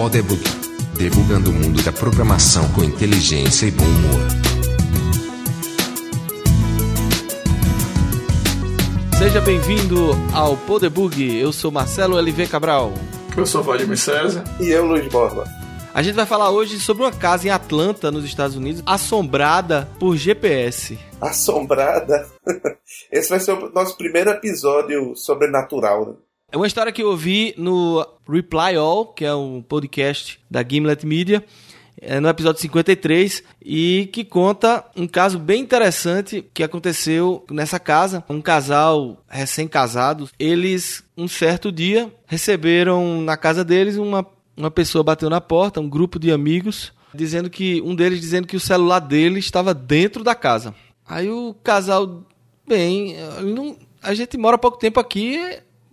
Podebug, 0.00 0.42
debugando 0.96 1.50
o 1.50 1.52
mundo 1.52 1.82
da 1.82 1.92
programação 1.92 2.66
com 2.72 2.82
inteligência 2.82 3.66
e 3.66 3.70
bom 3.70 3.84
humor. 3.84 4.20
Seja 9.18 9.42
bem-vindo 9.42 10.12
ao 10.32 10.56
Podebug. 10.56 11.38
Eu 11.38 11.52
sou 11.52 11.70
Marcelo 11.70 12.18
LV 12.18 12.46
Cabral. 12.46 12.94
Eu 13.36 13.44
sou 13.44 13.62
Vladimir 13.62 13.98
César. 13.98 14.42
E 14.58 14.70
eu, 14.70 14.86
Luiz 14.86 15.06
Borba. 15.12 15.44
A 15.92 16.00
gente 16.00 16.14
vai 16.14 16.24
falar 16.24 16.50
hoje 16.50 16.80
sobre 16.80 17.02
uma 17.02 17.12
casa 17.12 17.48
em 17.48 17.50
Atlanta, 17.50 18.10
nos 18.10 18.24
Estados 18.24 18.56
Unidos, 18.56 18.82
assombrada 18.86 19.86
por 19.98 20.16
GPS. 20.16 20.98
Assombrada? 21.20 22.26
Esse 23.12 23.28
vai 23.28 23.38
ser 23.38 23.52
o 23.52 23.70
nosso 23.70 23.98
primeiro 23.98 24.30
episódio 24.30 25.14
sobrenatural, 25.14 26.06
né? 26.06 26.14
É 26.52 26.56
uma 26.56 26.66
história 26.66 26.90
que 26.90 27.00
eu 27.00 27.10
ouvi 27.10 27.54
no 27.56 28.04
Reply 28.28 28.74
All, 28.76 29.06
que 29.06 29.24
é 29.24 29.32
um 29.32 29.62
podcast 29.62 30.40
da 30.50 30.66
Gimlet 30.68 31.06
Media, 31.06 31.44
é 32.00 32.18
no 32.18 32.28
episódio 32.28 32.60
53, 32.60 33.44
e 33.62 34.10
que 34.12 34.24
conta 34.24 34.84
um 34.96 35.06
caso 35.06 35.38
bem 35.38 35.62
interessante 35.62 36.44
que 36.52 36.64
aconteceu 36.64 37.44
nessa 37.48 37.78
casa. 37.78 38.24
Um 38.28 38.40
casal 38.40 39.22
recém-casado, 39.28 40.28
eles, 40.40 41.04
um 41.16 41.28
certo 41.28 41.70
dia, 41.70 42.12
receberam 42.26 43.20
na 43.20 43.36
casa 43.36 43.64
deles 43.64 43.96
uma, 43.96 44.26
uma 44.56 44.72
pessoa 44.72 45.04
bateu 45.04 45.30
na 45.30 45.40
porta, 45.40 45.80
um 45.80 45.88
grupo 45.88 46.18
de 46.18 46.32
amigos, 46.32 46.92
dizendo 47.14 47.48
que 47.48 47.80
um 47.82 47.94
deles 47.94 48.20
dizendo 48.20 48.48
que 48.48 48.56
o 48.56 48.60
celular 48.60 48.98
dele 48.98 49.38
estava 49.38 49.72
dentro 49.72 50.24
da 50.24 50.34
casa. 50.34 50.74
Aí 51.06 51.30
o 51.30 51.54
casal, 51.62 52.24
bem, 52.66 53.14
não, 53.54 53.76
a 54.02 54.14
gente 54.14 54.36
mora 54.36 54.58
pouco 54.58 54.78
tempo 54.78 54.98
aqui, 54.98 55.38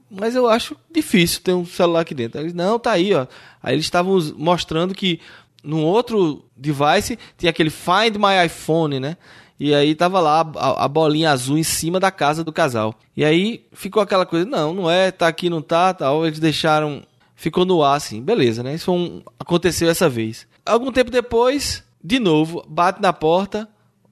mas 0.09 0.35
eu 0.35 0.47
acho 0.47 0.75
difícil 0.91 1.41
ter 1.41 1.53
um 1.53 1.65
celular 1.65 2.01
aqui 2.01 2.15
dentro. 2.15 2.39
Eles, 2.39 2.53
não, 2.53 2.79
tá 2.79 2.91
aí, 2.91 3.13
ó. 3.13 3.27
Aí 3.61 3.75
eles 3.75 3.85
estavam 3.85 4.17
mostrando 4.37 4.93
que 4.93 5.19
num 5.63 5.83
outro 5.83 6.45
device 6.55 7.19
tinha 7.37 7.49
aquele 7.49 7.69
Find 7.69 8.15
My 8.15 8.45
iPhone, 8.45 8.99
né? 8.99 9.17
E 9.59 9.73
aí 9.73 9.95
tava 9.95 10.19
lá 10.19 10.49
a, 10.55 10.85
a, 10.85 10.87
bolinha 10.87 11.31
azul 11.31 11.57
em 11.57 11.63
cima 11.63 11.99
da 11.99 12.11
casa 12.11 12.43
do 12.43 12.53
casal. 12.53 12.93
E 13.15 13.25
aí 13.25 13.65
ficou 13.73 14.01
aquela 14.01 14.25
coisa, 14.25 14.45
não, 14.45 14.73
não 14.73 14.89
é, 14.89 15.11
tá 15.11 15.27
aqui, 15.27 15.49
não 15.49 15.61
tá, 15.61 15.93
tal. 15.93 16.25
Eles 16.25 16.39
deixaram, 16.39 17.03
ficou 17.35 17.65
no 17.65 17.83
ar 17.83 17.95
assim, 17.95 18.21
beleza, 18.21 18.61
né? 18.61 18.75
Isso 18.75 18.91
um, 18.93 19.21
aconteceu 19.39 19.89
essa 19.89 20.07
vez. 20.07 20.47
Algum 20.63 20.91
tempo 20.91 21.09
depois, 21.09 21.83
de 22.03 22.19
novo, 22.19 22.63
bate 22.67 23.01
na 23.01 23.11
porta, 23.11 23.67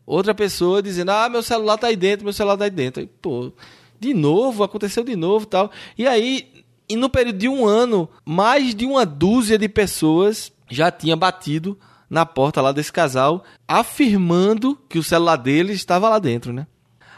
outra 0.06 0.34
pessoa 0.34 0.82
dizendo, 0.82 1.12
ah, 1.12 1.30
meu 1.30 1.44
celular 1.44 1.78
tá 1.78 1.88
aí 1.88 1.96
dentro, 1.96 2.26
meu 2.26 2.34
celular 2.34 2.58
tá 2.58 2.64
aí 2.64 2.72
dentro. 2.72 3.02
Aí, 3.02 3.08
pô, 3.22 3.54
de 4.00 4.14
novo, 4.14 4.64
aconteceu 4.64 5.04
de 5.04 5.16
novo 5.16 5.46
tal. 5.46 5.72
E 5.98 6.08
aí, 6.08 6.66
e 6.88 6.96
no 6.96 7.10
período 7.10 7.38
de 7.38 7.50
um 7.50 7.66
ano, 7.66 8.10
mais 8.26 8.76
de 8.76 8.86
uma 8.86 9.06
dúzia 9.06 9.58
de 9.58 9.68
pessoas 9.68 10.52
já 10.70 10.92
tinha 10.92 11.16
batido 11.16 11.78
na 12.10 12.26
porta 12.26 12.62
lá 12.62 12.72
desse 12.72 12.92
casal, 12.92 13.44
afirmando 13.68 14.78
que 14.88 15.00
o 15.00 15.04
celular 15.04 15.38
dele 15.38 15.74
estava 15.74 16.10
lá 16.10 16.20
dentro, 16.20 16.54
né? 16.54 16.68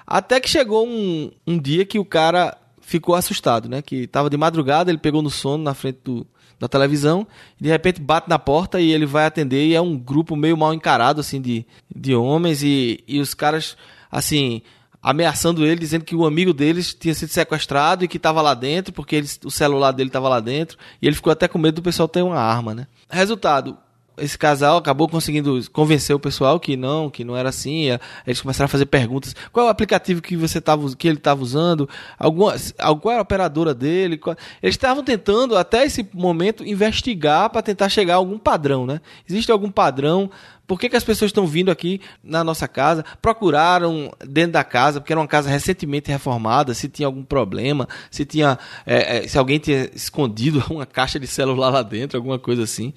Até 0.06 0.40
que 0.40 0.50
chegou 0.50 0.88
um, 0.88 1.32
um 1.46 1.60
dia 1.60 1.86
que 1.86 2.00
o 2.00 2.06
cara 2.06 2.58
ficou 2.80 3.16
assustado, 3.16 3.68
né? 3.68 3.82
Que 3.82 4.04
estava 4.04 4.30
de 4.30 4.38
madrugada, 4.38 4.90
ele 4.90 4.98
pegou 4.98 5.22
no 5.22 5.30
sono 5.30 5.64
na 5.64 5.74
frente 5.74 6.00
do, 6.06 6.26
da 6.58 6.68
televisão, 6.68 7.28
de 7.60 7.68
repente 7.68 8.02
bate 8.02 8.30
na 8.30 8.40
porta 8.40 8.80
e 8.80 8.92
ele 8.92 9.06
vai 9.06 9.26
atender 9.26 9.68
e 9.68 9.76
é 9.76 9.82
um 9.82 9.98
grupo 9.98 10.36
meio 10.36 10.58
mal 10.58 10.74
encarado, 10.74 11.20
assim, 11.20 11.42
de, 11.42 11.66
de 11.94 12.16
homens 12.16 12.64
e, 12.64 13.04
e 13.06 13.20
os 13.20 13.34
caras, 13.34 13.76
assim, 14.10 14.62
ameaçando 15.08 15.66
ele, 15.66 15.80
dizendo 15.80 16.04
que 16.04 16.14
o 16.14 16.26
amigo 16.26 16.54
deles 16.54 16.94
tinha 16.94 17.14
sido 17.14 17.30
sequestrado 17.30 18.04
e 18.04 18.10
que 18.10 18.18
estava 18.18 18.42
lá 18.42 18.54
dentro, 18.54 18.92
porque 18.92 19.16
ele, 19.16 19.28
o 19.46 19.50
celular 19.50 19.94
dele 19.94 20.10
estava 20.10 20.28
lá 20.28 20.42
dentro, 20.42 20.78
e 21.02 21.08
ele 21.08 21.16
ficou 21.16 21.32
até 21.32 21.48
com 21.48 21.58
medo 21.58 21.76
do 21.76 21.82
pessoal 21.82 22.10
ter 22.10 22.22
uma 22.22 22.38
arma, 22.38 22.76
né? 22.76 22.88
Resultado, 23.10 23.78
esse 24.18 24.38
casal 24.38 24.76
acabou 24.76 25.08
conseguindo 25.08 25.62
convencer 25.72 26.14
o 26.14 26.20
pessoal 26.20 26.60
que 26.60 26.76
não, 26.76 27.10
que 27.10 27.24
não 27.24 27.38
era 27.38 27.48
assim. 27.48 27.86
Eles 28.26 28.42
começaram 28.42 28.66
a 28.66 28.70
fazer 28.70 28.88
perguntas. 28.88 29.34
Qual 29.54 29.66
é 29.66 29.70
o 29.70 29.72
aplicativo 29.72 30.22
que 30.22 30.36
você 30.36 30.60
tava, 30.60 30.94
que 30.96 31.08
ele 31.08 31.18
estava 31.18 31.42
usando? 31.42 31.88
Alguma, 32.20 32.56
qual 33.00 33.14
era 33.14 33.20
a 33.20 33.24
operadora 33.24 33.74
dele? 33.74 34.18
Qual... 34.18 34.36
Eles 34.62 34.74
estavam 34.74 35.04
tentando 35.04 35.56
até 35.56 35.86
esse 35.86 36.06
momento 36.14 36.66
investigar 36.66 37.50
para 37.50 37.62
tentar 37.62 37.88
chegar 37.90 38.16
a 38.16 38.18
algum 38.18 38.38
padrão, 38.38 38.86
né? 38.86 39.00
Existe 39.30 39.52
algum 39.52 39.72
padrão 39.72 40.30
por 40.68 40.78
que, 40.78 40.90
que 40.90 40.98
as 40.98 41.04
pessoas 41.04 41.30
estão 41.30 41.48
vindo 41.48 41.72
aqui 41.72 42.02
na 42.22 42.44
nossa 42.44 42.68
casa? 42.68 43.06
Procuraram 43.22 44.12
dentro 44.28 44.52
da 44.52 44.64
casa, 44.66 45.00
porque 45.00 45.14
era 45.14 45.20
uma 45.20 45.28
casa 45.28 45.50
recentemente 45.50 46.12
reformada, 46.12 46.74
se 46.74 46.90
tinha 46.90 47.08
algum 47.08 47.24
problema, 47.24 47.88
se 48.12 48.26
tinha. 48.26 48.60
É, 48.86 49.20
é, 49.20 49.28
se 49.28 49.38
alguém 49.38 49.60
tinha 49.60 49.90
escondido 49.96 50.64
uma 50.70 50.86
caixa 50.86 51.18
de 51.18 51.26
celular 51.26 51.70
lá 51.70 51.82
dentro, 51.82 52.18
alguma 52.18 52.38
coisa 52.38 52.64
assim. 52.64 52.94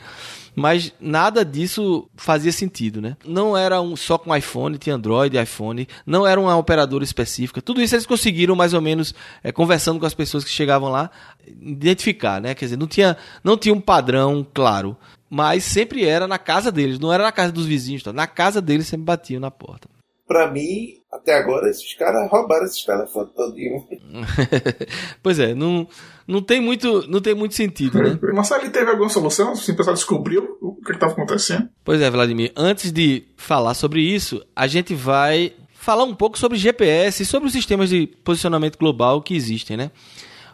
Mas 0.54 0.92
nada 1.00 1.44
disso 1.44 2.08
fazia 2.16 2.50
sentido, 2.50 3.00
né? 3.00 3.16
Não 3.24 3.56
era 3.56 3.80
um, 3.80 3.94
só 3.94 4.18
com 4.18 4.34
iPhone, 4.34 4.76
tinha 4.76 4.96
Android, 4.96 5.38
iPhone, 5.38 5.86
não 6.04 6.26
era 6.26 6.40
uma 6.40 6.56
operadora 6.56 7.04
específica. 7.04 7.62
Tudo 7.62 7.80
isso 7.80 7.94
eles 7.94 8.04
conseguiram 8.04 8.56
mais 8.56 8.74
ou 8.74 8.80
menos 8.80 9.14
é, 9.44 9.52
conversando 9.52 10.00
com 10.00 10.06
as 10.06 10.12
pessoas 10.12 10.42
que 10.42 10.50
chegavam 10.50 10.90
lá 10.90 11.08
identificar, 11.46 12.40
né? 12.40 12.52
Quer 12.52 12.64
dizer, 12.64 12.76
não 12.76 12.88
tinha, 12.88 13.16
não 13.44 13.56
tinha 13.56 13.72
um 13.72 13.80
padrão 13.80 14.44
claro 14.52 14.96
mas 15.30 15.62
sempre 15.62 16.04
era 16.04 16.26
na 16.26 16.38
casa 16.38 16.72
deles, 16.72 16.98
não 16.98 17.12
era 17.12 17.22
na 17.22 17.30
casa 17.30 17.52
dos 17.52 17.64
vizinhos, 17.64 18.02
tá? 18.02 18.12
na 18.12 18.26
casa 18.26 18.60
deles 18.60 18.88
sempre 18.88 19.04
batiam 19.04 19.40
na 19.40 19.50
porta. 19.50 19.88
Pra 20.26 20.50
mim, 20.50 20.94
até 21.12 21.34
agora, 21.34 21.68
esses 21.68 21.92
caras 21.94 22.30
roubaram 22.30 22.64
esses 22.64 22.84
telefones 22.84 23.32
todinho. 23.34 23.84
pois 25.22 25.40
é, 25.40 25.54
não, 25.54 25.88
não, 26.26 26.40
tem 26.40 26.60
muito, 26.60 27.08
não 27.08 27.20
tem 27.20 27.34
muito 27.34 27.54
sentido, 27.54 28.00
né? 28.00 28.16
Mas 28.34 28.50
ele 28.52 28.70
teve 28.70 28.90
alguma 28.90 29.08
solução? 29.08 29.52
Assim, 29.52 29.72
o 29.72 29.76
pessoal 29.76 29.94
descobriu 29.94 30.56
o 30.60 30.76
que 30.76 30.92
estava 30.92 31.12
acontecendo? 31.12 31.68
Pois 31.84 32.00
é, 32.00 32.08
Vladimir, 32.08 32.52
antes 32.56 32.92
de 32.92 33.24
falar 33.36 33.74
sobre 33.74 34.02
isso, 34.02 34.44
a 34.54 34.68
gente 34.68 34.94
vai 34.94 35.52
falar 35.72 36.04
um 36.04 36.14
pouco 36.14 36.38
sobre 36.38 36.58
GPS 36.58 37.22
e 37.22 37.26
sobre 37.26 37.48
os 37.48 37.52
sistemas 37.52 37.88
de 37.88 38.06
posicionamento 38.22 38.78
global 38.78 39.20
que 39.22 39.34
existem, 39.34 39.76
né? 39.76 39.90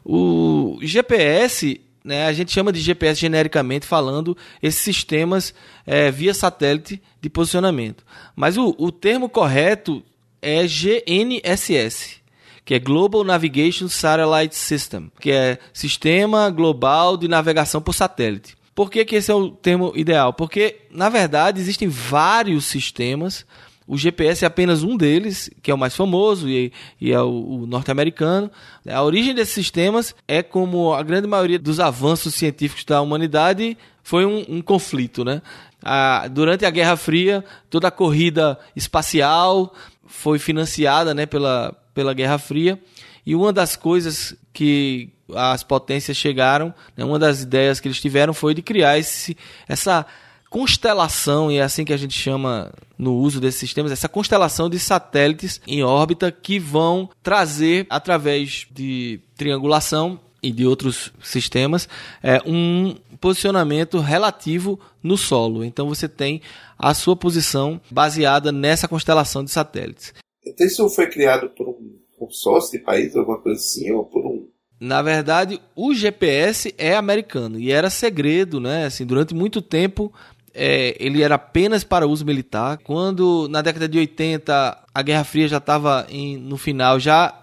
O 0.03 0.79
GPS 0.81 1.81
né, 2.07 2.27
a 2.27 2.33
gente 2.33 2.53
chama 2.53 2.73
de 2.73 2.81
GPS 2.81 3.21
genericamente 3.21 3.85
falando 3.85 4.37
esses 4.63 4.81
sistemas 4.81 5.53
é, 5.85 6.09
via 6.09 6.33
satélite 6.33 7.03
de 7.21 7.29
posicionamento. 7.29 8.05
Mas 8.37 8.57
o, 8.57 8.77
o 8.79 8.93
termo 8.93 9.29
correto 9.29 10.05
é 10.41 10.65
GNSS, 10.65 12.19
que 12.65 12.75
é 12.75 12.79
Global 12.79 13.25
Navigation 13.25 13.89
Satellite 13.89 14.55
System, 14.55 15.11
que 15.19 15.33
é 15.33 15.59
Sistema 15.73 16.49
Global 16.49 17.17
de 17.17 17.27
Navegação 17.27 17.83
por 17.83 17.93
Satélite. 17.93 18.57
Por 18.73 18.89
que, 18.89 19.05
que 19.05 19.17
esse 19.17 19.33
é 19.33 19.35
o 19.35 19.51
termo 19.51 19.93
ideal? 19.97 20.33
Porque, 20.33 20.83
na 20.93 21.09
verdade, 21.09 21.61
existem 21.61 21.89
vários 21.89 22.67
sistemas 22.67 23.45
o 23.87 23.97
GPS 23.97 24.45
é 24.45 24.49
apenas 24.49 24.83
um 24.83 24.97
deles, 24.97 25.49
que 25.63 25.71
é 25.71 25.75
o 25.75 25.79
mais 25.79 25.95
famoso 25.95 26.49
e, 26.49 26.73
e 27.01 27.13
é 27.13 27.21
o, 27.21 27.63
o 27.63 27.67
norte-americano. 27.67 28.51
A 28.89 29.03
origem 29.03 29.35
desses 29.35 29.55
sistemas 29.55 30.15
é 30.27 30.43
como 30.43 30.93
a 30.93 31.03
grande 31.03 31.29
maioria 31.29 31.59
dos 31.59 31.79
avanços 31.79 32.35
científicos 32.35 32.85
da 32.85 33.01
humanidade 33.01 33.79
foi 34.03 34.27
um, 34.27 34.45
um 34.49 34.61
conflito, 34.61 35.25
né? 35.25 35.41
A, 35.83 36.27
durante 36.29 36.67
a 36.67 36.71
Guerra 36.71 36.97
Fria, 36.97 37.45
toda 37.71 37.89
a 37.89 37.93
corrida 37.93 38.59
espacial 38.75 39.73
foi 40.05 40.39
financiada 40.39 41.15
né, 41.15 41.27
pela, 41.27 41.73
pela 41.95 42.13
Guerra 42.13 42.39
Fria. 42.39 42.81
E 43.25 43.35
uma 43.35 43.53
das 43.53 43.77
coisas 43.77 44.35
que 44.53 45.11
as 45.35 45.63
potências 45.63 46.17
chegaram, 46.17 46.75
né, 46.97 47.05
uma 47.05 47.19
das 47.19 47.43
ideias 47.43 47.79
que 47.81 47.89
eles 47.89 48.01
tiveram 48.01 48.33
foi 48.33 48.55
de 48.55 48.63
criar 48.63 48.99
esse, 48.99 49.37
essa 49.69 50.07
constelação, 50.57 51.53
e 51.53 51.59
é 51.59 51.63
assim 51.63 51.85
que 51.85 51.93
a 51.93 51.99
gente 51.99 52.15
chama 52.15 52.73
no 52.97 53.17
uso 53.17 53.39
desses 53.39 53.61
sistemas, 53.61 53.93
essa 53.93 54.09
constelação 54.09 54.71
de 54.71 54.79
satélites 54.79 55.61
em 55.67 55.83
órbita 55.83 56.33
que 56.33 56.59
vão 56.59 57.11
trazer, 57.23 57.87
através 57.91 58.67
de 58.71 59.21
triangulação 59.37 60.19
e 60.43 60.51
de 60.51 60.67
outros 60.67 61.13
sistemas, 61.23 61.87
é, 62.23 62.41
um 62.47 62.95
posicionamento 63.21 63.99
relativo 63.99 64.81
no 65.03 65.19
solo. 65.19 65.63
Então 65.63 65.91
você 65.91 66.09
tem 66.09 66.41
a 66.79 66.95
sua 66.95 67.15
posição 67.15 67.79
baseada 67.91 68.51
nessa 68.51 68.89
constelação 68.89 69.45
de 69.45 69.51
satélites. 69.51 70.15
Então 70.43 70.67
isso 70.67 70.89
foi 70.89 71.07
criado 71.11 71.51
por 71.51 71.69
um 71.69 71.99
consórcio 72.19 72.79
de 72.79 72.83
país, 72.83 73.15
alguma 73.15 73.39
coisa 73.43 73.61
assim, 73.61 73.93
ou 73.93 74.07
por 74.07 74.25
um 74.25 74.49
na 74.79 75.01
verdade, 75.01 75.59
o 75.75 75.95
GPS 75.95 76.75
é 76.77 76.95
americano 76.95 77.59
e 77.59 77.73
era 77.73 77.89
segredo, 77.89 78.61
né? 78.61 78.85
Assim, 78.85 79.07
durante 79.07 79.35
muito 79.35 79.63
tempo 79.63 80.13
é, 80.57 80.97
ele 80.99 81.23
era 81.23 81.35
apenas 81.35 81.85
para 81.85 82.07
uso 82.07 82.25
militar. 82.25 82.79
Quando 82.79 83.47
na 83.51 83.61
década 83.61 83.87
de 83.87 83.99
80 83.99 84.79
a 84.95 85.03
Guerra 85.03 85.25
Fria 85.25 85.47
já 85.47 85.59
estava 85.59 86.07
no 86.41 86.57
final, 86.57 86.99
já 86.99 87.35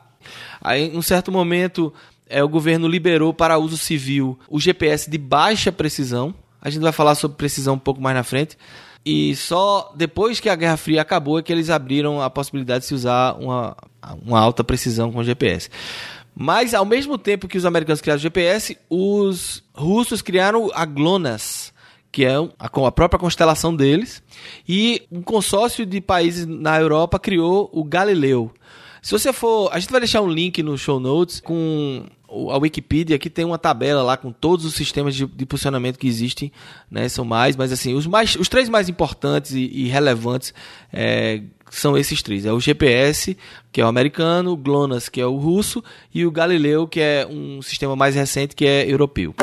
aí, 0.60 0.88
em 0.88 0.98
um 0.98 1.02
certo 1.02 1.32
momento 1.32 1.94
é, 2.28 2.44
o 2.44 2.50
governo 2.50 2.88
liberou 2.88 3.34
para 3.34 3.60
uso 3.60 3.78
civil 3.78 4.40
o 4.50 4.60
GPS 4.60 5.10
de 5.10 5.18
baixa 5.18 5.72
precisão. 5.72 6.34
A 6.60 6.70
gente 6.70 6.82
vai 6.82 6.92
falar 6.92 7.14
sobre 7.14 7.38
precisão 7.38 7.76
um 7.76 7.80
pouco 7.80 8.02
mais 8.02 8.16
na 8.16 8.24
frente. 8.24 8.58
E 9.06 9.36
só 9.36 9.94
depois 9.96 10.40
que 10.40 10.50
a 10.50 10.56
Guerra 10.56 10.78
Fria 10.78 11.02
acabou 11.02 11.38
é 11.38 11.44
que 11.44 11.52
eles 11.52 11.70
abriram 11.70 12.22
a 12.22 12.30
possibilidade 12.30 12.82
de 12.82 12.88
se 12.88 12.94
usar 12.94 13.34
uma, 13.34 13.76
uma 14.26 14.40
alta 14.40 14.64
precisão 14.64 15.12
com 15.12 15.24
GPS. 15.24 15.70
Mas 16.36 16.74
ao 16.74 16.86
mesmo 16.86 17.18
tempo 17.18 17.48
que 17.48 17.58
os 17.58 17.66
americanos 17.66 18.02
criaram 18.02 18.20
o 18.20 18.22
GPS, 18.22 18.78
os 18.90 19.64
russos 19.74 20.22
criaram 20.22 20.72
a 20.74 20.86
GLONASS, 20.86 21.73
que 22.14 22.24
é 22.24 22.36
a, 22.60 22.70
própria 22.92 23.20
constelação 23.20 23.76
deles, 23.76 24.22
e 24.70 25.02
um 25.12 25.24
consórcio 25.24 25.84
de 25.84 26.00
países 26.00 26.46
na 26.46 26.80
Europa 26.80 27.18
criou 27.18 27.72
o 27.74 27.84
Galileu. 27.84 28.52
Se 29.02 29.12
você 29.12 29.34
for, 29.34 29.70
a 29.74 29.80
gente 29.80 29.90
vai 29.90 30.00
deixar 30.00 30.22
um 30.22 30.30
link 30.30 30.62
no 30.62 30.78
show 30.78 31.00
notes 31.00 31.42
com 31.42 32.06
a 32.52 32.58
Wikipedia 32.58 33.18
que 33.18 33.32
tem 33.32 33.44
uma 33.44 33.58
tabela 33.58 34.04
lá 34.04 34.16
com 34.16 34.32
todos 34.32 34.64
os 34.64 34.76
sistemas 34.76 35.16
de, 35.16 35.26
de 35.26 35.46
funcionamento 35.50 35.98
que 35.98 36.08
existem, 36.08 36.52
né? 36.90 37.10
São 37.10 37.26
mais, 37.26 37.56
mas 37.56 37.72
assim, 37.72 37.96
os, 37.96 38.06
mais, 38.06 38.36
os 38.36 38.48
três 38.48 38.70
mais 38.70 38.88
importantes 38.88 39.52
e, 39.52 39.62
e 39.74 39.88
relevantes 39.88 40.54
é, 40.94 41.42
são 41.72 41.98
esses 41.98 42.22
três. 42.22 42.46
É 42.46 42.54
o 42.54 42.60
GPS, 42.60 43.36
que 43.72 43.82
é 43.82 43.86
o 43.86 43.88
americano, 43.88 44.52
o 44.52 44.58
GLONASS, 44.58 45.10
que 45.10 45.20
é 45.20 45.26
o 45.26 45.36
russo, 45.36 45.84
e 46.14 46.28
o 46.28 46.32
Galileu, 46.32 46.88
que 46.88 47.00
é 47.00 47.28
um 47.28 47.60
sistema 47.64 47.96
mais 47.96 48.14
recente, 48.14 48.56
que 48.56 48.68
é 48.68 48.90
europeu. 48.90 49.34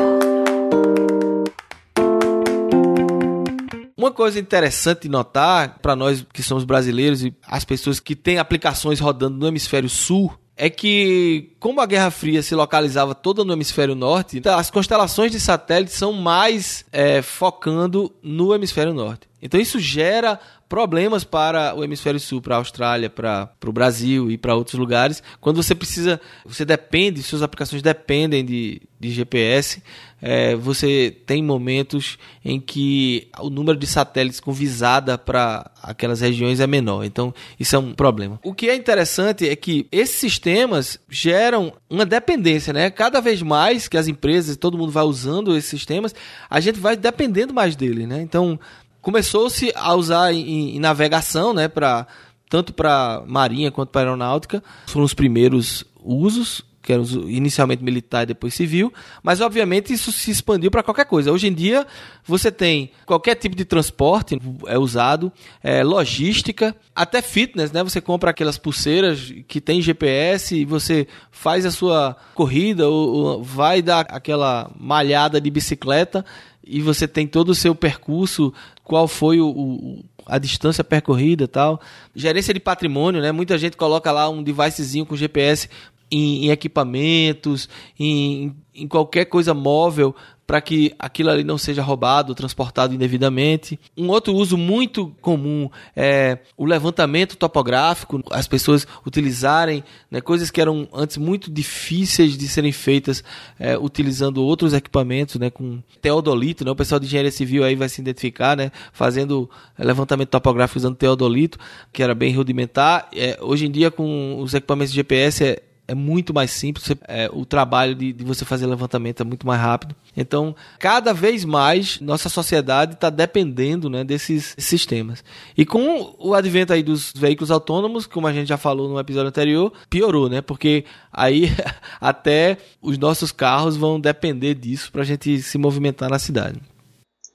Uma 4.00 4.11
coisa 4.11 4.41
interessante 4.41 5.02
de 5.02 5.08
notar 5.11 5.79
para 5.82 5.94
nós 5.94 6.25
que 6.32 6.43
somos 6.43 6.64
brasileiros 6.64 7.23
e 7.23 7.35
as 7.47 7.67
pessoas 7.67 8.00
que 8.00 8.17
têm 8.17 8.38
aplicações 8.38 8.99
rodando 8.99 9.37
no 9.37 9.47
hemisfério 9.47 9.91
sul 9.91 10.35
é 10.56 10.70
que, 10.70 11.55
como 11.61 11.82
a 11.82 11.87
Guerra 11.87 12.11
Fria 12.11 12.43
se 12.43 12.55
localizava 12.55 13.14
toda 13.14 13.44
no 13.44 13.52
hemisfério 13.52 13.94
norte, 13.94 14.38
então 14.38 14.58
as 14.58 14.70
constelações 14.70 15.31
de 15.31 15.38
satélites 15.38 15.97
são 15.97 16.14
mais 16.14 16.82
é, 16.91 17.20
focando 17.20 18.11
no 18.23 18.55
hemisfério 18.55 18.94
norte. 18.94 19.29
Então 19.43 19.61
isso 19.61 19.79
gera 19.79 20.41
problemas 20.67 21.25
para 21.25 21.75
o 21.75 21.82
hemisfério 21.82 22.20
sul, 22.20 22.41
para 22.41 22.55
a 22.55 22.58
Austrália, 22.58 23.11
para 23.11 23.50
o 23.67 23.73
Brasil 23.73 24.31
e 24.31 24.38
para 24.38 24.55
outros 24.55 24.79
lugares. 24.79 25.23
Quando 25.41 25.62
você 25.62 25.75
precisa, 25.75 26.20
você 26.47 26.64
depende, 26.64 27.23
suas 27.23 27.43
aplicações 27.43 27.82
dependem 27.82 28.44
de, 28.44 28.81
de 28.99 29.11
GPS, 29.11 29.82
é, 30.22 30.55
você 30.55 31.17
tem 31.26 31.43
momentos 31.43 32.19
em 32.44 32.61
que 32.61 33.28
o 33.38 33.49
número 33.49 33.78
de 33.78 33.87
satélites 33.87 34.40
com 34.40 34.52
visada 34.52 35.17
para 35.17 35.70
aquelas 35.82 36.20
regiões 36.20 36.61
é 36.61 36.67
menor. 36.67 37.05
Então, 37.05 37.32
isso 37.58 37.75
é 37.75 37.78
um 37.78 37.94
problema. 37.94 38.38
O 38.44 38.55
que 38.55 38.69
é 38.69 38.75
interessante 38.75 39.49
é 39.49 39.56
que 39.56 39.87
esses 39.90 40.17
sistemas 40.17 40.99
geram 41.08 41.72
uma 41.88 42.05
dependência, 42.05 42.72
né? 42.72 42.90
Cada 42.90 43.20
vez 43.20 43.43
mais 43.43 43.88
que 43.88 43.96
as 43.96 44.08
empresas, 44.08 44.56
todo 44.56 44.76
mundo 44.76 44.93
vai 44.93 45.05
usando 45.05 45.56
esses 45.56 45.70
sistemas, 45.70 46.14
a 46.49 46.61
gente 46.61 46.78
vai 46.78 46.96
dependendo 46.96 47.55
mais 47.55 47.75
dele, 47.75 48.06
né? 48.06 48.20
Então, 48.20 48.58
começou-se 49.00 49.73
a 49.75 49.94
usar 49.94 50.32
em, 50.32 50.76
em 50.76 50.78
navegação, 50.78 51.55
né, 51.55 51.69
para 51.69 52.06
tanto 52.49 52.75
para 52.75 53.23
marinha 53.26 53.70
quanto 53.70 53.90
para 53.90 54.02
aeronáutica. 54.02 54.62
Foram 54.87 55.05
os 55.05 55.14
primeiros 55.14 55.84
usos, 56.05 56.62
que 56.82 56.93
eram 56.93 57.05
inicialmente 57.29 57.85
militar 57.85 58.23
e 58.23 58.27
depois 58.27 58.55
civil, 58.55 58.93
mas 59.23 59.41
obviamente 59.41 59.93
isso 59.93 60.11
se 60.11 60.31
expandiu 60.31 60.71
para 60.71 60.82
qualquer 60.82 61.05
coisa. 61.05 61.31
Hoje 61.31 61.47
em 61.47 61.53
dia 61.53 61.87
você 62.25 62.50
tem 62.50 62.91
qualquer 63.05 63.35
tipo 63.35 63.55
de 63.55 63.65
transporte 63.65 64.41
é 64.67 64.79
usado, 64.79 65.32
é, 65.62 65.82
logística, 65.82 66.75
até 66.94 67.21
fitness, 67.21 67.71
né? 67.71 67.82
Você 67.82 68.00
compra 68.00 68.31
aquelas 68.31 68.56
pulseiras 68.56 69.32
que 69.47 69.61
tem 69.61 69.82
GPS 69.82 70.56
e 70.56 70.65
você 70.65 71.06
faz 71.31 71.67
a 71.67 71.71
sua 71.71 72.17
corrida 72.35 72.88
ou, 72.88 73.15
ou 73.15 73.43
vai 73.43 73.83
dar 73.83 74.06
aquela 74.09 74.71
malhada 74.79 75.41
de 75.41 75.50
bicicleta 75.50 76.25
e 76.65 76.81
você 76.81 77.06
tem 77.06 77.26
todo 77.26 77.50
o 77.50 77.55
seu 77.55 77.75
percurso, 77.75 78.53
qual 78.85 79.09
foi 79.09 79.41
o, 79.41 79.49
o 79.49 80.05
a 80.26 80.38
distância 80.38 80.85
percorrida 80.85 81.49
tal. 81.49 81.81
Gerência 82.15 82.55
de 82.55 82.61
patrimônio, 82.61 83.21
né? 83.21 83.33
Muita 83.33 83.59
gente 83.59 83.76
coloca 83.76 84.12
lá 84.12 84.29
um 84.29 84.43
devicezinho 84.43 85.05
com 85.05 85.17
GPS 85.17 85.69
em, 86.11 86.47
em 86.47 86.51
equipamentos, 86.51 87.69
em, 87.99 88.55
em 88.75 88.89
qualquer 88.89 89.27
coisa 89.27 89.55
móvel 89.55 90.15
para 90.51 90.61
que 90.61 90.93
aquilo 90.99 91.31
ali 91.31 91.45
não 91.45 91.57
seja 91.57 91.81
roubado, 91.81 92.35
transportado 92.35 92.93
indevidamente. 92.93 93.79
Um 93.97 94.09
outro 94.09 94.35
uso 94.35 94.57
muito 94.57 95.15
comum 95.21 95.71
é 95.95 96.39
o 96.57 96.65
levantamento 96.65 97.37
topográfico, 97.37 98.21
as 98.33 98.49
pessoas 98.49 98.85
utilizarem 99.07 99.85
né, 100.11 100.21
coisas 100.21 100.51
que 100.51 100.61
eram 100.61 100.89
antes 100.93 101.19
muito 101.19 101.49
difíceis 101.49 102.37
de 102.37 102.49
serem 102.49 102.73
feitas 102.73 103.23
é, 103.61 103.79
utilizando 103.79 104.43
outros 104.43 104.73
equipamentos, 104.73 105.37
né, 105.37 105.51
com 105.51 105.81
teodolito, 106.03 106.65
né, 106.65 106.73
o 106.73 106.75
pessoal 106.75 106.99
de 106.99 107.07
engenharia 107.07 107.31
civil 107.31 107.62
aí 107.62 107.77
vai 107.77 107.89
se 107.89 108.01
identificar, 108.01 108.57
né, 108.57 108.73
fazendo 108.93 109.49
levantamento 109.79 110.31
topográfico 110.31 110.81
usando 110.81 110.97
teodolito, 110.97 111.61
que 111.93 112.03
era 112.03 112.12
bem 112.12 112.35
rudimentar. 112.35 113.09
É, 113.15 113.39
hoje 113.41 113.67
em 113.67 113.71
dia 113.71 113.89
com 113.89 114.41
os 114.41 114.53
equipamentos 114.53 114.91
de 114.91 114.97
GPS 114.97 115.45
é, 115.45 115.62
é 115.90 115.94
muito 115.94 116.32
mais 116.32 116.52
simples, 116.52 116.88
é, 117.08 117.28
o 117.32 117.44
trabalho 117.44 117.96
de, 117.96 118.12
de, 118.12 118.25
você 118.25 118.44
fazer 118.44 118.64
levantamento 118.64 119.22
é 119.22 119.25
muito 119.25 119.44
mais 119.44 119.60
rápido. 119.60 119.96
Então, 120.16 120.54
cada 120.78 121.12
vez 121.12 121.44
mais 121.44 122.00
nossa 122.00 122.28
sociedade 122.28 122.94
está 122.94 123.10
dependendo 123.10 123.90
né, 123.90 124.04
desses 124.04 124.54
sistemas. 124.56 125.25
E 125.56 125.66
com 125.66 126.14
o 126.16 126.32
advento 126.32 126.72
aí 126.72 126.81
dos 126.81 127.12
veículos 127.12 127.50
autônomos, 127.50 128.06
como 128.06 128.28
a 128.28 128.32
gente 128.32 128.46
já 128.48 128.56
falou 128.56 128.88
no 128.88 129.00
episódio 129.00 129.31
anterior, 129.31 129.72
piorou, 129.90 130.28
né? 130.28 130.40
Porque 130.40 130.84
aí 131.12 131.48
até 132.00 132.58
os 132.81 132.96
nossos 132.96 133.32
carros 133.32 133.76
vão 133.76 133.98
depender 133.98 134.54
disso 134.54 134.92
para 134.92 135.02
a 135.02 135.04
gente 135.04 135.42
se 135.42 135.58
movimentar 135.58 136.08
na 136.08 136.20
cidade. 136.20 136.60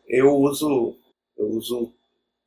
Eu 0.07 0.33
uso, 0.33 0.95
eu 1.37 1.47
uso 1.47 1.91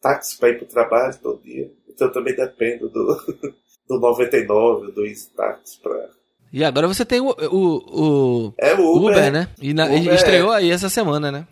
táxi 0.00 0.38
para 0.38 0.48
ir 0.48 0.56
para 0.56 0.64
o 0.64 0.68
trabalho 0.68 1.18
todo 1.20 1.42
dia, 1.42 1.70
então 1.86 2.06
eu 2.06 2.12
também 2.14 2.34
dependo 2.34 2.88
do 2.88 3.18
do 3.88 3.98
99, 3.98 4.92
do 4.92 5.06
Status 5.06 5.76
pra. 5.82 6.10
E 6.52 6.64
agora 6.64 6.86
você 6.88 7.04
tem 7.04 7.20
o, 7.20 7.28
o, 7.28 8.46
o, 8.46 8.54
é 8.58 8.74
o 8.74 8.96
Uber, 8.96 9.16
Uber 9.16 9.32
né? 9.32 9.48
E, 9.60 9.74
na, 9.74 9.86
Uber 9.86 10.14
estreou 10.14 10.50
aí 10.50 10.70
essa 10.70 10.88
semana, 10.88 11.30
né? 11.30 11.46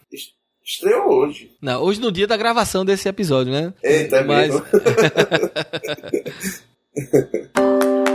Estreou 0.64 1.08
hoje. 1.08 1.50
Não, 1.60 1.82
hoje 1.82 2.00
no 2.00 2.10
dia 2.10 2.26
da 2.26 2.36
gravação 2.36 2.84
desse 2.84 3.08
episódio, 3.08 3.52
né? 3.52 3.72
Eita, 3.82 4.24
Mas... 4.24 4.54
mesmo. 4.54 4.66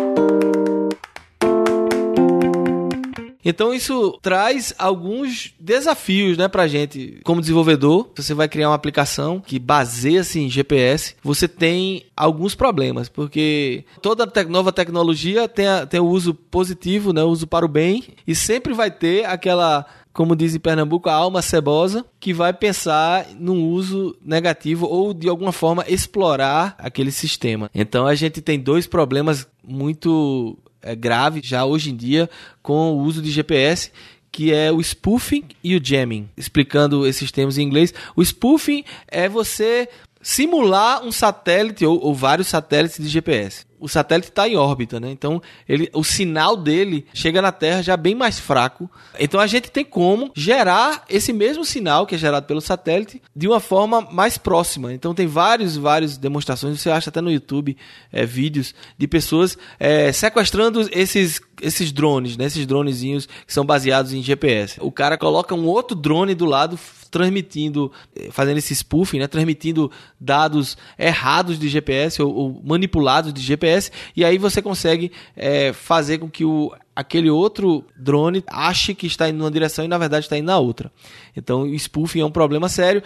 Então 3.43 3.73
isso 3.73 4.17
traz 4.21 4.73
alguns 4.77 5.53
desafios, 5.59 6.38
né, 6.38 6.47
pra 6.47 6.67
gente. 6.67 7.19
Como 7.23 7.41
desenvolvedor, 7.41 8.11
você 8.15 8.33
vai 8.33 8.47
criar 8.47 8.69
uma 8.69 8.75
aplicação 8.75 9.39
que 9.39 9.59
baseia-se 9.59 10.39
em 10.39 10.49
GPS, 10.49 11.15
você 11.23 11.47
tem 11.47 12.05
alguns 12.15 12.55
problemas, 12.55 13.09
porque 13.09 13.83
toda 14.01 14.27
te 14.27 14.43
nova 14.45 14.71
tecnologia 14.71 15.47
tem, 15.47 15.67
a, 15.67 15.85
tem 15.85 15.99
o 15.99 16.05
uso 16.05 16.33
positivo, 16.33 17.13
né, 17.13 17.23
o 17.23 17.27
uso 17.27 17.47
para 17.47 17.65
o 17.65 17.69
bem, 17.69 18.03
e 18.27 18.36
sempre 18.36 18.74
vai 18.74 18.91
ter 18.91 19.25
aquela 19.25 19.86
como 20.13 20.36
diz 20.36 20.53
em 20.53 20.60
Pernambuco, 20.60 21.10
a 21.10 21.13
alma 21.13 21.41
cebosa, 21.41 22.05
que 22.19 22.33
vai 22.33 22.53
pensar 22.53 23.27
num 23.39 23.69
uso 23.69 24.15
negativo 24.21 24.86
ou 24.86 25.13
de 25.13 25.29
alguma 25.29 25.51
forma 25.51 25.86
explorar 25.88 26.75
aquele 26.77 27.12
sistema. 27.12 27.69
Então 27.74 28.05
a 28.05 28.15
gente 28.15 28.41
tem 28.41 28.60
dois 28.60 28.88
problemas 28.88 29.48
muito 29.63 30.57
grave 30.97 31.41
já 31.43 31.65
hoje 31.65 31.91
em 31.91 31.95
dia 31.95 32.29
com 32.61 32.91
o 32.91 33.00
uso 33.00 33.21
de 33.21 33.31
GPS, 33.31 33.91
que 34.31 34.53
é 34.53 34.71
o 34.71 34.81
spoofing 34.81 35.45
e 35.63 35.75
o 35.75 35.81
jamming. 35.83 36.29
Explicando 36.38 37.05
esses 37.05 37.31
termos 37.31 37.57
em 37.57 37.63
inglês, 37.63 37.93
o 38.15 38.23
spoofing 38.23 38.83
é 39.07 39.27
você 39.27 39.89
simular 40.21 41.03
um 41.03 41.11
satélite 41.11 41.85
ou, 41.85 42.00
ou 42.00 42.13
vários 42.13 42.47
satélites 42.47 42.97
de 42.97 43.09
GPS 43.09 43.71
o 43.81 43.89
satélite 43.89 44.29
está 44.29 44.47
em 44.47 44.55
órbita, 44.55 45.00
né? 45.00 45.09
Então, 45.09 45.41
ele, 45.67 45.89
o 45.93 46.03
sinal 46.03 46.55
dele 46.55 47.05
chega 47.13 47.41
na 47.41 47.51
Terra 47.51 47.81
já 47.81 47.97
bem 47.97 48.13
mais 48.13 48.39
fraco. 48.39 48.89
Então, 49.19 49.39
a 49.39 49.47
gente 49.47 49.71
tem 49.71 49.83
como 49.83 50.31
gerar 50.35 51.03
esse 51.09 51.33
mesmo 51.33 51.65
sinal 51.65 52.05
que 52.05 52.13
é 52.13 52.17
gerado 52.17 52.45
pelo 52.45 52.61
satélite 52.61 53.21
de 53.35 53.47
uma 53.47 53.59
forma 53.59 54.01
mais 54.01 54.38
próxima. 54.38 54.93
Então, 54.93 55.15
tem 55.15 55.25
vários, 55.25 55.75
várias 55.75 56.15
demonstrações. 56.15 56.79
Você 56.79 56.91
acha 56.91 57.09
até 57.09 57.19
no 57.19 57.31
YouTube 57.31 57.75
é, 58.11 58.23
vídeos 58.23 58.75
de 58.97 59.07
pessoas 59.07 59.57
é, 59.79 60.11
sequestrando 60.11 60.88
esses, 60.91 61.41
esses 61.62 61.91
drones, 61.91 62.36
né? 62.36 62.46
Esses 62.46 62.65
dronezinhos 62.65 63.27
que 63.46 63.53
são 63.53 63.65
baseados 63.65 64.13
em 64.13 64.22
GPS. 64.22 64.80
O 64.82 64.91
cara 64.91 65.18
coloca 65.18 65.56
um 65.56 65.65
outro 65.65 65.96
drone 65.96 66.36
do 66.36 66.46
lado 66.46 66.77
transmitindo, 67.10 67.91
eh, 68.15 68.30
fazendo 68.32 68.58
esse 68.58 68.74
spoofing, 68.74 69.20
né? 69.20 69.27
Transmitindo 69.27 69.91
dados 70.20 70.77
errados 70.98 71.60
de 71.60 71.70
GPS 71.70 72.22
ou, 72.22 72.34
ou 72.34 72.62
manipulados 72.63 73.34
de 73.34 73.41
GPS 73.41 73.91
e 74.15 74.24
aí 74.25 74.38
você 74.38 74.62
consegue 74.62 75.12
é, 75.36 75.74
fazer 75.74 76.18
com 76.18 76.30
que 76.30 76.46
o, 76.46 76.74
aquele 76.96 77.30
outro 77.30 77.86
drone 77.96 78.44
ache 78.48 78.94
que 78.94 79.08
está 79.08 79.30
indo 79.30 79.38
numa 79.39 79.51
direção 79.51 79.86
e 79.86 79.88
na 79.88 79.98
verdade 79.98 80.25
está 80.25 80.38
indo 80.38 80.46
na 80.46 80.58
outra. 80.58 80.91
Então, 81.36 81.63
o 81.63 81.75
spoofing 81.75 82.22
é 82.22 82.25
um 82.25 82.32
problema 82.32 82.70
sério 82.70 83.03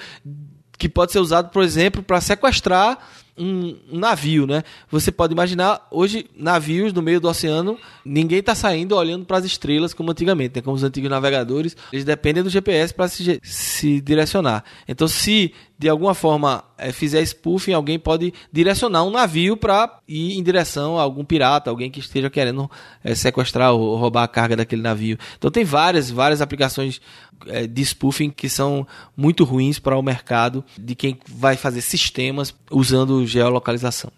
que 0.77 0.89
pode 0.89 1.11
ser 1.11 1.19
usado, 1.19 1.49
por 1.49 1.63
exemplo, 1.63 2.03
para 2.03 2.19
sequestrar 2.21 2.97
um, 3.37 3.75
navio, 3.91 4.47
né? 4.47 4.63
Você 4.89 5.11
pode 5.11 5.33
imaginar 5.33 5.85
hoje 5.91 6.25
navios 6.35 6.93
no 6.93 7.01
meio 7.01 7.19
do 7.19 7.27
oceano, 7.27 7.77
ninguém 8.03 8.39
está 8.39 8.55
saindo 8.55 8.95
olhando 8.95 9.25
para 9.25 9.37
as 9.37 9.45
estrelas 9.45 9.93
como 9.93 10.11
antigamente, 10.11 10.55
né? 10.55 10.61
Como 10.61 10.75
os 10.75 10.83
antigos 10.83 11.09
navegadores, 11.09 11.75
eles 11.91 12.05
dependem 12.05 12.43
do 12.43 12.49
GPS 12.49 12.93
para 12.93 13.07
se, 13.07 13.39
se 13.43 14.01
direcionar. 14.01 14.63
Então, 14.87 15.07
se 15.07 15.53
de 15.77 15.89
alguma 15.89 16.13
forma 16.13 16.63
é, 16.77 16.91
fizer 16.91 17.21
spoofing, 17.23 17.73
alguém 17.73 17.99
pode 17.99 18.33
direcionar 18.51 19.03
um 19.03 19.11
navio 19.11 19.57
para 19.57 19.99
ir 20.07 20.37
em 20.37 20.43
direção 20.43 20.97
a 20.97 21.01
algum 21.01 21.25
pirata, 21.25 21.69
alguém 21.69 21.91
que 21.91 21.99
esteja 21.99 22.29
querendo 22.29 22.69
é, 23.03 23.13
sequestrar 23.13 23.73
ou 23.73 23.97
roubar 23.97 24.23
a 24.23 24.27
carga 24.27 24.55
daquele 24.55 24.81
navio. 24.81 25.17
Então 25.37 25.51
tem 25.51 25.65
várias, 25.65 26.09
várias 26.09 26.41
aplicações 26.41 27.01
é, 27.47 27.67
de 27.67 27.81
spoofing 27.83 28.29
que 28.29 28.47
são 28.47 28.87
muito 29.17 29.43
ruins 29.43 29.77
para 29.77 29.97
o 29.97 30.01
mercado 30.01 30.63
de 30.79 30.95
quem 30.95 31.19
vai 31.27 31.57
fazer 31.57 31.81
sistemas 31.81 32.55
usando 32.71 33.25
geolocalização. 33.27 34.11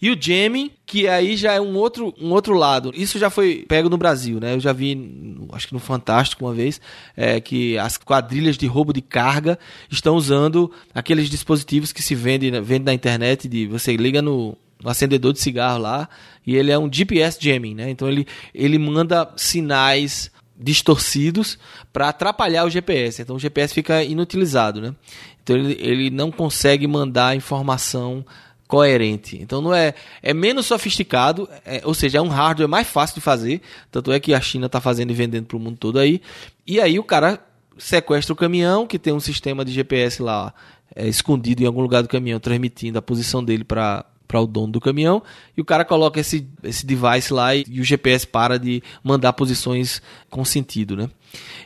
E 0.00 0.10
o 0.10 0.16
jamming, 0.20 0.70
que 0.84 1.08
aí 1.08 1.36
já 1.36 1.52
é 1.52 1.60
um 1.60 1.76
outro, 1.76 2.14
um 2.20 2.30
outro 2.30 2.54
lado. 2.54 2.92
Isso 2.94 3.18
já 3.18 3.30
foi 3.30 3.64
pego 3.66 3.88
no 3.88 3.96
Brasil, 3.96 4.38
né? 4.38 4.54
Eu 4.54 4.60
já 4.60 4.72
vi, 4.72 5.46
acho 5.52 5.68
que 5.68 5.74
no 5.74 5.80
Fantástico 5.80 6.44
uma 6.44 6.52
vez, 6.52 6.80
é, 7.16 7.40
que 7.40 7.78
as 7.78 7.96
quadrilhas 7.96 8.56
de 8.56 8.66
roubo 8.66 8.92
de 8.92 9.00
carga 9.00 9.58
estão 9.90 10.16
usando 10.16 10.70
aqueles 10.94 11.30
dispositivos 11.30 11.92
que 11.92 12.02
se 12.02 12.14
vendem, 12.14 12.60
vende 12.62 12.84
na 12.84 12.94
internet, 12.94 13.48
de 13.48 13.66
você 13.66 13.96
liga 13.96 14.20
no, 14.20 14.56
no 14.82 14.90
acendedor 14.90 15.32
de 15.32 15.40
cigarro 15.40 15.78
lá, 15.78 16.08
e 16.46 16.54
ele 16.56 16.70
é 16.70 16.78
um 16.78 16.92
GPS 16.92 17.38
jamming, 17.40 17.74
né? 17.74 17.90
Então 17.90 18.08
ele, 18.08 18.26
ele 18.54 18.78
manda 18.78 19.30
sinais 19.36 20.30
distorcidos 20.58 21.58
para 21.92 22.08
atrapalhar 22.08 22.64
o 22.64 22.70
GPS. 22.70 23.22
Então 23.22 23.36
o 23.36 23.38
GPS 23.38 23.74
fica 23.74 24.02
inutilizado, 24.02 24.80
né? 24.80 24.94
Então 25.42 25.56
ele, 25.56 25.76
ele 25.80 26.10
não 26.10 26.30
consegue 26.30 26.86
mandar 26.86 27.36
informação 27.36 28.24
coerente. 28.66 29.38
Então 29.40 29.60
não 29.60 29.74
é 29.74 29.94
é 30.22 30.34
menos 30.34 30.66
sofisticado, 30.66 31.48
é, 31.64 31.80
ou 31.84 31.94
seja, 31.94 32.18
é 32.18 32.22
um 32.22 32.28
hardware 32.28 32.68
mais 32.68 32.86
fácil 32.86 33.14
de 33.14 33.20
fazer. 33.20 33.60
Tanto 33.90 34.12
é 34.12 34.20
que 34.20 34.34
a 34.34 34.40
China 34.40 34.66
está 34.66 34.80
fazendo 34.80 35.10
e 35.10 35.14
vendendo 35.14 35.46
para 35.46 35.56
o 35.56 35.60
mundo 35.60 35.76
todo 35.78 35.98
aí. 35.98 36.20
E 36.66 36.80
aí 36.80 36.98
o 36.98 37.04
cara 37.04 37.40
sequestra 37.78 38.32
o 38.32 38.36
caminhão 38.36 38.86
que 38.86 38.98
tem 38.98 39.12
um 39.12 39.20
sistema 39.20 39.64
de 39.64 39.72
GPS 39.72 40.22
lá 40.22 40.54
é, 40.94 41.06
escondido 41.06 41.62
em 41.62 41.66
algum 41.66 41.80
lugar 41.80 42.02
do 42.02 42.08
caminhão, 42.08 42.40
transmitindo 42.40 42.98
a 42.98 43.02
posição 43.02 43.44
dele 43.44 43.64
para 43.64 44.04
para 44.26 44.40
o 44.40 44.46
dono 44.46 44.72
do 44.72 44.80
caminhão 44.80 45.22
e 45.56 45.60
o 45.60 45.64
cara 45.64 45.84
coloca 45.84 46.18
esse, 46.18 46.48
esse 46.64 46.84
device 46.84 47.32
lá 47.32 47.54
e, 47.54 47.64
e 47.68 47.80
o 47.80 47.84
GPS 47.84 48.26
para 48.26 48.58
de 48.58 48.82
mandar 49.00 49.32
posições 49.34 50.02
com 50.28 50.44
sentido, 50.44 50.96
né? 50.96 51.08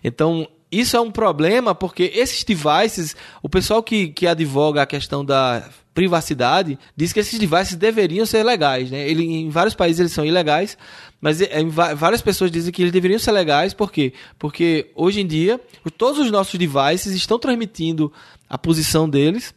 Então 0.04 0.46
isso 0.70 0.96
é 0.96 1.00
um 1.00 1.10
problema 1.10 1.74
porque 1.74 2.12
esses 2.14 2.44
devices, 2.44 3.16
o 3.42 3.48
pessoal 3.48 3.82
que, 3.82 4.08
que 4.08 4.26
advoga 4.26 4.82
a 4.82 4.86
questão 4.86 5.24
da 5.24 5.68
privacidade 5.92 6.78
diz 6.96 7.12
que 7.12 7.20
esses 7.20 7.38
devices 7.38 7.74
deveriam 7.76 8.24
ser 8.24 8.42
legais, 8.44 8.90
né? 8.90 9.08
Ele, 9.08 9.24
em 9.24 9.50
vários 9.50 9.74
países 9.74 10.00
eles 10.00 10.12
são 10.12 10.24
ilegais, 10.24 10.78
mas 11.20 11.40
em, 11.40 11.68
várias 11.68 12.22
pessoas 12.22 12.50
dizem 12.50 12.72
que 12.72 12.82
eles 12.82 12.92
deveriam 12.92 13.18
ser 13.18 13.32
legais, 13.32 13.74
por 13.74 13.90
quê? 13.90 14.12
Porque 14.38 14.90
hoje 14.94 15.20
em 15.20 15.26
dia 15.26 15.60
todos 15.98 16.18
os 16.18 16.30
nossos 16.30 16.58
devices 16.58 17.14
estão 17.14 17.38
transmitindo 17.38 18.12
a 18.48 18.56
posição 18.56 19.08
deles 19.08 19.54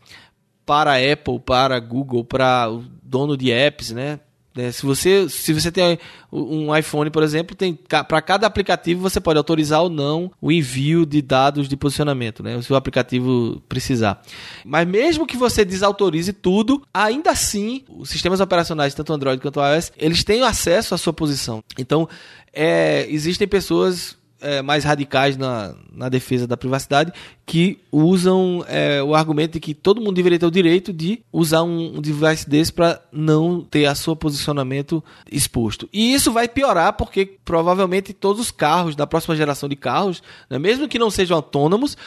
para 0.66 0.94
a 0.94 1.14
Apple, 1.14 1.40
para 1.40 1.76
a 1.76 1.80
Google, 1.80 2.24
para 2.24 2.70
o 2.70 2.84
dono 3.04 3.38
de 3.38 3.52
apps, 3.52 3.92
né? 3.92 4.20
É, 4.56 4.72
se, 4.72 4.86
você, 4.86 5.28
se 5.30 5.52
você 5.52 5.72
tem 5.72 5.98
um 6.32 6.76
iPhone, 6.76 7.10
por 7.10 7.24
exemplo, 7.24 7.56
tem 7.56 7.74
para 7.74 8.22
cada 8.22 8.46
aplicativo 8.46 9.02
você 9.02 9.20
pode 9.20 9.38
autorizar 9.38 9.82
ou 9.82 9.90
não 9.90 10.32
o 10.40 10.52
envio 10.52 11.06
de 11.06 11.22
dados 11.22 11.68
de 11.68 11.76
posicionamento, 11.76 12.44
né? 12.44 12.62
Se 12.62 12.72
o 12.72 12.76
aplicativo 12.76 13.62
precisar. 13.68 14.22
Mas 14.64 14.88
mesmo 14.88 15.26
que 15.26 15.36
você 15.36 15.66
desautorize 15.66 16.32
tudo, 16.34 16.84
ainda 16.94 17.32
assim, 17.32 17.84
os 17.90 18.10
sistemas 18.10 18.40
operacionais, 18.40 18.94
tanto 18.94 19.12
Android 19.12 19.42
quanto 19.42 19.60
iOS, 19.60 19.92
eles 19.98 20.24
têm 20.24 20.44
acesso 20.44 20.94
à 20.94 20.98
sua 20.98 21.14
posição. 21.14 21.64
Então, 21.78 22.08
é, 22.54 23.08
existem 23.10 23.48
pessoas 23.48 24.16
é, 24.44 24.62
mais 24.62 24.84
radicais 24.84 25.38
na, 25.38 25.74
na 25.92 26.10
defesa 26.10 26.46
da 26.46 26.58
privacidade 26.58 27.12
que 27.46 27.80
usam 27.92 28.64
é, 28.68 29.02
o 29.02 29.16
argumento 29.16 29.54
de 29.54 29.60
que 29.60 29.74
todo 29.74 30.00
mundo 30.00 30.14
deveria 30.14 30.38
ter 30.38 30.46
o 30.46 30.52
direito 30.52 30.94
de 30.94 31.22
usar 31.32 31.64
um, 31.64 31.98
um 31.98 32.02
device 32.02 32.50
desse 32.50 32.72
para 32.72 33.02
não 33.12 33.62
ter 33.62 33.86
a 33.86 33.96
seu 33.96 34.16
posicionamento 34.16 35.04
exposto. 35.32 35.90
E 35.92 36.14
isso 36.14 36.32
vai 36.32 36.48
piorar 36.48 36.94
porque 36.94 37.26
provavelmente 37.26 38.14
todos 38.14 38.42
os 38.42 38.52
carros 38.52 38.96
da 38.96 39.08
próxima 39.08 39.36
geração 39.36 39.68
de 39.68 39.76
carros, 39.76 40.22
né, 40.50 40.60
mesmo 40.60 40.88
que 40.88 41.00
não 41.00 41.10
sejam 41.10 41.38
autônomos, 41.38 41.98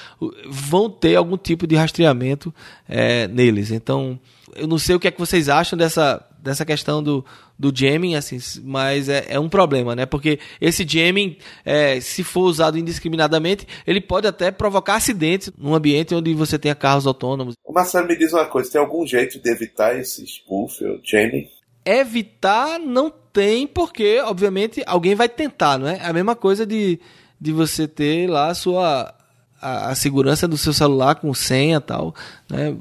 vão 0.47 0.89
ter 0.89 1.17
algum 1.17 1.37
tipo 1.37 1.67
de 1.67 1.75
rastreamento 1.75 2.55
é, 2.89 3.27
neles. 3.29 3.71
Então, 3.71 4.19
eu 4.55 4.67
não 4.67 4.79
sei 4.79 4.97
o 4.97 5.01
que 5.01 5.09
é 5.09 5.11
que 5.11 5.19
vocês 5.19 5.49
acham 5.49 5.77
dessa, 5.79 6.25
dessa 6.47 6.65
questão 6.65 7.03
do, 7.03 7.25
do 7.59 7.73
jamming, 7.75 8.15
assim, 8.15 8.39
mas 8.63 9.09
é, 9.09 9.27
é 9.29 9.39
um 9.39 9.49
problema, 9.49 9.95
né? 9.95 10.07
Porque 10.07 10.39
esse 10.61 10.87
jamming, 10.89 11.37
é, 11.65 12.01
se 12.01 12.23
for 12.25 12.43
usado 12.43 12.79
indiscriminadamente, 12.79 13.67
ele 13.87 14.01
pode 14.01 14.27
até 14.27 14.51
provocar 14.51 14.95
acidentes 14.95 15.51
num 15.59 15.75
ambiente 15.75 16.15
onde 16.15 16.33
você 16.35 16.59
tenha 16.59 16.75
carros 16.75 17.07
autônomos. 17.07 17.55
O 17.65 17.73
Marcelo 17.73 18.07
me 18.07 18.17
diz 18.17 18.33
uma 18.33 18.47
coisa, 18.47 18.71
tem 18.71 18.81
algum 18.81 19.07
jeito 19.07 19.41
de 19.41 19.51
evitar 19.51 19.99
esse 19.99 20.25
spoof 20.27 20.83
ou 20.85 21.01
jamming? 21.05 21.49
Evitar 21.85 22.79
não 22.79 23.13
tem, 23.33 23.67
porque, 23.67 24.21
obviamente, 24.21 24.83
alguém 24.87 25.15
vai 25.15 25.29
tentar, 25.29 25.79
não 25.79 25.89
é? 25.89 25.99
É 25.99 26.07
a 26.07 26.13
mesma 26.13 26.35
coisa 26.35 26.65
de, 26.65 26.99
de 27.41 27.53
você 27.53 27.87
ter 27.87 28.29
lá 28.29 28.49
a 28.49 28.55
sua 28.55 29.15
a, 29.61 29.91
a 29.91 29.95
segurança 29.95 30.47
do 30.47 30.57
seu 30.57 30.73
celular 30.73 31.17
com 31.17 31.33
senha 31.35 31.79
e 31.79 31.81
tal, 31.81 32.15
né? 32.49 32.77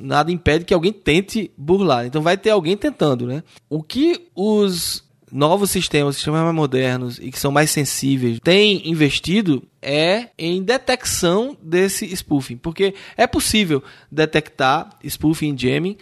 Nada 0.00 0.30
impede 0.30 0.64
que 0.64 0.74
alguém 0.74 0.92
tente 0.92 1.50
burlar. 1.56 2.06
Então 2.06 2.22
vai 2.22 2.36
ter 2.36 2.50
alguém 2.50 2.76
tentando, 2.76 3.26
né? 3.26 3.42
O 3.68 3.82
que 3.82 4.28
os 4.34 5.04
novos 5.30 5.70
sistemas, 5.70 6.14
sistemas 6.14 6.42
mais 6.42 6.54
modernos 6.54 7.18
e 7.18 7.30
que 7.30 7.40
são 7.40 7.50
mais 7.50 7.70
sensíveis, 7.70 8.38
têm 8.42 8.88
investido 8.88 9.62
é 9.82 10.28
em 10.38 10.62
detecção 10.62 11.56
desse 11.60 12.06
spoofing, 12.16 12.56
porque 12.56 12.94
é 13.16 13.26
possível 13.26 13.82
detectar 14.10 14.90
spoofing 15.04 15.54
e 15.54 15.58
jamming 15.58 15.96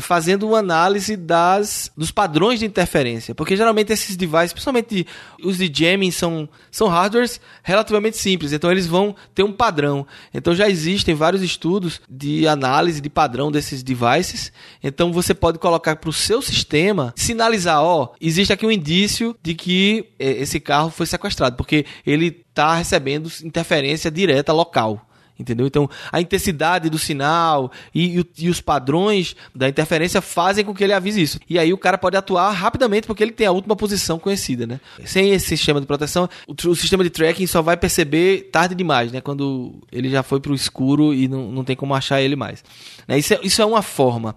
fazendo 0.00 0.48
uma 0.48 0.58
análise 0.58 1.16
das, 1.16 1.90
dos 1.96 2.10
padrões 2.10 2.60
de 2.60 2.66
interferência. 2.66 3.34
Porque 3.34 3.56
geralmente 3.56 3.92
esses 3.92 4.16
devices, 4.16 4.52
principalmente 4.52 5.06
os 5.42 5.58
de 5.58 5.70
jamming, 5.72 6.10
são, 6.10 6.48
são 6.70 6.88
hardwares 6.88 7.40
relativamente 7.62 8.16
simples. 8.16 8.52
Então 8.52 8.70
eles 8.70 8.86
vão 8.86 9.14
ter 9.34 9.42
um 9.42 9.52
padrão. 9.52 10.06
Então 10.32 10.54
já 10.54 10.68
existem 10.68 11.14
vários 11.14 11.42
estudos 11.42 12.00
de 12.08 12.46
análise 12.46 13.00
de 13.00 13.10
padrão 13.10 13.50
desses 13.50 13.82
devices. 13.82 14.52
Então 14.82 15.12
você 15.12 15.34
pode 15.34 15.58
colocar 15.58 15.96
para 15.96 16.10
o 16.10 16.12
seu 16.12 16.40
sistema 16.40 17.12
sinalizar: 17.16 17.82
ó, 17.82 18.12
existe 18.20 18.52
aqui 18.52 18.66
um 18.66 18.72
indício 18.72 19.36
de 19.42 19.54
que 19.54 20.06
é, 20.18 20.30
esse 20.42 20.60
carro 20.60 20.90
foi 20.90 21.06
sequestrado. 21.06 21.56
Porque 21.56 21.84
ele 22.06 22.42
está 22.48 22.74
recebendo 22.74 23.30
interferência 23.42 24.10
direta 24.10 24.52
local 24.52 25.06
entendeu? 25.42 25.66
Então, 25.66 25.88
a 26.10 26.20
intensidade 26.20 26.88
do 26.88 26.98
sinal 26.98 27.70
e, 27.94 28.20
e, 28.20 28.26
e, 28.38 28.48
os 28.48 28.60
padrões 28.60 29.36
da 29.54 29.68
interferência 29.68 30.20
fazem 30.20 30.64
com 30.64 30.74
que 30.74 30.82
ele 30.82 30.92
avise 30.92 31.20
isso. 31.20 31.38
E 31.48 31.58
aí 31.58 31.72
o 31.72 31.78
cara 31.78 31.98
pode 31.98 32.16
atuar 32.16 32.50
rapidamente 32.50 33.06
porque 33.06 33.22
ele 33.22 33.32
tem 33.32 33.46
a 33.46 33.52
última 33.52 33.76
posição 33.76 34.18
conhecida, 34.18 34.66
né? 34.66 34.80
Sem 35.04 35.30
esse 35.32 35.46
sistema 35.46 35.80
de 35.80 35.86
proteção, 35.86 36.28
o, 36.46 36.54
o 36.68 36.74
sistema 36.74 37.04
de 37.04 37.10
tracking 37.10 37.46
só 37.46 37.60
vai 37.60 37.76
perceber 37.76 38.48
tarde 38.50 38.74
demais, 38.74 39.12
né? 39.12 39.20
Quando 39.20 39.74
ele 39.90 40.08
já 40.08 40.22
foi 40.22 40.40
para 40.40 40.52
o 40.52 40.54
escuro 40.54 41.12
e 41.12 41.28
não, 41.28 41.50
não 41.50 41.64
tem 41.64 41.76
como 41.76 41.94
achar 41.94 42.22
ele 42.22 42.36
mais. 42.36 42.64
Né? 43.06 43.18
Isso, 43.18 43.34
é, 43.34 43.40
isso 43.42 43.60
é 43.60 43.66
uma 43.66 43.82
forma. 43.82 44.36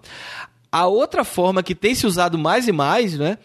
A 0.70 0.86
outra 0.86 1.24
forma 1.24 1.62
que 1.62 1.74
tem 1.74 1.94
se 1.94 2.06
usado 2.06 2.36
mais 2.36 2.68
e 2.68 2.72
mais, 2.72 3.16
né? 3.16 3.38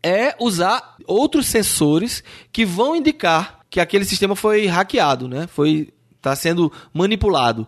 É 0.00 0.34
usar 0.38 0.96
outros 1.06 1.46
sensores 1.46 2.22
que 2.52 2.64
vão 2.64 2.94
indicar 2.94 3.58
que 3.70 3.80
aquele 3.80 4.04
sistema 4.04 4.34
foi 4.34 4.66
hackeado, 4.66 5.28
né? 5.28 5.46
Foi 5.46 5.92
está 6.18 6.34
sendo 6.36 6.70
manipulado. 6.92 7.66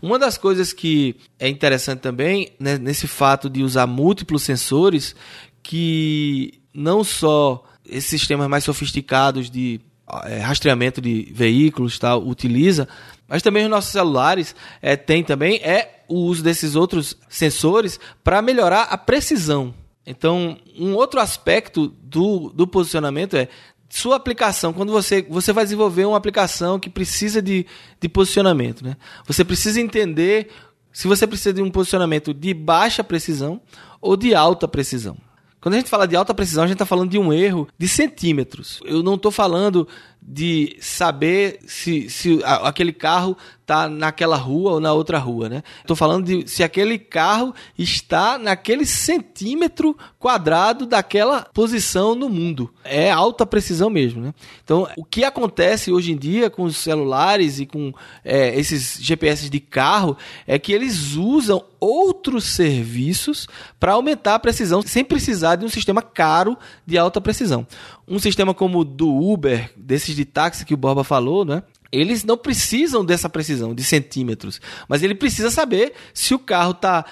Uma 0.00 0.18
das 0.18 0.38
coisas 0.38 0.72
que 0.72 1.16
é 1.38 1.48
interessante 1.48 2.00
também 2.00 2.52
né, 2.58 2.78
nesse 2.78 3.06
fato 3.06 3.50
de 3.50 3.62
usar 3.62 3.86
múltiplos 3.86 4.42
sensores, 4.42 5.14
que 5.62 6.60
não 6.72 7.02
só 7.02 7.64
esses 7.84 8.08
sistemas 8.08 8.48
mais 8.48 8.64
sofisticados 8.64 9.50
de 9.50 9.80
é, 10.24 10.38
rastreamento 10.38 11.00
de 11.00 11.30
veículos 11.34 11.98
tal 11.98 12.26
utiliza, 12.26 12.88
mas 13.26 13.42
também 13.42 13.64
os 13.64 13.70
nossos 13.70 13.90
celulares 13.90 14.54
é, 14.80 14.96
tem 14.96 15.22
também 15.22 15.56
é 15.56 16.04
o 16.08 16.20
uso 16.20 16.42
desses 16.42 16.74
outros 16.74 17.16
sensores 17.28 18.00
para 18.24 18.40
melhorar 18.40 18.84
a 18.84 18.96
precisão. 18.96 19.74
Então, 20.06 20.56
um 20.78 20.94
outro 20.94 21.20
aspecto 21.20 21.88
do, 22.02 22.48
do 22.48 22.66
posicionamento 22.66 23.36
é 23.36 23.48
sua 23.88 24.16
aplicação, 24.16 24.72
quando 24.72 24.92
você, 24.92 25.22
você 25.22 25.52
vai 25.52 25.64
desenvolver 25.64 26.04
uma 26.04 26.16
aplicação 26.16 26.78
que 26.78 26.90
precisa 26.90 27.40
de, 27.40 27.66
de 28.00 28.08
posicionamento, 28.08 28.84
né? 28.84 28.96
Você 29.26 29.44
precisa 29.44 29.80
entender 29.80 30.48
se 30.92 31.08
você 31.08 31.26
precisa 31.26 31.54
de 31.54 31.62
um 31.62 31.70
posicionamento 31.70 32.34
de 32.34 32.52
baixa 32.52 33.02
precisão 33.02 33.60
ou 34.00 34.16
de 34.16 34.34
alta 34.34 34.68
precisão. 34.68 35.16
Quando 35.60 35.74
a 35.74 35.78
gente 35.78 35.90
fala 35.90 36.06
de 36.06 36.14
alta 36.14 36.32
precisão, 36.34 36.64
a 36.64 36.66
gente 36.66 36.76
está 36.76 36.86
falando 36.86 37.10
de 37.10 37.18
um 37.18 37.32
erro 37.32 37.66
de 37.76 37.88
centímetros. 37.88 38.80
Eu 38.84 39.02
não 39.02 39.14
estou 39.14 39.30
falando 39.30 39.88
de 40.30 40.76
saber 40.78 41.58
se, 41.66 42.10
se 42.10 42.38
aquele 42.44 42.92
carro 42.92 43.34
está 43.62 43.88
naquela 43.88 44.36
rua 44.36 44.72
ou 44.72 44.80
na 44.80 44.92
outra 44.92 45.18
rua, 45.18 45.48
né? 45.48 45.62
Estou 45.80 45.96
falando 45.96 46.24
de 46.24 46.48
se 46.48 46.62
aquele 46.62 46.98
carro 46.98 47.54
está 47.78 48.38
naquele 48.38 48.84
centímetro 48.84 49.96
quadrado 50.18 50.84
daquela 50.84 51.42
posição 51.52 52.14
no 52.14 52.28
mundo. 52.28 52.72
É 52.84 53.10
alta 53.10 53.46
precisão 53.46 53.88
mesmo, 53.88 54.20
né? 54.20 54.34
Então, 54.62 54.86
o 54.96 55.04
que 55.04 55.24
acontece 55.24 55.90
hoje 55.90 56.12
em 56.12 56.16
dia 56.16 56.50
com 56.50 56.64
os 56.64 56.76
celulares 56.76 57.58
e 57.58 57.64
com 57.64 57.92
é, 58.22 58.58
esses 58.58 58.98
GPS 59.00 59.48
de 59.48 59.60
carro 59.60 60.16
é 60.46 60.58
que 60.58 60.72
eles 60.72 61.14
usam 61.14 61.64
outros 61.80 62.44
serviços 62.44 63.46
para 63.78 63.92
aumentar 63.92 64.34
a 64.34 64.38
precisão 64.38 64.82
sem 64.82 65.04
precisar 65.04 65.56
de 65.56 65.64
um 65.64 65.68
sistema 65.68 66.02
caro 66.02 66.56
de 66.86 66.98
alta 66.98 67.20
precisão. 67.20 67.66
Um 68.08 68.18
sistema 68.18 68.54
como 68.54 68.80
o 68.80 68.84
do 68.84 69.08
Uber, 69.08 69.70
desses 69.76 70.16
de 70.16 70.24
táxi 70.24 70.64
que 70.64 70.74
o 70.74 70.76
Borba 70.76 71.04
falou, 71.04 71.44
né? 71.44 71.62
Eles 71.92 72.24
não 72.24 72.36
precisam 72.36 73.04
dessa 73.04 73.28
precisão 73.28 73.74
de 73.74 73.82
centímetros, 73.82 74.60
mas 74.88 75.02
ele 75.02 75.14
precisa 75.14 75.50
saber 75.50 75.92
se 76.12 76.34
o 76.34 76.38
carro 76.38 76.72
está 76.72 77.04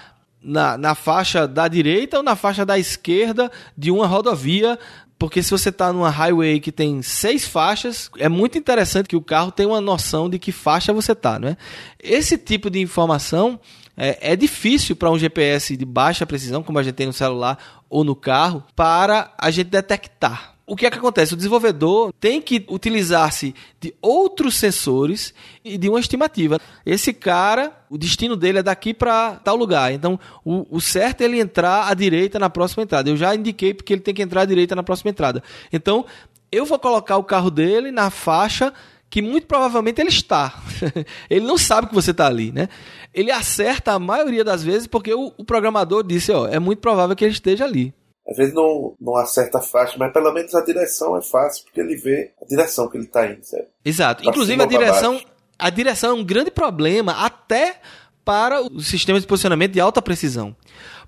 na, 0.42 0.76
na 0.76 0.94
faixa 0.94 1.46
da 1.46 1.66
direita 1.66 2.18
ou 2.18 2.22
na 2.22 2.36
faixa 2.36 2.64
da 2.64 2.78
esquerda 2.78 3.50
de 3.76 3.90
uma 3.90 4.06
rodovia 4.06 4.78
porque 5.18 5.42
se 5.42 5.50
você 5.50 5.70
está 5.70 5.92
numa 5.92 6.10
highway 6.10 6.60
que 6.60 6.70
tem 6.70 7.00
seis 7.00 7.46
faixas, 7.46 8.10
é 8.18 8.28
muito 8.28 8.58
interessante 8.58 9.08
que 9.08 9.16
o 9.16 9.22
carro 9.22 9.50
tenha 9.50 9.68
uma 9.68 9.80
noção 9.80 10.28
de 10.28 10.38
que 10.38 10.52
faixa 10.52 10.92
você 10.92 11.12
está, 11.12 11.38
né? 11.38 11.56
Esse 12.02 12.36
tipo 12.36 12.68
de 12.68 12.80
informação 12.80 13.58
é, 13.96 14.32
é 14.32 14.36
difícil 14.36 14.94
para 14.94 15.10
um 15.10 15.18
GPS 15.18 15.74
de 15.74 15.86
baixa 15.86 16.26
precisão, 16.26 16.62
como 16.62 16.78
a 16.78 16.82
gente 16.82 16.94
tem 16.94 17.06
no 17.06 17.14
celular 17.14 17.58
ou 17.88 18.04
no 18.04 18.14
carro, 18.14 18.62
para 18.74 19.32
a 19.38 19.50
gente 19.50 19.70
detectar 19.70 20.55
o 20.66 20.75
que 20.75 20.85
é 20.85 20.90
que 20.90 20.99
acontece? 20.99 21.32
O 21.32 21.37
desenvolvedor 21.37 22.12
tem 22.18 22.42
que 22.42 22.66
utilizar-se 22.68 23.54
de 23.80 23.94
outros 24.02 24.56
sensores 24.56 25.32
e 25.64 25.78
de 25.78 25.88
uma 25.88 26.00
estimativa. 26.00 26.58
Esse 26.85 27.12
cara, 27.12 27.73
o 27.88 27.96
destino 27.96 28.35
dele 28.35 28.58
é 28.58 28.62
daqui 28.64 28.92
para 28.92 29.37
tal 29.37 29.54
lugar. 29.54 29.92
Então, 29.92 30.18
o, 30.44 30.66
o, 30.68 30.80
certo 30.80 31.20
é 31.20 31.25
ele 31.25 31.38
entrar 31.38 31.88
à 31.88 31.94
direita 31.94 32.40
na 32.40 32.50
próxima 32.50 32.82
entrada. 32.82 33.08
Eu 33.08 33.16
já 33.16 33.32
indiquei 33.32 33.73
porque 33.73 33.92
ele 33.92 34.00
tem 34.00 34.12
que 34.12 34.23
entrar 34.23 34.42
à 34.42 34.44
direita 34.44 34.75
na 34.75 34.82
próxima 34.82 35.11
entrada. 35.11 35.40
Então, 35.73 36.04
eu 36.50 36.66
vou 36.66 36.80
colocar 36.80 37.16
o 37.16 37.25
carro 37.25 37.50
dele 37.50 37.92
na 37.92 38.11
faixa 38.11 38.73
que 39.08 39.23
muito 39.23 39.46
provavelmente 39.46 40.00
ele 40.00 40.08
está. 40.08 40.61
ele 41.30 41.46
não 41.46 41.56
sabe 41.56 41.87
que 41.87 41.94
você 41.94 42.11
está 42.11 42.26
ali, 42.26 42.50
né? 42.50 42.68
Ele 43.14 43.30
acerta 43.30 43.92
a 43.92 44.00
maioria 44.00 44.42
das 44.42 44.64
vezes 44.64 44.88
porque 44.88 45.14
o, 45.14 45.32
o 45.37 45.44
programador 45.44 46.02
disse, 46.02 46.32
ó, 46.32 46.49
é 46.49 46.58
muito 46.58 46.80
provável 46.80 47.14
que 47.14 47.25
ele 47.25 47.32
esteja 47.32 47.64
ali. 47.64 47.94
Às 48.28 48.37
vezes 48.37 48.54
não, 48.54 48.95
não 49.00 49.16
acerta 49.16 49.61
fácil, 49.61 49.99
mas 49.99 50.12
pelo 50.12 50.33
menos 50.33 50.54
a 50.54 50.64
direção 50.64 51.16
é 51.16 51.23
fácil, 51.23 51.64
porque 51.64 51.80
ele 51.80 51.97
vê 51.97 52.33
a 52.42 52.45
direção 52.45 52.88
que 52.88 52.97
ele 52.97 53.04
está 53.04 53.26
indo, 53.26 53.45
certo? 53.45 53.68
Exato. 53.85 54.23
Pra 54.23 54.30
Inclusive 54.30 54.61
a 54.61 54.66
direção, 54.66 55.21
a 55.59 55.71
direção 55.71 56.11
é 56.11 56.14
um 56.21 56.25
grande 56.25 56.50
problema 56.50 57.12
até 57.12 57.80
para 58.25 58.61
os 58.61 58.88
sistemas 58.88 59.23
de 59.23 59.28
posicionamento 59.28 59.73
de 59.73 59.80
alta 59.80 60.02
precisão. 60.02 60.56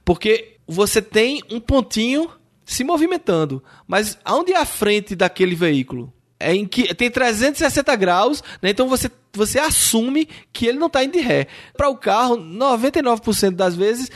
Porque 0.04 0.58
você 0.66 1.02
tem 1.02 1.42
um 1.50 1.58
pontinho 1.58 2.30
se 2.64 2.84
movimentando, 2.84 3.64
mas 3.86 4.16
aonde 4.24 4.52
é 4.52 4.58
a 4.58 4.64
frente 4.64 5.16
daquele 5.16 5.56
veículo? 5.56 6.12
É 6.38 6.54
em 6.54 6.66
que 6.66 6.94
tem 6.94 7.10
360 7.10 7.96
graus, 7.96 8.44
né? 8.62 8.70
então 8.70 8.88
você, 8.88 9.10
você 9.32 9.58
assume 9.58 10.28
que 10.52 10.66
ele 10.66 10.78
não 10.78 10.86
está 10.86 11.02
indo 11.02 11.14
de 11.14 11.20
ré. 11.20 11.48
Para 11.76 11.88
o 11.88 11.96
carro, 11.96 12.36
99% 12.36 13.56
das 13.56 13.74
vezes 13.74 14.08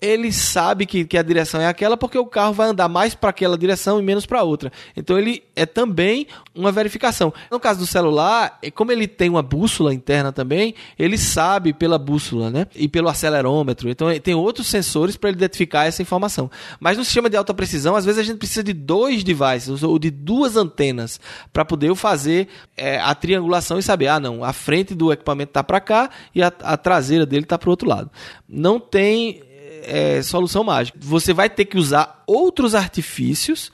ele 0.00 0.32
sabe 0.32 0.86
que, 0.86 1.04
que 1.04 1.18
a 1.18 1.22
direção 1.22 1.60
é 1.60 1.66
aquela 1.66 1.96
porque 1.96 2.16
o 2.16 2.24
carro 2.24 2.54
vai 2.54 2.68
andar 2.68 2.88
mais 2.88 3.14
para 3.14 3.30
aquela 3.30 3.58
direção 3.58 4.00
e 4.00 4.02
menos 4.02 4.24
para 4.24 4.42
outra. 4.42 4.72
Então 4.96 5.18
ele 5.18 5.42
é 5.54 5.66
também 5.66 6.26
uma 6.54 6.72
verificação. 6.72 7.32
No 7.50 7.60
caso 7.60 7.80
do 7.80 7.86
celular, 7.86 8.58
como 8.74 8.92
ele 8.92 9.06
tem 9.06 9.28
uma 9.28 9.42
bússola 9.42 9.92
interna 9.92 10.32
também, 10.32 10.74
ele 10.98 11.18
sabe 11.18 11.72
pela 11.72 11.98
bússola, 11.98 12.50
né? 12.50 12.66
E 12.74 12.88
pelo 12.88 13.08
acelerômetro. 13.08 13.90
Então 13.90 14.08
tem 14.20 14.34
outros 14.34 14.68
sensores 14.68 15.16
para 15.16 15.28
ele 15.30 15.36
identificar 15.36 15.84
essa 15.84 16.00
informação. 16.00 16.50
Mas 16.78 16.96
no 16.96 17.04
sistema 17.04 17.28
de 17.28 17.36
alta 17.36 17.52
precisão, 17.52 17.94
às 17.94 18.04
vezes 18.04 18.20
a 18.20 18.24
gente 18.24 18.38
precisa 18.38 18.64
de 18.64 18.72
dois 18.72 19.22
devices 19.22 19.82
ou 19.82 19.98
de 19.98 20.10
duas 20.10 20.56
antenas 20.56 21.20
para 21.52 21.64
poder 21.64 21.94
fazer 21.94 22.48
é, 22.76 22.98
a 23.00 23.14
triangulação 23.14 23.78
e 23.78 23.82
saber, 23.82 24.08
ah, 24.08 24.20
não, 24.20 24.42
a 24.42 24.52
frente 24.52 24.94
do 24.94 25.12
equipamento 25.12 25.50
está 25.50 25.62
para 25.62 25.80
cá 25.80 26.10
e 26.34 26.42
a, 26.42 26.52
a 26.62 26.76
traseira 26.76 27.26
dele 27.26 27.42
está 27.42 27.58
para 27.58 27.68
o 27.68 27.70
outro 27.70 27.88
lado. 27.88 28.10
Não 28.48 28.80
tem 28.80 29.42
é, 29.84 30.22
solução 30.22 30.64
mágica. 30.64 30.98
Você 31.00 31.32
vai 31.32 31.48
ter 31.48 31.64
que 31.64 31.78
usar 31.78 32.22
outros 32.26 32.74
artifícios 32.74 33.72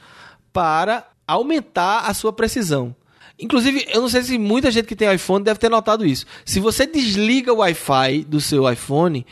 para 0.53 1.07
aumentar 1.27 2.01
a 2.01 2.15
sua 2.15 2.33
precisão. 2.33 2.95
Inclusive, 3.39 3.87
eu 3.93 4.01
não 4.01 4.09
sei 4.09 4.23
se 4.23 4.39
muita 4.39 4.71
gente 4.71 4.87
que 4.87 4.97
tem 4.97 5.13
iPhone 5.13 5.45
deve 5.45 5.61
ter 5.61 5.69
notado 5.69 6.07
isso. 6.07 6.25
Se 6.45 6.59
você 6.59 6.87
desliga 6.87 7.53
o 7.53 7.59
Wi-Fi 7.59 8.25
do 8.25 8.41
seu 8.41 8.71
iPhone, 8.71 9.27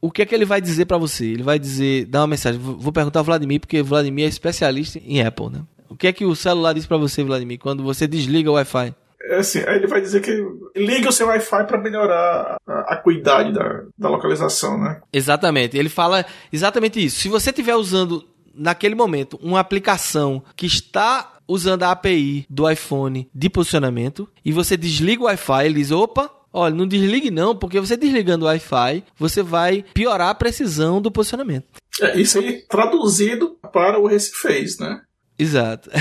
o 0.00 0.10
que 0.10 0.22
é 0.22 0.26
que 0.26 0.34
ele 0.34 0.46
vai 0.46 0.60
dizer 0.60 0.86
para 0.86 0.96
você? 0.96 1.26
Ele 1.26 1.42
vai 1.42 1.58
dizer, 1.58 2.06
dá 2.06 2.20
uma 2.20 2.28
mensagem. 2.28 2.58
Vou 2.58 2.92
perguntar 2.92 3.20
ao 3.20 3.24
Vladimir, 3.24 3.60
porque 3.60 3.82
Vladimir 3.82 4.24
é 4.24 4.28
especialista 4.28 4.98
em 5.04 5.22
Apple, 5.22 5.50
né? 5.50 5.62
O 5.88 5.94
que 5.94 6.06
é 6.06 6.12
que 6.12 6.24
o 6.24 6.34
celular 6.34 6.72
diz 6.72 6.86
para 6.86 6.96
você, 6.96 7.22
Vladimir, 7.22 7.58
quando 7.58 7.82
você 7.82 8.06
desliga 8.06 8.50
o 8.50 8.54
Wi-Fi? 8.54 8.94
É 9.24 9.36
assim, 9.36 9.60
aí 9.60 9.76
ele 9.76 9.86
vai 9.86 10.00
dizer 10.00 10.20
que 10.20 10.32
liga 10.74 11.08
o 11.08 11.12
seu 11.12 11.28
Wi-Fi 11.28 11.64
para 11.66 11.78
melhorar 11.78 12.56
a, 12.66 12.94
a 12.94 12.96
cuidade 12.96 13.52
da, 13.52 13.84
da 13.96 14.08
localização, 14.08 14.78
né? 14.78 15.00
Exatamente. 15.12 15.76
Ele 15.76 15.88
fala 15.88 16.24
exatamente 16.52 17.04
isso. 17.04 17.20
Se 17.20 17.28
você 17.28 17.50
estiver 17.50 17.74
usando 17.76 18.24
naquele 18.54 18.94
momento 18.94 19.38
uma 19.42 19.60
aplicação 19.60 20.42
que 20.56 20.66
está 20.66 21.34
usando 21.46 21.82
a 21.84 21.92
API 21.92 22.46
do 22.48 22.68
iPhone 22.68 23.28
de 23.34 23.48
posicionamento 23.48 24.28
e 24.44 24.52
você 24.52 24.76
desliga 24.76 25.22
o 25.22 25.26
Wi-Fi, 25.26 25.66
ele 25.66 25.74
diz: 25.74 25.90
opa, 25.90 26.30
Olha, 26.52 26.74
não 26.74 26.86
desligue 26.86 27.30
não, 27.30 27.56
porque 27.56 27.80
você 27.80 27.96
desligando 27.96 28.44
o 28.44 28.48
Wi-Fi, 28.48 29.02
você 29.18 29.42
vai 29.42 29.84
piorar 29.94 30.28
a 30.28 30.34
precisão 30.34 31.00
do 31.00 31.10
posicionamento. 31.10 31.66
É, 32.00 32.20
isso 32.20 32.38
aí 32.38 32.62
traduzido 32.68 33.56
para 33.72 33.98
o 33.98 34.06
Recife, 34.06 34.76
né? 34.78 35.00
Exato. 35.38 35.90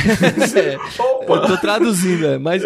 é, 0.55 0.75
eu 0.75 1.47
tô 1.47 1.57
traduzindo, 1.57 2.27
é, 2.27 2.37
mas, 2.37 2.61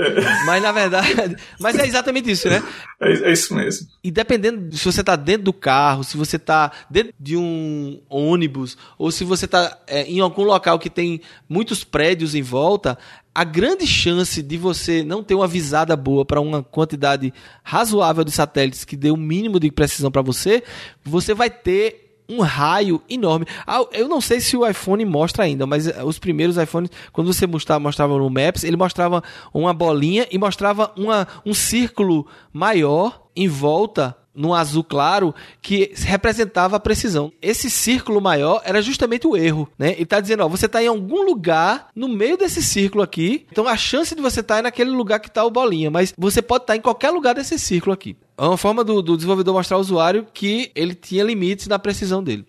mas 0.46 0.64
na 0.64 0.72
verdade. 0.72 1.36
Mas 1.60 1.78
é 1.78 1.86
exatamente 1.86 2.32
isso, 2.32 2.50
né? 2.50 2.62
É, 3.00 3.30
é 3.30 3.32
isso 3.32 3.54
mesmo. 3.54 3.88
E 4.04 4.12
dependendo 4.12 4.76
se 4.76 4.84
você 4.84 5.04
tá 5.04 5.16
dentro 5.16 5.44
do 5.44 5.54
carro, 5.54 6.04
se 6.04 6.18
você 6.18 6.40
tá 6.40 6.72
dentro 6.90 7.14
de 7.20 7.38
um 7.38 8.02
ônibus, 8.10 8.78
ou 8.98 9.12
se 9.12 9.24
você 9.24 9.48
tá 9.48 9.78
é, 9.88 10.04
em 10.04 10.20
algum 10.20 10.44
local 10.44 10.80
que 10.80 10.90
tem 10.90 11.22
muitos 11.48 11.84
prédios 11.84 12.34
em 12.34 12.42
volta, 12.42 12.98
a 13.34 13.44
grande 13.44 13.86
chance 13.86 14.42
de 14.42 14.58
você 14.58 15.04
não 15.04 15.24
ter 15.24 15.36
uma 15.36 15.48
visada 15.48 15.96
boa 15.96 16.26
para 16.26 16.42
uma 16.42 16.64
quantidade 16.64 17.34
razoável 17.64 18.24
de 18.24 18.32
satélites 18.32 18.84
que 18.84 18.96
dê 18.96 19.12
o 19.12 19.14
um 19.14 19.18
mínimo 19.18 19.60
de 19.60 19.70
precisão 19.70 20.10
para 20.10 20.22
você, 20.22 20.64
você 21.04 21.34
vai 21.34 21.50
ter 21.50 22.05
um 22.28 22.42
raio 22.42 23.02
enorme. 23.10 23.46
Ah, 23.66 23.86
eu 23.92 24.08
não 24.08 24.22
sei 24.22 24.40
se 24.40 24.58
o 24.58 24.68
iPhone 24.68 25.04
mostra 25.06 25.44
ainda, 25.44 25.66
mas 25.66 25.88
eh, 25.88 26.04
os 26.04 26.20
primeiros 26.20 26.58
iPhones, 26.58 26.90
quando 27.12 27.32
você 27.32 27.46
mostrava, 27.48 27.80
mostrava 27.80 28.18
no 28.18 28.30
Maps, 28.30 28.64
ele 28.64 28.78
mostrava 28.78 29.24
uma 29.54 29.74
bolinha 29.74 30.28
e 30.32 30.38
mostrava 30.38 30.92
uma, 30.96 31.28
um 31.46 31.54
círculo 31.54 32.28
maior 32.52 33.24
em 33.36 33.48
volta 33.48 34.16
no 34.36 34.54
azul 34.54 34.84
claro 34.84 35.34
que 35.62 35.94
representava 35.96 36.76
a 36.76 36.80
precisão. 36.80 37.32
Esse 37.42 37.70
círculo 37.70 38.20
maior 38.20 38.62
era 38.66 38.82
justamente 38.82 39.26
o 39.26 39.38
erro, 39.38 39.70
né? 39.80 39.96
E 39.98 40.04
está 40.04 40.20
dizendo, 40.20 40.44
ó, 40.44 40.50
você 40.50 40.66
está 40.66 40.84
em 40.84 40.88
algum 40.88 41.24
lugar 41.24 41.88
no 41.96 42.10
meio 42.10 42.38
desse 42.38 42.62
círculo 42.62 43.02
aqui. 43.02 43.46
Então 43.50 43.68
a 43.68 43.78
chance 43.78 44.14
de 44.14 44.22
você 44.22 44.42
estar 44.42 44.56
tá 44.56 44.60
é 44.60 44.64
naquele 44.64 44.90
lugar 44.90 45.20
que 45.20 45.30
está 45.30 45.44
o 45.46 45.52
bolinha, 45.52 45.90
mas 45.90 46.14
você 46.18 46.42
pode 46.42 46.64
estar 46.64 46.74
tá 46.74 46.78
em 46.78 46.82
qualquer 46.82 47.12
lugar 47.12 47.34
desse 47.34 47.58
círculo 47.58 47.94
aqui. 47.94 48.18
É 48.38 48.44
uma 48.44 48.58
forma 48.58 48.84
do, 48.84 49.02
do 49.02 49.16
desenvolvedor 49.16 49.54
mostrar 49.54 49.78
ao 49.78 49.82
usuário 49.82 50.28
que 50.34 50.70
ele 50.76 50.94
tinha 50.94 51.24
limites 51.24 51.68
na 51.68 51.80
precisão 51.80 52.22
dele. 52.22 52.46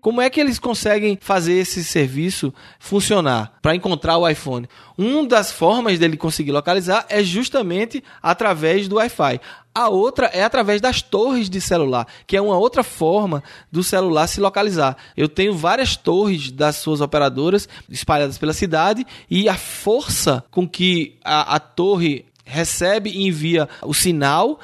Como 0.00 0.20
é 0.20 0.30
que 0.30 0.40
eles 0.40 0.58
conseguem 0.58 1.18
fazer 1.20 1.54
esse 1.54 1.84
serviço 1.84 2.52
funcionar 2.78 3.58
para 3.60 3.74
encontrar 3.74 4.18
o 4.18 4.28
iPhone? 4.28 4.68
Uma 4.96 5.26
das 5.26 5.52
formas 5.52 5.98
dele 5.98 6.16
conseguir 6.16 6.52
localizar 6.52 7.06
é 7.08 7.22
justamente 7.22 8.02
através 8.22 8.88
do 8.88 8.96
Wi-Fi. 8.96 9.40
A 9.74 9.88
outra 9.88 10.26
é 10.26 10.42
através 10.42 10.80
das 10.80 11.02
torres 11.02 11.48
de 11.48 11.60
celular, 11.60 12.06
que 12.26 12.36
é 12.36 12.40
uma 12.40 12.58
outra 12.58 12.82
forma 12.82 13.42
do 13.70 13.84
celular 13.84 14.26
se 14.26 14.40
localizar. 14.40 14.96
Eu 15.16 15.28
tenho 15.28 15.54
várias 15.54 15.96
torres 15.96 16.50
das 16.50 16.76
suas 16.76 17.00
operadoras 17.00 17.68
espalhadas 17.88 18.38
pela 18.38 18.52
cidade 18.52 19.06
e 19.30 19.48
a 19.48 19.54
força 19.54 20.44
com 20.50 20.68
que 20.68 21.16
a, 21.24 21.54
a 21.54 21.60
torre 21.60 22.26
recebe 22.48 23.10
e 23.10 23.26
envia 23.26 23.68
o 23.82 23.92
sinal 23.92 24.58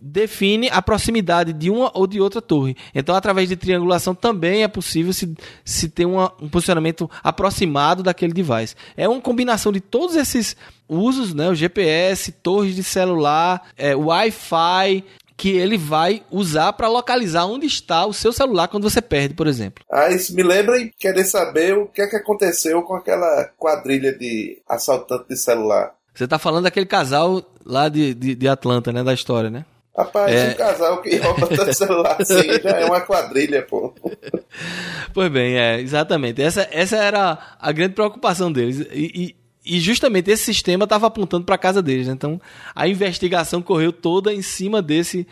define 0.00 0.68
a 0.70 0.80
proximidade 0.80 1.52
de 1.52 1.70
uma 1.70 1.90
ou 1.94 2.06
de 2.06 2.20
outra 2.20 2.40
torre. 2.40 2.76
Então, 2.94 3.14
através 3.14 3.48
de 3.48 3.56
triangulação 3.56 4.14
também 4.14 4.62
é 4.62 4.68
possível 4.68 5.12
se, 5.12 5.34
se 5.64 5.88
ter 5.88 6.06
uma, 6.06 6.32
um 6.40 6.48
posicionamento 6.48 7.10
aproximado 7.22 8.02
daquele 8.02 8.32
device. 8.32 8.74
É 8.96 9.08
uma 9.08 9.20
combinação 9.20 9.72
de 9.72 9.80
todos 9.80 10.16
esses 10.16 10.56
usos, 10.88 11.34
né? 11.34 11.48
O 11.48 11.54
GPS, 11.54 12.32
torres 12.32 12.74
de 12.74 12.82
celular, 12.82 13.68
é, 13.76 13.94
Wi-Fi, 13.94 15.04
que 15.40 15.50
ele 15.56 15.78
vai 15.78 16.22
usar 16.30 16.72
para 16.74 16.86
localizar 16.86 17.46
onde 17.46 17.64
está 17.66 18.04
o 18.04 18.12
seu 18.12 18.30
celular 18.30 18.68
quando 18.68 18.88
você 18.88 19.00
perde, 19.00 19.32
por 19.32 19.46
exemplo. 19.46 19.82
Ah, 19.90 20.10
isso 20.10 20.34
me 20.34 20.42
lembra 20.42 20.78
e 20.78 20.90
querer 20.90 21.24
saber 21.24 21.78
o 21.78 21.86
que 21.86 22.02
é 22.02 22.06
que 22.06 22.16
aconteceu 22.16 22.82
com 22.82 22.94
aquela 22.94 23.50
quadrilha 23.56 24.12
de 24.12 24.60
assaltante 24.68 25.24
de 25.30 25.36
celular. 25.38 25.94
Você 26.14 26.28
tá 26.28 26.38
falando 26.38 26.64
daquele 26.64 26.84
casal 26.84 27.42
lá 27.64 27.88
de, 27.88 28.12
de, 28.12 28.34
de 28.34 28.48
Atlanta, 28.48 28.92
né? 28.92 29.02
Da 29.02 29.14
história, 29.14 29.48
né? 29.48 29.64
Rapaz, 29.96 30.32
É. 30.34 30.50
um 30.50 30.54
casal 30.54 31.02
que 31.02 31.16
rouba 31.16 31.46
tanto 31.48 31.72
celular 31.74 32.16
assim 32.20 32.60
já 32.62 32.70
é 32.70 32.84
uma 32.86 33.00
quadrilha, 33.00 33.62
pô. 33.62 33.92
Pois 35.12 35.30
bem, 35.30 35.56
é, 35.58 35.80
exatamente. 35.80 36.40
Essa, 36.40 36.68
essa 36.70 36.96
era 36.96 37.38
a 37.58 37.72
grande 37.72 37.94
preocupação 37.94 38.52
deles. 38.52 38.80
E, 38.92 39.34
e, 39.64 39.76
e 39.76 39.80
justamente 39.80 40.30
esse 40.30 40.44
sistema 40.44 40.84
estava 40.84 41.06
apontando 41.08 41.44
para 41.44 41.56
a 41.56 41.58
casa 41.58 41.82
deles. 41.82 42.06
né? 42.06 42.12
Então 42.12 42.40
a 42.74 42.86
investigação 42.88 43.60
correu 43.60 43.92
toda 43.92 44.32
em 44.32 44.42
cima 44.42 44.80
desse. 44.80 45.26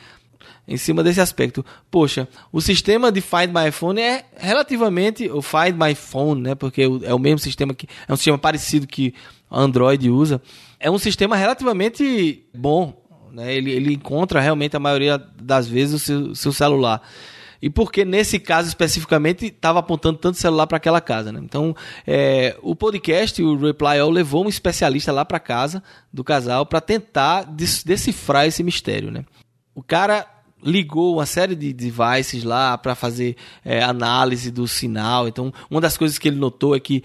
Em 0.67 0.77
cima 0.77 1.03
desse 1.03 1.19
aspecto. 1.21 1.65
Poxa, 1.91 2.29
o 2.53 2.61
sistema 2.61 3.11
de 3.11 3.23
Find 3.23 3.49
My 3.55 3.71
Phone 3.73 4.03
é 4.03 4.25
relativamente. 4.37 5.27
O 5.31 5.41
Find 5.41 5.75
My 5.83 5.95
Phone, 5.95 6.43
né? 6.43 6.55
Porque 6.55 6.83
é 7.05 7.15
o 7.15 7.19
mesmo 7.19 7.39
sistema 7.39 7.73
que. 7.73 7.89
É 8.07 8.13
um 8.13 8.17
sistema 8.17 8.37
parecido 8.37 8.87
que 8.87 9.15
Android 9.51 10.11
usa. 10.11 10.43
É 10.79 10.91
um 10.91 10.99
sistema 10.99 11.37
relativamente 11.37 12.45
bom. 12.55 13.03
Né? 13.33 13.55
Ele, 13.55 13.71
ele 13.71 13.95
encontra 13.95 14.41
realmente 14.41 14.77
a 14.77 14.81
maioria 14.81 15.19
das 15.41 15.67
vezes 15.67 15.95
o 15.95 15.99
seu, 15.99 16.35
seu 16.35 16.53
celular. 16.53 17.03
E 17.61 17.69
porque 17.69 18.05
nesse 18.05 18.39
caso 18.39 18.69
especificamente 18.69 19.47
estava 19.47 19.81
apontando 19.81 20.19
tanto 20.19 20.39
celular 20.39 20.67
para 20.67 20.77
aquela 20.77 21.01
casa, 21.01 21.33
né? 21.33 21.41
Então, 21.43 21.75
é, 22.07 22.57
o 22.63 22.77
podcast, 22.77 23.43
o 23.43 23.57
Reply 23.57 23.99
All, 23.99 24.11
levou 24.11 24.45
um 24.45 24.49
especialista 24.49 25.11
lá 25.11 25.25
para 25.25 25.41
casa 25.41 25.83
do 26.13 26.23
casal 26.23 26.65
para 26.65 26.81
tentar 26.81 27.45
decifrar 27.85 28.47
esse 28.47 28.63
mistério, 28.63 29.11
né? 29.11 29.25
O 29.75 29.83
cara 29.83 30.27
ligou 30.63 31.15
uma 31.17 31.27
série 31.27 31.55
de 31.55 31.73
devices 31.73 32.45
lá 32.45 32.77
para 32.79 32.95
fazer 32.95 33.37
é, 33.65 33.83
análise 33.83 34.51
do 34.51 34.67
sinal. 34.67 35.27
Então, 35.27 35.53
uma 35.71 35.81
das 35.81 35.97
coisas 35.97 36.19
que 36.19 36.29
ele 36.29 36.39
notou 36.39 36.77
é 36.77 36.81
que 36.81 37.03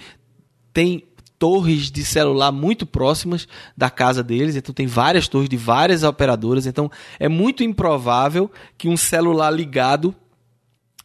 tem 0.72 1.04
torres 1.44 1.92
de 1.92 2.06
celular 2.06 2.54
muito 2.54 2.86
próximas 2.86 3.50
da 3.76 3.90
casa 3.90 4.24
deles, 4.24 4.56
então 4.56 4.74
tem 4.74 4.88
várias 4.88 5.28
torres 5.28 5.50
de 5.50 5.58
várias 5.58 6.02
operadoras, 6.02 6.66
então 6.66 6.90
é 7.20 7.28
muito 7.28 7.66
improvável 7.66 8.50
que 8.78 8.88
um 8.88 8.96
celular 8.96 9.50
ligado 9.50 10.16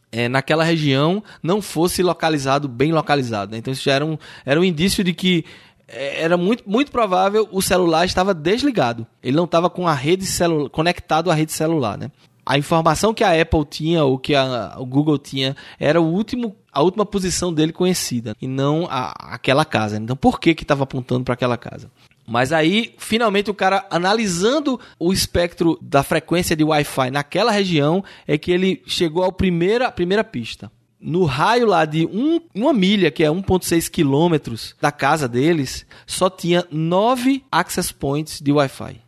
é, 0.09 0.29
naquela 0.29 0.63
região 0.63 1.21
não 1.43 1.61
fosse 1.61 2.01
localizado, 2.01 2.69
bem 2.69 2.93
localizado. 2.93 3.51
né? 3.51 3.57
Então 3.57 3.73
isso 3.73 3.83
já 3.83 3.95
era 3.95 4.05
um, 4.05 4.17
era 4.45 4.57
um 4.57 4.63
indício 4.63 5.03
de 5.03 5.13
que 5.13 5.43
é, 5.85 6.23
era 6.23 6.37
muito, 6.37 6.63
muito 6.65 6.89
provável 6.89 7.45
o 7.51 7.61
celular 7.61 8.05
estava 8.05 8.33
desligado. 8.33 9.05
Ele 9.21 9.35
não 9.35 9.43
estava 9.43 9.69
com 9.69 9.89
a 9.89 9.93
rede 9.93 10.25
celu 10.25 10.69
conectado 10.69 11.29
à 11.29 11.33
rede 11.33 11.51
celular, 11.51 11.97
né? 11.97 12.09
A 12.45 12.57
informação 12.57 13.13
que 13.13 13.25
a 13.25 13.41
Apple 13.41 13.65
tinha 13.65 14.05
ou 14.05 14.17
que 14.17 14.33
a, 14.33 14.77
o 14.77 14.85
Google 14.85 15.17
tinha 15.17 15.53
era 15.77 15.99
o 15.99 16.05
último, 16.05 16.55
a 16.71 16.81
última 16.81 17.05
posição 17.05 17.53
dele 17.53 17.73
conhecida 17.73 18.35
e 18.41 18.47
não 18.47 18.87
a, 18.89 19.33
aquela 19.33 19.65
casa. 19.65 19.97
Então 19.97 20.15
por 20.15 20.39
que 20.39 20.53
que 20.53 20.63
estava 20.63 20.83
apontando 20.83 21.23
para 21.23 21.33
aquela 21.33 21.57
casa? 21.57 21.89
Mas 22.29 22.53
aí, 22.53 22.93
finalmente, 22.99 23.49
o 23.49 23.55
cara 23.55 23.87
analisando 23.89 24.79
o 24.99 25.11
espectro 25.11 25.79
da 25.81 26.03
frequência 26.03 26.55
de 26.55 26.63
Wi-Fi 26.63 27.09
naquela 27.09 27.51
região, 27.51 28.03
é 28.27 28.37
que 28.37 28.51
ele 28.51 28.83
chegou 28.85 29.23
à 29.23 29.31
primeira, 29.31 29.91
primeira 29.91 30.23
pista. 30.23 30.71
No 31.01 31.25
raio 31.25 31.65
lá 31.65 31.85
de 31.85 32.05
um, 32.05 32.39
uma 32.53 32.71
milha, 32.71 33.09
que 33.09 33.23
é 33.23 33.29
1,6 33.29 33.89
quilômetros 33.89 34.75
da 34.79 34.91
casa 34.91 35.27
deles, 35.27 35.87
só 36.05 36.29
tinha 36.29 36.67
nove 36.69 37.43
access 37.51 37.91
points 37.91 38.39
de 38.39 38.51
Wi-Fi. 38.51 39.01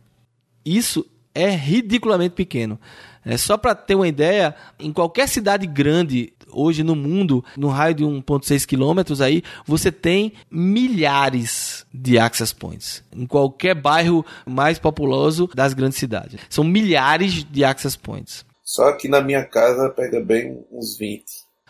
Isso 0.64 1.06
é 1.32 1.50
ridiculamente 1.50 2.34
pequeno. 2.34 2.78
É, 3.24 3.36
só 3.36 3.56
para 3.56 3.74
ter 3.74 3.94
uma 3.94 4.08
ideia, 4.08 4.54
em 4.78 4.92
qualquer 4.92 5.28
cidade 5.28 5.66
grande 5.66 6.32
hoje 6.52 6.82
no 6.82 6.94
mundo, 6.94 7.44
no 7.56 7.68
raio 7.68 7.94
de 7.94 8.04
1.6 8.04 8.66
quilômetros 8.66 9.20
aí, 9.20 9.42
você 9.66 9.90
tem 9.90 10.32
milhares 10.50 11.86
de 11.92 12.18
access 12.18 12.54
points. 12.54 13.02
Em 13.14 13.26
qualquer 13.26 13.74
bairro 13.74 14.24
mais 14.46 14.78
populoso 14.78 15.48
das 15.54 15.72
grandes 15.72 15.98
cidades. 15.98 16.40
São 16.50 16.64
milhares 16.64 17.44
de 17.44 17.64
access 17.64 17.96
points. 17.96 18.44
Só 18.62 18.92
que 18.92 19.08
na 19.08 19.20
minha 19.20 19.44
casa 19.44 19.88
pega 19.90 20.20
bem 20.20 20.64
uns 20.70 20.96
20. 20.96 21.24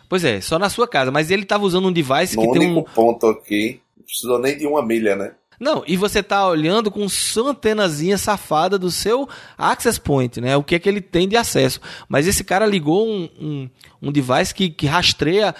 Pois 0.07 0.23
é, 0.23 0.39
só 0.41 0.59
na 0.59 0.69
sua 0.69 0.87
casa. 0.87 1.11
Mas 1.11 1.31
ele 1.31 1.43
estava 1.43 1.63
usando 1.63 1.87
um 1.87 1.91
device 1.91 2.35
No 2.35 2.43
que 2.43 2.59
tem 2.59 2.67
único 2.67 2.79
um, 2.81 2.93
ponto 2.93 3.27
aqui, 3.27 3.81
não 3.97 4.05
precisou 4.05 4.39
nem 4.39 4.57
de 4.57 4.67
uma 4.67 4.85
milha, 4.85 5.15
né? 5.15 5.33
Não, 5.59 5.83
e 5.87 5.95
você 5.95 6.21
tá 6.21 6.47
olhando 6.47 6.91
com 6.91 7.07
sua 7.07 7.51
antenazinha 7.51 8.17
safada 8.17 8.77
do 8.77 8.91
seu 8.91 9.27
access 9.57 9.99
point, 9.99 10.41
né? 10.41 10.57
O 10.57 10.63
que 10.63 10.75
é 10.75 10.79
que 10.79 10.89
ele 10.89 11.01
tem 11.01 11.27
de 11.27 11.37
acesso. 11.37 11.79
Mas 12.07 12.27
esse 12.27 12.43
cara 12.43 12.65
ligou 12.65 13.07
um, 13.07 13.29
um, 13.39 13.69
um 14.01 14.11
device 14.11 14.53
que, 14.53 14.69
que 14.69 14.85
rastreia 14.85 15.53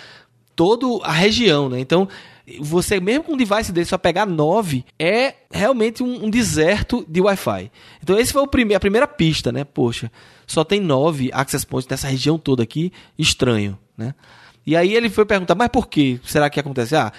toda 0.56 1.06
a 1.06 1.12
região, 1.12 1.70
né? 1.70 1.80
Então, 1.80 2.08
você 2.60 3.00
mesmo 3.00 3.24
com 3.24 3.34
um 3.34 3.38
device 3.38 3.72
desse 3.72 3.90
só 3.90 3.98
pegar 3.98 4.26
9 4.26 4.84
é 5.00 5.36
realmente 5.52 6.04
um, 6.04 6.26
um 6.26 6.30
deserto 6.30 7.06
de 7.08 7.22
Wi-Fi. 7.22 7.72
Então, 8.02 8.20
esse 8.20 8.34
foi 8.34 8.42
o 8.42 8.48
prime 8.48 8.76
a 8.76 8.80
primeira 8.80 9.08
pista, 9.08 9.52
né? 9.52 9.64
Poxa, 9.64 10.12
só 10.46 10.64
tem 10.64 10.80
9 10.80 11.30
access 11.34 11.66
points 11.66 11.88
nessa 11.88 12.08
região 12.08 12.38
toda 12.38 12.64
aqui, 12.64 12.92
estranho, 13.18 13.78
né? 13.98 14.14
E 14.66 14.76
aí 14.78 14.96
ele 14.96 15.10
foi 15.10 15.26
perguntar, 15.26 15.56
mas 15.56 15.68
por 15.68 15.88
que 15.88 16.20
será 16.24 16.50
que 16.50 16.60
acontece? 16.60 16.96
Ah, 16.96 17.12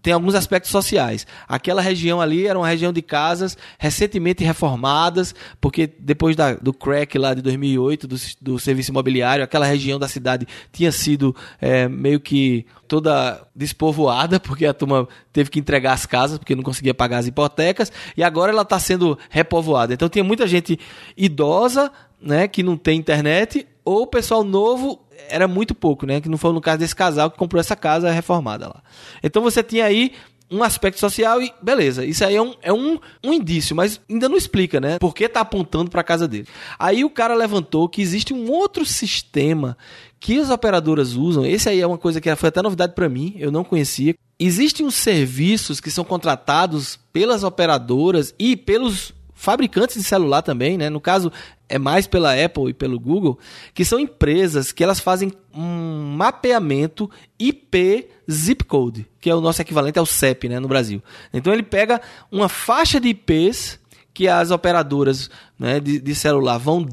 tem 0.00 0.14
alguns 0.14 0.34
aspectos 0.34 0.70
sociais. 0.70 1.26
Aquela 1.46 1.82
região 1.82 2.20
ali 2.20 2.46
era 2.46 2.58
uma 2.58 2.68
região 2.68 2.92
de 2.92 3.02
casas 3.02 3.56
recentemente 3.78 4.42
reformadas, 4.42 5.34
porque 5.60 5.86
depois 5.98 6.34
da, 6.34 6.54
do 6.54 6.72
crack 6.72 7.18
lá 7.18 7.34
de 7.34 7.42
2008 7.42 8.08
do, 8.08 8.16
do 8.40 8.58
serviço 8.58 8.90
imobiliário, 8.90 9.44
aquela 9.44 9.66
região 9.66 9.98
da 9.98 10.08
cidade 10.08 10.46
tinha 10.72 10.90
sido 10.90 11.36
é, 11.60 11.86
meio 11.86 12.18
que 12.18 12.64
toda 12.88 13.46
despovoada, 13.54 14.40
porque 14.40 14.64
a 14.64 14.72
turma 14.72 15.06
teve 15.32 15.50
que 15.50 15.58
entregar 15.58 15.92
as 15.92 16.06
casas, 16.06 16.38
porque 16.38 16.54
não 16.54 16.62
conseguia 16.62 16.94
pagar 16.94 17.18
as 17.18 17.26
hipotecas, 17.26 17.92
e 18.16 18.22
agora 18.22 18.52
ela 18.52 18.62
está 18.62 18.78
sendo 18.78 19.18
repovoada. 19.28 19.92
Então 19.92 20.08
tinha 20.08 20.24
muita 20.24 20.46
gente 20.46 20.78
idosa, 21.14 21.92
né, 22.20 22.48
que 22.48 22.62
não 22.62 22.76
tem 22.76 22.98
internet, 22.98 23.66
ou 23.86 24.02
o 24.02 24.06
pessoal 24.06 24.42
novo 24.42 25.00
era 25.28 25.46
muito 25.46 25.74
pouco, 25.74 26.04
né? 26.04 26.20
Que 26.20 26.28
não 26.28 26.36
foi 26.36 26.52
no 26.52 26.60
caso 26.60 26.78
desse 26.78 26.94
casal 26.94 27.30
que 27.30 27.38
comprou 27.38 27.60
essa 27.60 27.76
casa 27.76 28.10
reformada 28.10 28.66
lá. 28.66 28.82
Então 29.22 29.42
você 29.42 29.62
tinha 29.62 29.84
aí 29.84 30.12
um 30.50 30.62
aspecto 30.62 31.00
social 31.00 31.42
e 31.42 31.52
beleza, 31.60 32.04
isso 32.04 32.24
aí 32.24 32.36
é 32.36 32.42
um, 32.42 32.54
é 32.62 32.72
um, 32.72 32.98
um 33.24 33.32
indício, 33.32 33.74
mas 33.74 34.00
ainda 34.08 34.28
não 34.28 34.36
explica, 34.36 34.80
né? 34.80 34.98
Por 34.98 35.14
que 35.14 35.28
tá 35.28 35.40
apontando 35.40 35.90
para 35.90 36.00
a 36.00 36.04
casa 36.04 36.28
dele. 36.28 36.46
Aí 36.78 37.04
o 37.04 37.10
cara 37.10 37.34
levantou 37.34 37.88
que 37.88 38.02
existe 38.02 38.32
um 38.34 38.50
outro 38.50 38.84
sistema 38.84 39.76
que 40.20 40.38
as 40.38 40.50
operadoras 40.50 41.14
usam. 41.14 41.44
Esse 41.44 41.68
aí 41.68 41.80
é 41.80 41.86
uma 41.86 41.98
coisa 41.98 42.20
que 42.20 42.34
foi 42.36 42.48
até 42.48 42.62
novidade 42.62 42.94
para 42.94 43.08
mim, 43.08 43.34
eu 43.38 43.50
não 43.50 43.64
conhecia. 43.64 44.14
Existem 44.38 44.84
uns 44.84 44.94
serviços 44.94 45.80
que 45.80 45.90
são 45.90 46.04
contratados 46.04 46.98
pelas 47.12 47.42
operadoras 47.42 48.34
e 48.38 48.56
pelos 48.56 49.12
fabricantes 49.36 49.96
de 49.96 50.02
celular 50.02 50.42
também, 50.42 50.76
né? 50.78 50.90
No 50.90 51.00
caso, 51.00 51.30
é 51.68 51.78
mais 51.78 52.06
pela 52.06 52.32
Apple 52.32 52.70
e 52.70 52.74
pelo 52.74 52.98
Google, 52.98 53.38
que 53.74 53.84
são 53.84 54.00
empresas 54.00 54.72
que 54.72 54.82
elas 54.82 54.98
fazem 54.98 55.30
um 55.54 56.14
mapeamento 56.16 57.08
IP 57.38 58.08
zip 58.28 58.64
code, 58.64 59.06
que 59.20 59.30
é 59.30 59.34
o 59.34 59.40
nosso 59.40 59.60
equivalente 59.62 59.98
ao 59.98 60.06
CEP, 60.06 60.48
né, 60.48 60.58
no 60.58 60.66
Brasil. 60.66 61.02
Então 61.32 61.52
ele 61.52 61.62
pega 61.62 62.00
uma 62.32 62.48
faixa 62.48 62.98
de 62.98 63.08
IPs 63.08 63.78
que 64.12 64.26
as 64.26 64.50
operadoras 64.50 65.30
né, 65.58 65.78
de, 65.78 66.00
de 66.00 66.14
celular 66.14 66.58
vão 66.58 66.86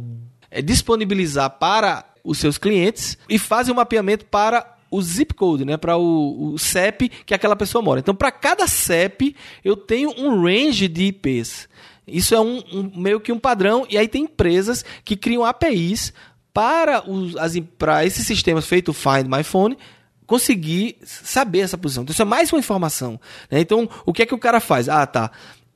é, 0.51 0.61
disponibilizar 0.61 1.49
para 1.51 2.05
os 2.23 2.37
seus 2.37 2.57
clientes 2.57 3.17
e 3.29 3.39
fazem 3.39 3.73
um 3.73 3.77
mapeamento 3.77 4.25
para 4.25 4.73
o 4.91 5.01
zip 5.01 5.33
code, 5.33 5.65
né, 5.65 5.75
para 5.75 5.97
o, 5.97 6.53
o, 6.53 6.59
CEP 6.59 7.09
que 7.25 7.33
aquela 7.33 7.55
pessoa 7.55 7.81
mora. 7.81 7.99
Então, 7.99 8.13
para 8.13 8.31
cada 8.31 8.67
CEP, 8.67 9.35
eu 9.63 9.75
tenho 9.75 10.13
um 10.17 10.43
range 10.43 10.87
de 10.87 11.05
IPs. 11.05 11.67
Isso 12.07 12.35
é 12.35 12.39
um, 12.39 12.57
um, 12.71 12.91
meio 12.95 13.19
que 13.19 13.31
um 13.31 13.39
padrão, 13.39 13.85
e 13.89 13.97
aí 13.97 14.07
tem 14.07 14.23
empresas 14.23 14.83
que 15.05 15.15
criam 15.15 15.43
APIs 15.45 16.13
para, 16.53 17.09
os, 17.09 17.35
as, 17.37 17.57
para 17.77 18.05
esses 18.05 18.25
sistemas 18.25 18.65
feito 18.65 18.93
Find 18.93 19.27
My 19.27 19.43
Phone 19.43 19.77
conseguir 20.25 20.97
saber 21.03 21.59
essa 21.59 21.77
posição. 21.77 22.03
Então, 22.03 22.13
isso 22.13 22.21
é 22.21 22.25
mais 22.25 22.51
uma 22.51 22.59
informação. 22.59 23.19
Né? 23.49 23.59
Então, 23.59 23.89
o 24.05 24.13
que 24.13 24.23
é 24.23 24.25
que 24.25 24.35
o 24.35 24.39
cara 24.39 24.59
faz? 24.59 24.87
Ah, 24.87 25.05
tá. 25.05 25.31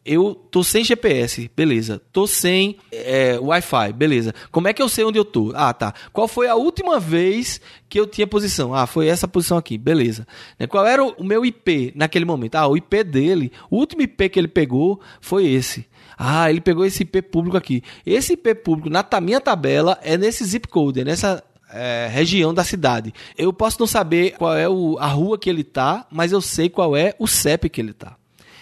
Eu 0.05 0.33
tô 0.33 0.63
sem 0.63 0.85
GPS, 0.85 1.51
beleza. 1.53 2.01
Tô 2.13 2.25
sem 2.25 2.77
é, 2.91 3.37
Wi-Fi, 3.41 3.91
beleza. 3.91 4.33
Como 4.51 4.69
é 4.69 4.73
que 4.73 4.81
eu 4.81 4.87
sei 4.87 5.03
onde 5.03 5.19
eu 5.19 5.25
tô? 5.25 5.51
Ah, 5.53 5.73
tá. 5.73 5.93
Qual 6.13 6.29
foi 6.29 6.47
a 6.47 6.55
última 6.55 6.97
vez 6.97 7.59
que 7.89 7.99
eu 7.99 8.07
tinha 8.07 8.25
posição? 8.25 8.73
Ah, 8.73 8.87
foi 8.87 9.07
essa 9.07 9.27
posição 9.27 9.57
aqui, 9.57 9.77
beleza. 9.77 10.25
Qual 10.69 10.85
era 10.85 11.03
o 11.03 11.23
meu 11.25 11.45
IP 11.45 11.91
naquele 11.93 12.23
momento? 12.23 12.55
Ah, 12.55 12.67
o 12.67 12.77
IP 12.77 13.03
dele, 13.03 13.51
o 13.69 13.75
último 13.75 14.01
IP 14.01 14.29
que 14.29 14.39
ele 14.39 14.47
pegou 14.47 15.01
foi 15.19 15.45
esse. 15.45 15.85
Ah, 16.17 16.49
ele 16.49 16.59
pegou 16.59 16.85
esse 16.85 17.03
IP 17.03 17.21
público 17.21 17.55
aqui. 17.55 17.83
Esse 18.05 18.33
IP 18.33 18.55
público 18.55 18.89
na 18.89 19.05
minha 19.21 19.39
tabela 19.39 19.99
é 20.01 20.17
nesse 20.17 20.43
zip 20.43 20.67
code, 20.67 21.01
é 21.01 21.03
nessa 21.05 21.43
é, 21.71 22.07
região 22.11 22.53
da 22.53 22.63
cidade. 22.63 23.13
Eu 23.37 23.53
posso 23.53 23.79
não 23.79 23.87
saber 23.87 24.31
qual 24.37 24.55
é 24.55 24.67
o, 24.67 24.97
a 24.99 25.07
rua 25.07 25.37
que 25.37 25.49
ele 25.49 25.63
tá, 25.63 26.07
mas 26.11 26.31
eu 26.31 26.41
sei 26.41 26.69
qual 26.69 26.95
é 26.95 27.13
o 27.19 27.27
CEP 27.27 27.69
que 27.69 27.81
ele 27.81 27.93
tá. 27.93 28.15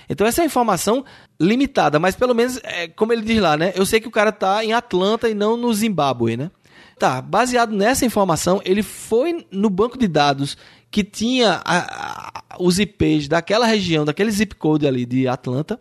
Então 0.10 0.28
essa 0.28 0.44
informação 0.44 1.04
limitada, 1.39 1.98
mas 2.00 2.15
pelo 2.15 2.36
menos, 2.36 2.60
é, 2.63 2.88
como 2.88 3.13
ele 3.13 3.22
diz 3.22 3.41
lá, 3.41 3.58
né? 3.58 3.74
Eu 3.76 3.86
sei 3.86 4.00
que 4.00 4.08
o 4.08 4.12
cara 4.12 4.32
tá 4.32 4.63
em 4.63 4.74
Atlanta 4.74 5.30
e 5.30 5.34
não 5.34 5.58
no 5.58 5.74
Zimbábue, 5.74 6.38
né? 6.38 6.52
Tá, 6.98 7.22
baseado 7.22 7.76
nessa 7.76 8.06
informação, 8.06 8.62
ele 8.63 8.82
foi 8.82 9.46
no 9.52 9.70
banco 9.70 9.98
de 9.98 10.08
dados 10.08 10.58
que 10.89 11.04
tinha 11.04 11.62
a, 11.65 11.78
a, 11.78 12.58
os 12.58 12.80
IPs 12.80 13.28
daquela 13.28 13.65
região, 13.65 14.06
daquele 14.06 14.32
zip 14.32 14.56
code 14.56 14.88
ali 14.88 15.06
de 15.06 15.28
Atlanta, 15.28 15.78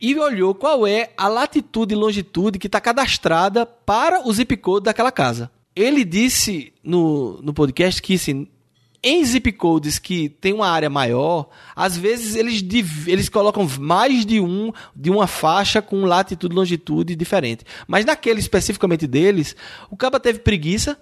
e 0.00 0.18
olhou 0.18 0.54
qual 0.54 0.86
é 0.86 1.10
a 1.16 1.28
latitude 1.28 1.94
e 1.94 1.96
longitude 1.96 2.58
que 2.58 2.66
está 2.66 2.80
cadastrada 2.80 3.64
para 3.64 4.26
o 4.26 4.32
zip 4.32 4.56
code 4.56 4.84
daquela 4.84 5.12
casa. 5.12 5.50
Ele 5.74 6.04
disse 6.04 6.72
no, 6.82 7.40
no 7.42 7.52
podcast 7.52 8.00
que 8.00 8.14
assim, 8.14 8.46
em 9.02 9.22
zip 9.24 9.52
codes 9.52 9.98
que 9.98 10.28
tem 10.28 10.54
uma 10.54 10.68
área 10.68 10.88
maior, 10.88 11.48
às 11.76 11.96
vezes 11.96 12.36
eles, 12.36 12.64
eles 13.06 13.28
colocam 13.28 13.68
mais 13.78 14.24
de 14.24 14.40
um 14.40 14.72
de 14.96 15.10
uma 15.10 15.26
faixa 15.26 15.82
com 15.82 16.04
latitude 16.04 16.54
e 16.54 16.56
longitude 16.56 17.16
diferente. 17.16 17.64
Mas 17.86 18.04
naquele 18.04 18.40
especificamente 18.40 19.06
deles, 19.06 19.54
o 19.90 19.96
caba 19.96 20.18
teve 20.18 20.38
preguiça 20.38 20.98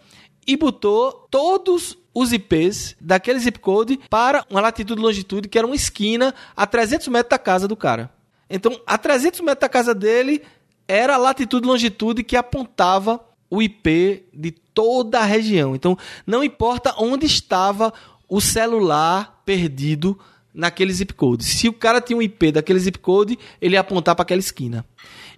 e 0.46 0.56
botou 0.56 1.12
todos 1.30 1.96
os 2.12 2.32
IPs 2.32 2.96
daquele 3.00 3.38
zip 3.38 3.58
code 3.60 4.00
para 4.10 4.44
uma 4.50 4.60
latitude 4.60 5.00
e 5.00 5.04
longitude 5.04 5.48
que 5.48 5.56
era 5.56 5.66
uma 5.66 5.76
esquina 5.76 6.34
a 6.56 6.66
300 6.66 7.06
metros 7.08 7.30
da 7.30 7.38
casa 7.38 7.68
do 7.68 7.76
cara. 7.76 8.10
Então, 8.48 8.80
a 8.86 8.98
300 8.98 9.40
metros 9.40 9.60
da 9.60 9.68
casa 9.68 9.94
dele 9.94 10.42
era 10.86 11.14
a 11.14 11.18
latitude 11.18 11.66
e 11.66 11.70
longitude 11.70 12.22
que 12.22 12.36
apontava 12.36 13.20
o 13.50 13.62
IP 13.62 14.24
de 14.32 14.50
toda 14.50 15.20
a 15.20 15.24
região. 15.24 15.74
Então, 15.74 15.96
não 16.26 16.42
importa 16.42 16.94
onde 16.98 17.26
estava 17.26 17.92
o 18.28 18.40
celular 18.40 19.42
perdido 19.44 20.18
naquele 20.54 20.92
zip 20.92 21.14
code. 21.14 21.44
Se 21.44 21.68
o 21.68 21.72
cara 21.72 22.00
tinha 22.00 22.16
um 22.16 22.22
IP 22.22 22.52
daquele 22.52 22.78
zip 22.78 22.98
code, 22.98 23.38
ele 23.60 23.74
ia 23.74 23.80
apontar 23.80 24.14
para 24.14 24.22
aquela 24.22 24.40
esquina. 24.40 24.84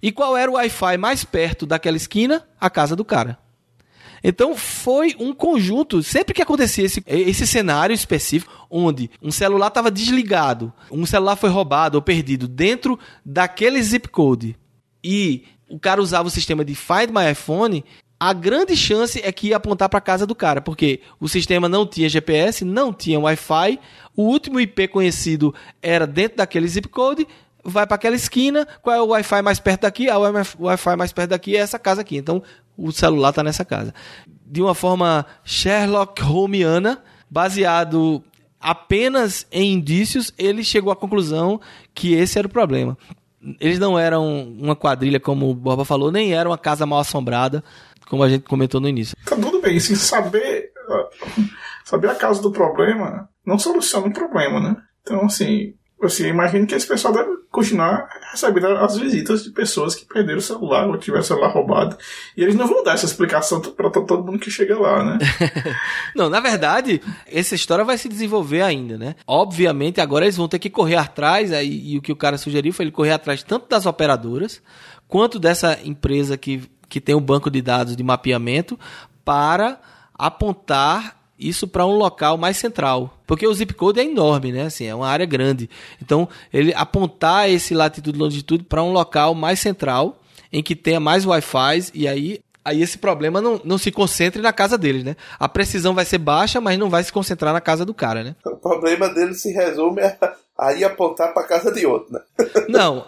E 0.01 0.11
qual 0.11 0.35
era 0.35 0.51
o 0.51 0.55
Wi-Fi 0.55 0.97
mais 0.97 1.23
perto 1.23 1.65
daquela 1.65 1.97
esquina? 1.97 2.45
A 2.59 2.69
casa 2.69 2.95
do 2.95 3.05
cara. 3.05 3.37
Então 4.27 4.57
foi 4.57 5.15
um 5.19 5.31
conjunto, 5.31 6.01
sempre 6.01 6.33
que 6.33 6.41
acontecia 6.41 6.83
esse, 6.83 7.03
esse 7.05 7.45
cenário 7.45 7.93
específico, 7.93 8.51
onde 8.71 9.07
um 9.21 9.29
celular 9.29 9.67
estava 9.67 9.91
desligado, 9.91 10.73
um 10.89 11.05
celular 11.05 11.35
foi 11.35 11.51
roubado 11.51 11.95
ou 11.95 12.01
perdido 12.01 12.47
dentro 12.47 12.97
daquele 13.23 13.79
zip 13.83 14.09
code 14.09 14.57
e 15.03 15.43
o 15.69 15.79
cara 15.79 16.01
usava 16.01 16.27
o 16.27 16.31
sistema 16.31 16.65
de 16.65 16.73
Find 16.73 17.11
My 17.11 17.31
iPhone, 17.31 17.85
a 18.19 18.33
grande 18.33 18.75
chance 18.75 19.21
é 19.23 19.31
que 19.31 19.49
ia 19.49 19.57
apontar 19.57 19.89
para 19.89 20.01
casa 20.01 20.25
do 20.25 20.33
cara, 20.33 20.59
porque 20.59 21.01
o 21.19 21.29
sistema 21.29 21.69
não 21.69 21.85
tinha 21.85 22.09
GPS, 22.09 22.65
não 22.65 22.91
tinha 22.91 23.19
Wi-Fi, 23.19 23.79
o 24.15 24.23
último 24.23 24.59
IP 24.59 24.87
conhecido 24.87 25.53
era 25.83 26.07
dentro 26.07 26.37
daquele 26.37 26.67
zip 26.67 26.87
code, 26.87 27.27
vai 27.65 27.87
para 27.87 27.95
aquela 27.95 28.15
esquina, 28.15 28.67
qual 28.81 28.95
é 28.95 29.01
o 29.01 29.07
Wi-Fi 29.07 29.41
mais 29.41 29.59
perto 29.59 29.81
daqui? 29.81 30.09
Ah, 30.09 30.17
o 30.19 30.65
Wi-Fi 30.65 30.95
mais 30.95 31.11
perto 31.11 31.31
daqui 31.31 31.57
é 31.57 31.59
essa 31.59 31.79
casa 31.79 32.01
aqui. 32.01 32.15
Então, 32.15 32.43
o 32.77 32.91
celular 32.91 33.29
está 33.29 33.43
nessa 33.43 33.65
casa. 33.65 33.93
De 34.45 34.61
uma 34.61 34.75
forma 34.75 35.25
Sherlock 35.43 36.21
Holmesiana, 36.21 37.01
baseado 37.29 38.23
apenas 38.59 39.47
em 39.51 39.73
indícios, 39.73 40.31
ele 40.37 40.63
chegou 40.63 40.91
à 40.91 40.95
conclusão 40.95 41.59
que 41.93 42.13
esse 42.13 42.37
era 42.37 42.47
o 42.47 42.51
problema. 42.51 42.97
Eles 43.59 43.79
não 43.79 43.97
eram 43.97 44.43
uma 44.59 44.75
quadrilha, 44.75 45.19
como 45.19 45.49
o 45.49 45.53
Borba 45.53 45.85
falou, 45.85 46.11
nem 46.11 46.33
era 46.33 46.49
uma 46.49 46.57
casa 46.57 46.85
mal 46.85 46.99
assombrada 46.99 47.63
como 48.07 48.23
a 48.23 48.29
gente 48.29 48.43
comentou 48.43 48.79
no 48.79 48.87
início. 48.87 49.15
Tá 49.25 49.35
tudo 49.35 49.59
bem, 49.61 49.79
se 49.79 49.95
saber, 49.95 50.71
saber 51.83 52.09
a 52.09 52.15
causa 52.15 52.41
do 52.41 52.51
problema 52.51 53.29
não 53.45 53.59
soluciona 53.59 54.07
o 54.07 54.13
problema, 54.13 54.59
né? 54.59 54.75
Então, 55.01 55.25
assim, 55.25 55.73
você 55.99 56.27
imagina 56.27 56.65
que 56.65 56.75
esse 56.75 56.87
pessoal 56.87 57.13
deve 57.13 57.29
continuar 57.49 58.09
recebendo 58.31 58.67
as 58.67 58.97
visitas 58.97 59.43
de 59.43 59.49
pessoas 59.49 59.95
que 59.95 60.05
perderam 60.05 60.39
o 60.39 60.41
celular 60.41 60.87
ou 60.87 60.97
tiveram 60.97 61.23
o 61.23 61.25
celular 61.25 61.47
roubado. 61.47 61.97
E 62.35 62.43
eles 62.43 62.55
não 62.55 62.67
vão 62.67 62.83
dar 62.83 62.93
essa 62.93 63.05
explicação 63.05 63.61
para 63.61 63.89
todo 63.89 64.23
mundo 64.23 64.39
que 64.39 64.51
chega 64.51 64.77
lá, 64.77 65.03
né? 65.03 65.17
não, 66.13 66.29
na 66.29 66.41
verdade, 66.41 67.01
essa 67.25 67.55
história 67.55 67.85
vai 67.85 67.97
se 67.97 68.09
desenvolver 68.09 68.61
ainda, 68.61 68.97
né? 68.97 69.15
Obviamente, 69.25 70.01
agora 70.01 70.25
eles 70.25 70.37
vão 70.37 70.49
ter 70.49 70.59
que 70.59 70.69
correr 70.69 70.97
atrás, 70.97 71.53
aí, 71.53 71.93
e 71.93 71.97
o 71.97 72.01
que 72.01 72.11
o 72.11 72.15
cara 72.15 72.37
sugeriu 72.37 72.73
foi 72.73 72.85
ele 72.85 72.91
correr 72.91 73.11
atrás 73.11 73.41
tanto 73.41 73.69
das 73.69 73.85
operadoras 73.85 74.61
quanto 75.07 75.39
dessa 75.39 75.79
empresa 75.83 76.37
que 76.37 76.69
que 76.87 77.01
tem 77.01 77.15
um 77.15 77.21
banco 77.21 77.49
de 77.49 77.61
dados 77.61 77.95
de 77.95 78.03
mapeamento 78.03 78.79
para 79.23 79.79
apontar 80.13 81.17
isso 81.37 81.67
para 81.67 81.85
um 81.85 81.97
local 81.97 82.37
mais 82.37 82.57
central. 82.57 83.17
Porque 83.27 83.47
o 83.47 83.53
zip 83.53 83.73
code 83.73 83.99
é 83.99 84.03
enorme, 84.03 84.51
né? 84.51 84.63
Assim, 84.63 84.85
é 84.85 84.95
uma 84.95 85.07
área 85.07 85.25
grande. 85.25 85.69
Então, 86.01 86.27
ele 86.53 86.73
apontar 86.73 87.49
esse 87.49 87.73
latitude 87.73 88.17
e 88.17 88.21
longitude 88.21 88.63
para 88.63 88.83
um 88.83 88.91
local 88.91 89.33
mais 89.33 89.59
central, 89.59 90.19
em 90.51 90.63
que 90.63 90.75
tenha 90.75 90.99
mais 90.99 91.25
Wi-Fi, 91.25 91.91
e 91.93 92.07
aí, 92.07 92.39
aí 92.63 92.81
esse 92.81 92.97
problema 92.97 93.41
não, 93.41 93.59
não 93.63 93.77
se 93.77 93.91
concentre 93.91 94.41
na 94.41 94.53
casa 94.53 94.77
deles, 94.77 95.03
né? 95.03 95.15
A 95.39 95.49
precisão 95.49 95.93
vai 95.93 96.05
ser 96.05 96.17
baixa, 96.17 96.61
mas 96.61 96.79
não 96.79 96.89
vai 96.89 97.03
se 97.03 97.11
concentrar 97.11 97.53
na 97.53 97.61
casa 97.61 97.85
do 97.85 97.93
cara, 97.93 98.23
né? 98.23 98.35
O 98.45 98.55
problema 98.55 99.09
dele 99.09 99.33
se 99.33 99.51
resume 99.51 100.01
a 100.01 100.35
aí 100.57 100.83
apontar 100.83 101.33
para 101.33 101.43
casa 101.43 101.71
de 101.71 101.85
outro, 101.85 102.13
né? 102.13 102.21
Não. 102.69 103.05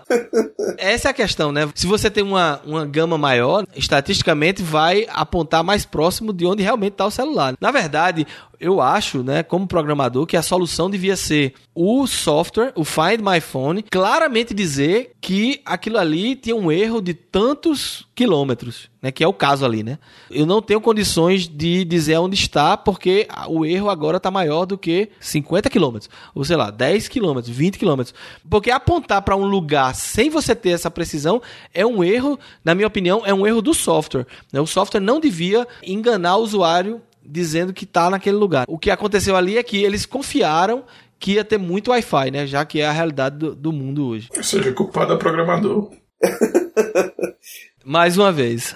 Essa 0.78 1.10
é 1.10 1.12
a 1.12 1.14
questão, 1.14 1.52
né? 1.52 1.70
Se 1.74 1.88
você 1.88 2.10
tem 2.10 2.24
uma, 2.24 2.62
uma 2.66 2.86
gama 2.86 3.18
maior, 3.18 3.66
estatisticamente 3.76 4.62
vai 4.62 5.08
apontar 5.10 5.64
mais 5.64 5.86
próximo 5.86 6.34
de 6.34 6.46
onde 6.46 6.64
realmente 6.64 6.94
está 6.94 7.06
o 7.06 7.12
celular. 7.12 7.56
Na 7.60 7.72
verdade, 7.72 8.28
eu 8.60 8.82
acho, 8.82 9.24
né, 9.24 9.44
como 9.44 9.68
programador, 9.68 10.26
que 10.26 10.38
a 10.38 10.42
solução 10.42 10.90
devia 10.90 11.16
ser 11.16 11.54
o 11.74 12.08
software, 12.08 12.72
o 12.76 12.84
Find 12.84 13.22
My 13.22 13.40
Phone, 13.40 13.84
claramente 13.84 14.54
dizer 14.54 15.12
que 15.22 15.62
aquilo 15.66 15.98
ali 15.98 16.36
tinha 16.36 16.56
um 16.56 16.72
erro 16.72 17.02
de 17.02 17.14
tantos 17.14 18.08
quilômetros, 18.16 18.90
né, 19.02 19.12
que 19.12 19.24
é 19.24 19.28
o 19.28 19.34
caso 19.34 19.64
ali, 19.64 19.84
né? 19.84 20.00
Eu 20.32 20.46
não 20.46 20.60
tenho 20.62 20.82
condições 20.82 21.48
de 21.48 21.86
dizer 21.86 22.18
onde 22.18 22.36
está, 22.36 22.76
porque 22.76 23.28
o 23.48 23.64
erro 23.64 23.90
agora 23.90 24.18
está 24.18 24.32
maior 24.32 24.66
do 24.66 24.78
que 24.78 25.10
50 25.20 25.70
quilômetros, 25.70 26.10
ou 26.34 26.44
sei 26.44 26.56
lá, 26.56 26.72
10 26.72 27.08
quilômetros, 27.08 27.56
20 27.56 27.78
quilômetros. 27.78 28.16
Porque 28.50 28.72
apontar 28.72 29.22
para 29.22 29.36
um 29.36 29.46
lugar 29.46 29.94
sem 29.94 30.30
você 30.30 30.56
ter 30.56 30.72
essa 30.72 30.90
precisão 30.90 31.42
é 31.74 31.86
um 31.86 32.04
erro, 32.04 32.40
na 32.64 32.74
minha 32.74 32.88
opinião, 32.88 33.22
é 33.24 33.34
um 33.34 33.46
erro 33.46 33.62
do 33.62 33.74
software. 33.74 34.26
Né? 34.52 34.60
O 34.60 34.68
software 34.68 35.02
não 35.02 35.20
devia 35.20 35.68
enganar 35.84 36.38
o 36.38 36.44
usuário 36.44 37.02
dizendo 37.28 37.74
que 37.74 37.84
está 37.84 38.10
naquele 38.10 38.38
lugar. 38.38 38.66
O 38.68 38.80
que 38.80 38.90
aconteceu 38.90 39.36
ali 39.36 39.58
é 39.58 39.64
que 39.64 39.84
eles 39.84 40.06
confiaram 40.06 40.84
que 41.20 41.34
ia 41.34 41.44
ter 41.44 41.58
muito 41.58 41.92
Wi-Fi, 41.92 42.32
né? 42.32 42.48
Já 42.48 42.64
que 42.66 42.80
é 42.80 42.88
a 42.88 42.92
realidade 42.92 43.38
do, 43.38 43.56
do 43.56 43.74
mundo 43.74 44.08
hoje. 44.08 44.30
Ou 44.36 44.44
seja, 44.44 44.72
culpado 44.72 45.14
é 45.14 45.18
programador. 45.18 45.92
Mais 47.84 48.18
uma 48.18 48.32
vez. 48.32 48.76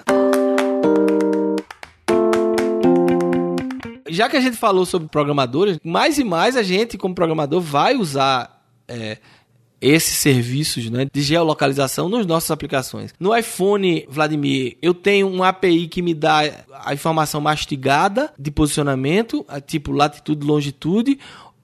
Já 4.08 4.28
que 4.28 4.36
a 4.36 4.40
gente 4.40 4.56
falou 4.56 4.84
sobre 4.84 5.08
programadores, 5.08 5.78
mais 5.82 6.18
e 6.18 6.24
mais 6.24 6.54
a 6.56 6.62
gente, 6.62 6.98
como 6.98 7.14
programador, 7.14 7.60
vai 7.60 7.94
usar 7.94 8.62
é, 8.86 9.16
esses 9.82 10.16
serviços 10.16 10.88
né, 10.88 11.06
de 11.12 11.20
geolocalização 11.20 12.08
nas 12.08 12.24
nossas 12.24 12.52
aplicações. 12.52 13.12
No 13.18 13.36
iPhone, 13.36 14.06
Vladimir, 14.08 14.78
eu 14.80 14.94
tenho 14.94 15.26
um 15.26 15.42
API 15.42 15.88
que 15.88 16.00
me 16.00 16.14
dá 16.14 16.40
a 16.84 16.94
informação 16.94 17.40
mastigada 17.40 18.32
de 18.38 18.50
posicionamento, 18.52 19.44
tipo 19.66 19.90
latitude 19.90 20.44
e 20.44 20.48
longitude, 20.48 21.18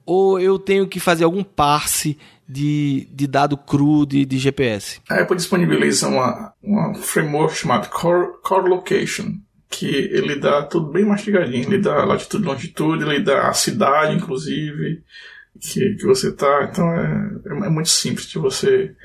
ou 0.05 0.39
eu 0.39 0.59
tenho 0.59 0.87
que 0.87 0.99
fazer 0.99 1.23
algum 1.23 1.43
parse 1.43 2.17
de, 2.47 3.07
de 3.11 3.27
dado 3.27 3.55
cru 3.55 4.05
de, 4.05 4.25
de 4.25 4.37
GPS? 4.39 4.99
A 5.07 5.21
Apple 5.21 5.37
disponibiliza 5.37 6.07
uma, 6.07 6.51
uma 6.63 6.95
framework 6.95 7.55
chamada 7.55 7.87
Core, 7.87 8.41
Core 8.41 8.69
Location, 8.69 9.35
que 9.69 9.85
ele 9.85 10.35
dá 10.35 10.63
tudo 10.63 10.91
bem 10.91 11.05
mastigadinho. 11.05 11.63
Ele 11.63 11.77
dá 11.77 12.03
latitude 12.03 12.43
longitude, 12.43 13.03
ele 13.03 13.19
dá 13.19 13.49
a 13.49 13.53
cidade, 13.53 14.15
inclusive, 14.15 15.03
que, 15.59 15.95
que 15.95 16.05
você 16.05 16.31
tá. 16.31 16.69
Então 16.71 16.89
é, 16.93 17.39
é 17.65 17.69
muito 17.69 17.89
simples 17.89 18.27
de 18.27 18.39
você, 18.39 18.95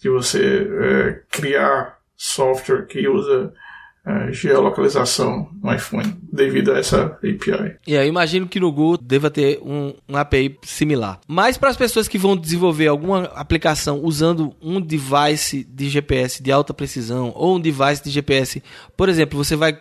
de 0.00 0.08
você 0.08 0.68
é, 0.80 1.20
criar 1.30 1.98
software 2.16 2.86
que 2.86 3.06
usa 3.08 3.52
é, 4.06 4.32
geolocalização 4.32 5.50
no 5.60 5.74
iPhone 5.74 6.16
devido 6.32 6.72
a 6.72 6.78
essa 6.78 7.06
API. 7.06 7.76
E 7.86 7.96
aí 7.96 8.08
imagino 8.08 8.46
que 8.46 8.60
no 8.60 8.70
Google 8.70 8.98
deva 8.98 9.30
ter 9.30 9.58
um, 9.60 9.94
um 10.08 10.16
API 10.16 10.56
similar. 10.62 11.20
Mas 11.26 11.58
para 11.58 11.70
as 11.70 11.76
pessoas 11.76 12.06
que 12.06 12.16
vão 12.16 12.36
desenvolver 12.36 12.86
alguma 12.86 13.24
aplicação 13.34 14.00
usando 14.04 14.54
um 14.62 14.80
device 14.80 15.64
de 15.64 15.88
GPS 15.88 16.40
de 16.40 16.52
alta 16.52 16.72
precisão 16.72 17.32
ou 17.34 17.56
um 17.56 17.60
device 17.60 18.04
de 18.04 18.10
GPS, 18.10 18.62
por 18.96 19.08
exemplo, 19.08 19.42
você 19.42 19.56
vai 19.56 19.76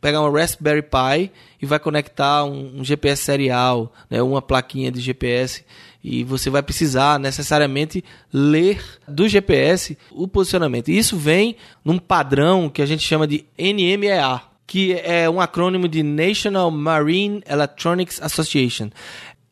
pegar 0.00 0.20
uma 0.20 0.38
Raspberry 0.38 0.82
Pi 0.82 1.30
e 1.60 1.66
vai 1.66 1.78
conectar 1.78 2.44
um, 2.44 2.80
um 2.80 2.84
GPS 2.84 3.22
serial, 3.22 3.92
né, 4.08 4.22
uma 4.22 4.40
plaquinha 4.40 4.90
de 4.90 5.00
GPS 5.00 5.64
e 6.02 6.22
você 6.22 6.48
vai 6.48 6.62
precisar 6.62 7.18
necessariamente 7.18 8.04
ler 8.32 8.82
do 9.06 9.28
GPS 9.28 9.98
o 10.10 10.28
posicionamento. 10.28 10.88
Isso 10.88 11.16
vem 11.16 11.56
num 11.84 11.98
padrão 11.98 12.70
que 12.70 12.80
a 12.80 12.86
gente 12.86 13.02
chama 13.02 13.26
de 13.26 13.44
NMEA, 13.58 14.40
que 14.66 14.94
é 14.94 15.28
um 15.28 15.40
acrônimo 15.40 15.88
de 15.88 16.02
National 16.02 16.70
Marine 16.70 17.42
Electronics 17.46 18.22
Association. 18.22 18.90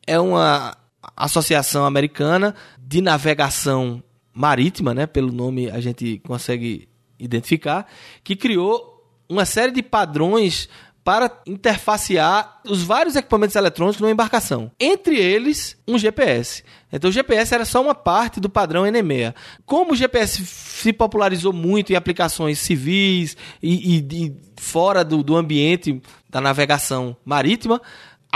É 0.06 0.20
uma 0.20 0.76
associação 1.16 1.84
americana 1.84 2.54
de 2.78 3.00
navegação 3.00 4.02
marítima, 4.32 4.94
né? 4.94 5.06
Pelo 5.06 5.32
nome 5.32 5.70
a 5.70 5.80
gente 5.80 6.20
consegue 6.24 6.88
identificar, 7.18 7.86
que 8.22 8.36
criou 8.36 8.95
uma 9.28 9.44
série 9.44 9.72
de 9.72 9.82
padrões 9.82 10.68
para 11.06 11.30
interfacear 11.46 12.60
os 12.64 12.82
vários 12.82 13.14
equipamentos 13.14 13.54
eletrônicos 13.54 14.00
numa 14.00 14.10
embarcação. 14.10 14.72
Entre 14.80 15.16
eles, 15.16 15.76
um 15.86 15.96
GPS. 15.96 16.64
Então 16.92 17.10
o 17.10 17.12
GPS 17.12 17.54
era 17.54 17.64
só 17.64 17.80
uma 17.80 17.94
parte 17.94 18.40
do 18.40 18.50
padrão 18.50 18.84
NMEA. 18.84 19.32
Como 19.64 19.92
o 19.92 19.96
GPS 19.96 20.44
se 20.44 20.92
popularizou 20.92 21.52
muito 21.52 21.92
em 21.92 21.96
aplicações 21.96 22.58
civis 22.58 23.36
e, 23.62 23.98
e, 23.98 24.24
e 24.26 24.36
fora 24.56 25.04
do, 25.04 25.22
do 25.22 25.36
ambiente 25.36 26.02
da 26.28 26.40
navegação 26.40 27.16
marítima, 27.24 27.80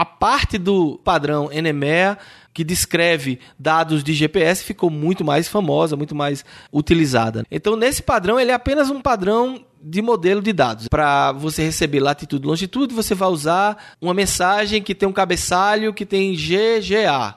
a 0.00 0.04
parte 0.06 0.56
do 0.56 0.98
padrão 1.04 1.50
NMEA 1.52 2.16
que 2.54 2.64
descreve 2.64 3.38
dados 3.58 4.02
de 4.02 4.14
GPS 4.14 4.64
ficou 4.64 4.88
muito 4.88 5.22
mais 5.22 5.46
famosa, 5.46 5.94
muito 5.94 6.14
mais 6.14 6.42
utilizada. 6.72 7.44
Então, 7.50 7.76
nesse 7.76 8.02
padrão, 8.02 8.40
ele 8.40 8.50
é 8.50 8.54
apenas 8.54 8.88
um 8.88 8.98
padrão 8.98 9.62
de 9.78 10.00
modelo 10.00 10.40
de 10.40 10.54
dados. 10.54 10.88
Para 10.88 11.32
você 11.32 11.62
receber 11.62 12.00
latitude 12.00 12.46
e 12.46 12.48
longitude, 12.48 12.94
você 12.94 13.14
vai 13.14 13.28
usar 13.28 13.76
uma 14.00 14.14
mensagem 14.14 14.82
que 14.82 14.94
tem 14.94 15.06
um 15.06 15.12
cabeçalho 15.12 15.92
que 15.92 16.06
tem 16.06 16.32
GGA. 16.32 17.34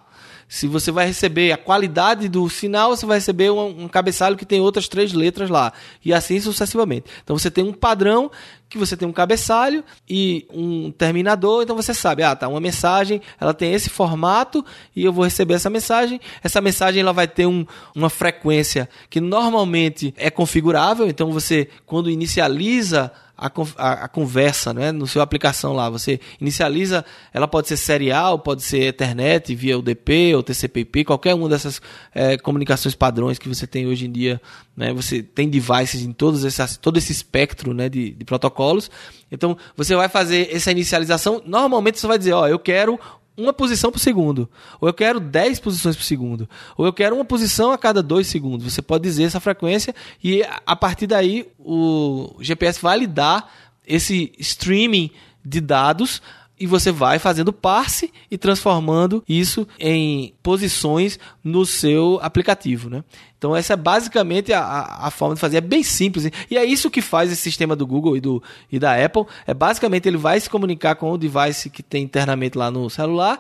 Se 0.48 0.66
você 0.66 0.90
vai 0.90 1.08
receber 1.08 1.52
a 1.52 1.58
qualidade 1.58 2.30
do 2.30 2.48
sinal, 2.48 2.96
você 2.96 3.06
vai 3.06 3.18
receber 3.18 3.50
um, 3.50 3.84
um, 3.84 3.88
cabeçalho 3.90 4.38
que 4.38 4.46
tem 4.46 4.62
outras 4.62 4.88
três 4.88 5.12
letras 5.12 5.50
lá. 5.50 5.74
E 6.06 6.14
assim 6.14 6.40
sucessivamente. 6.40 7.08
Então 7.24 7.38
você 7.38 7.50
tem 7.50 7.64
um 7.64 7.74
padrão 7.74 8.32
que 8.74 8.78
você 8.80 8.98
tem 8.98 9.08
um 9.08 9.14
cabeçalho 9.14 9.84
e 10.10 10.48
um 10.52 10.92
terminador, 10.92 11.62
então 11.62 11.76
você 11.76 11.94
sabe, 11.94 12.24
ah, 12.24 12.36
tá, 12.36 12.48
uma 12.48 12.60
mensagem, 12.60 13.22
ela 13.40 13.54
tem 13.54 13.72
esse 13.72 13.88
formato 13.88 14.66
e 14.96 15.06
eu 15.06 15.14
vou 15.14 15.24
receber 15.24 15.54
essa 15.54 15.70
mensagem. 15.70 16.20
Essa 16.44 16.60
mensagem 16.60 17.02
ela 17.02 17.14
vai 17.14 17.28
ter 17.28 17.46
um, 17.46 17.68
uma 17.96 18.10
frequência 18.10 18.90
que 19.12 19.22
normalmente 19.22 20.12
é 20.18 20.32
configurável, 20.32 21.08
então 21.08 21.32
você 21.32 21.70
quando 21.86 22.10
inicializa 22.10 23.12
a, 23.44 23.52
a, 23.78 23.94
a, 24.06 24.08
conversa 24.08 24.74
né, 24.74 24.92
no 24.92 25.06
seu 25.06 25.22
aplicação 25.22 25.74
lá. 25.74 25.90
Você 25.90 26.20
inicializa, 26.40 27.04
ela 27.34 27.48
pode 27.48 27.68
ser 27.68 27.76
serial, 27.76 28.40
pode 28.40 28.64
ser 28.64 28.84
Ethernet, 28.84 29.54
via 29.54 29.78
UDP 29.78 30.34
ou 30.34 30.42
TCP/IP, 30.42 31.04
qualquer 31.04 31.36
uma 31.36 31.50
dessas 31.50 31.82
é, 32.16 32.38
comunicações 32.38 32.96
padrões 32.96 33.38
que 33.38 33.50
você 33.50 33.68
tem 33.68 33.86
hoje 33.86 34.06
em 34.06 34.12
dia. 34.12 34.42
Né, 34.76 34.94
você 34.94 35.22
tem 35.22 35.50
devices 35.50 36.02
em 36.02 36.14
todos 36.14 36.44
esses, 36.44 36.78
todo 36.78 36.98
esse 36.98 37.12
espectro 37.12 37.74
né, 37.74 37.90
de, 37.90 38.12
de 38.12 38.24
protocolos. 38.24 38.90
Então, 39.32 39.58
você 39.76 39.96
vai 39.96 40.08
fazer 40.08 40.50
essa 40.52 40.72
inicialização. 40.72 41.42
Normalmente, 41.46 42.00
você 42.00 42.08
vai 42.08 42.18
dizer: 42.18 42.34
Ó, 42.34 42.48
eu 42.48 42.58
quero 42.58 43.00
uma 43.36 43.54
posição 43.54 43.92
por 43.92 44.00
segundo, 44.00 44.50
ou 44.80 44.88
eu 44.88 44.94
quero 44.94 45.20
10 45.20 45.60
posições 45.60 45.96
por 45.96 46.04
segundo, 46.04 46.48
ou 46.78 46.86
eu 46.86 46.94
quero 46.94 47.16
uma 47.16 47.26
posição 47.26 47.72
a 47.72 47.78
cada 47.78 48.04
2 48.04 48.28
segundos. 48.28 48.72
Você 48.72 48.82
pode 48.82 49.04
dizer 49.04 49.24
essa 49.24 49.40
frequência 49.40 49.94
e 50.24 50.44
a 50.66 50.76
partir 50.76 51.08
daí 51.08 51.48
o 51.60 52.36
GPS 52.40 52.82
vai 52.82 53.00
lhe 53.00 53.08
dar 53.08 53.52
esse 53.86 54.32
streaming 54.38 55.12
de 55.44 55.60
dados 55.60 56.22
e 56.60 56.68
você 56.68 56.92
vai 56.92 57.20
fazendo 57.20 57.52
parse 57.52 58.12
e 58.30 58.38
transformando 58.38 59.24
isso 59.28 59.68
em 59.80 60.34
posições 60.42 61.20
no 61.44 61.66
seu 61.66 62.20
aplicativo, 62.22 62.90
né? 62.90 63.04
Então 63.38 63.56
essa 63.56 63.74
é 63.74 63.76
basicamente 63.76 64.54
a, 64.54 64.62
a, 65.02 65.12
forma 65.12 65.36
de 65.36 65.42
fazer, 65.42 65.58
é 65.58 65.62
bem 65.62 65.84
simples 65.84 66.32
e 66.50 66.58
é 66.58 66.64
isso 66.64 66.90
que 66.90 67.02
faz 67.02 67.32
esse 67.32 67.42
sistema 67.42 67.76
do 67.76 67.86
Google 67.86 68.16
e, 68.16 68.22
do, 68.22 68.42
e 68.72 68.80
da 68.80 69.04
Apple, 69.04 69.26
é 69.46 69.54
basicamente 69.54 70.08
ele 70.08 70.18
vai 70.18 70.40
se 70.40 70.50
comunicar 70.50 70.96
com 70.96 71.12
o 71.12 71.18
device 71.18 71.70
que 71.70 71.84
tem 71.84 72.04
internamente 72.04 72.58
lá 72.58 72.72
no 72.72 72.90
celular, 72.90 73.40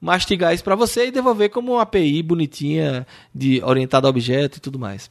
mastigar 0.00 0.54
isso 0.54 0.62
para 0.62 0.76
você 0.76 1.06
e 1.06 1.10
devolver 1.10 1.50
como 1.50 1.72
uma 1.72 1.82
API 1.82 2.22
bonitinha 2.22 3.06
de 3.34 3.62
orientado 3.64 4.06
a 4.06 4.10
objeto 4.10 4.58
e 4.58 4.60
tudo 4.60 4.78
mais. 4.78 5.10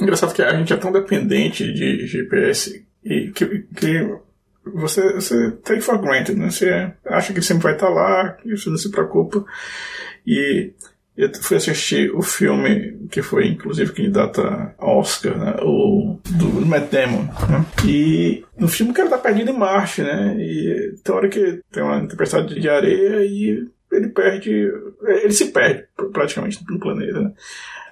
Engraçado 0.00 0.34
que 0.34 0.42
a 0.42 0.56
gente 0.56 0.72
é 0.72 0.76
tão 0.76 0.90
dependente 0.90 1.72
de 1.72 2.06
GPS 2.06 2.89
e 3.04 3.30
que, 3.30 3.66
que 3.74 4.18
você, 4.64 5.14
você 5.14 5.50
take 5.64 5.80
for 5.80 5.98
granted, 5.98 6.36
né? 6.36 6.50
Você 6.50 6.92
acha 7.06 7.32
que 7.32 7.42
sempre 7.42 7.64
vai 7.64 7.74
estar 7.74 7.88
lá, 7.88 8.32
que 8.32 8.56
você 8.56 8.68
não 8.70 8.76
se 8.76 8.90
preocupa. 8.90 9.44
E 10.26 10.72
eu 11.16 11.30
fui 11.42 11.56
assistir 11.56 12.10
o 12.14 12.22
filme 12.22 13.06
que 13.10 13.20
foi 13.20 13.46
inclusive 13.48 13.92
candidato 13.92 14.40
a 14.40 14.74
Oscar, 14.78 15.36
né? 15.38 15.56
o 15.62 16.18
do 16.30 16.66
Matt 16.66 16.90
Damon, 16.90 17.24
né? 17.24 17.66
E 17.86 18.44
no 18.56 18.68
filme 18.68 18.92
o 18.92 18.94
cara 18.94 19.10
tá 19.10 19.18
perdido 19.18 19.50
em 19.50 19.58
Marte, 19.58 20.02
né? 20.02 20.36
E 20.38 20.94
tem 21.02 21.14
hora 21.14 21.28
que 21.28 21.60
tem 21.70 21.82
uma 21.82 22.06
tempestade 22.06 22.58
de 22.58 22.68
areia 22.68 23.24
e 23.24 23.68
ele 23.92 24.08
perde, 24.08 24.50
ele 25.02 25.32
se 25.32 25.46
perde 25.46 25.84
praticamente 26.12 26.64
no 26.68 26.78
planeta, 26.78 27.20
né? 27.20 27.32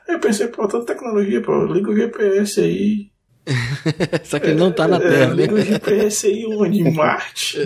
Aí 0.09 0.15
eu 0.15 0.21
pensei, 0.21 0.49
pô, 0.49 0.67
toda 0.67 0.87
tecnologia, 0.87 1.43
pô, 1.43 1.67
liga 1.67 1.91
o 1.91 1.97
GPS 1.97 2.61
aí, 2.61 3.11
Só 4.25 4.39
que 4.39 4.49
ele 4.49 4.59
não 4.59 4.73
tá 4.73 4.87
na 4.87 4.99
Terra. 4.99 5.33
É, 5.33 5.35
né? 5.35 5.53
o 5.53 5.61
GPS 5.61 6.27
aí 6.27 6.47
onde? 6.47 6.81
Em 6.81 6.93
Marte. 6.93 7.59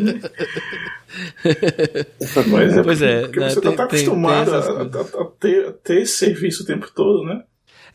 Mas 2.48 2.76
é 2.76 2.82
pois 2.82 3.02
é, 3.02 3.22
porque 3.22 3.40
né, 3.40 3.50
você 3.50 3.60
tem, 3.60 3.76
tá 3.76 3.84
acostumado 3.84 4.50
tem, 4.50 4.60
tem 4.60 4.70
a, 4.70 5.18
a, 5.18 5.22
a, 5.22 5.26
ter, 5.38 5.68
a 5.68 5.72
ter 5.72 6.02
esse 6.02 6.14
serviço 6.14 6.62
o 6.62 6.66
tempo 6.66 6.90
todo, 6.94 7.24
né? 7.24 7.42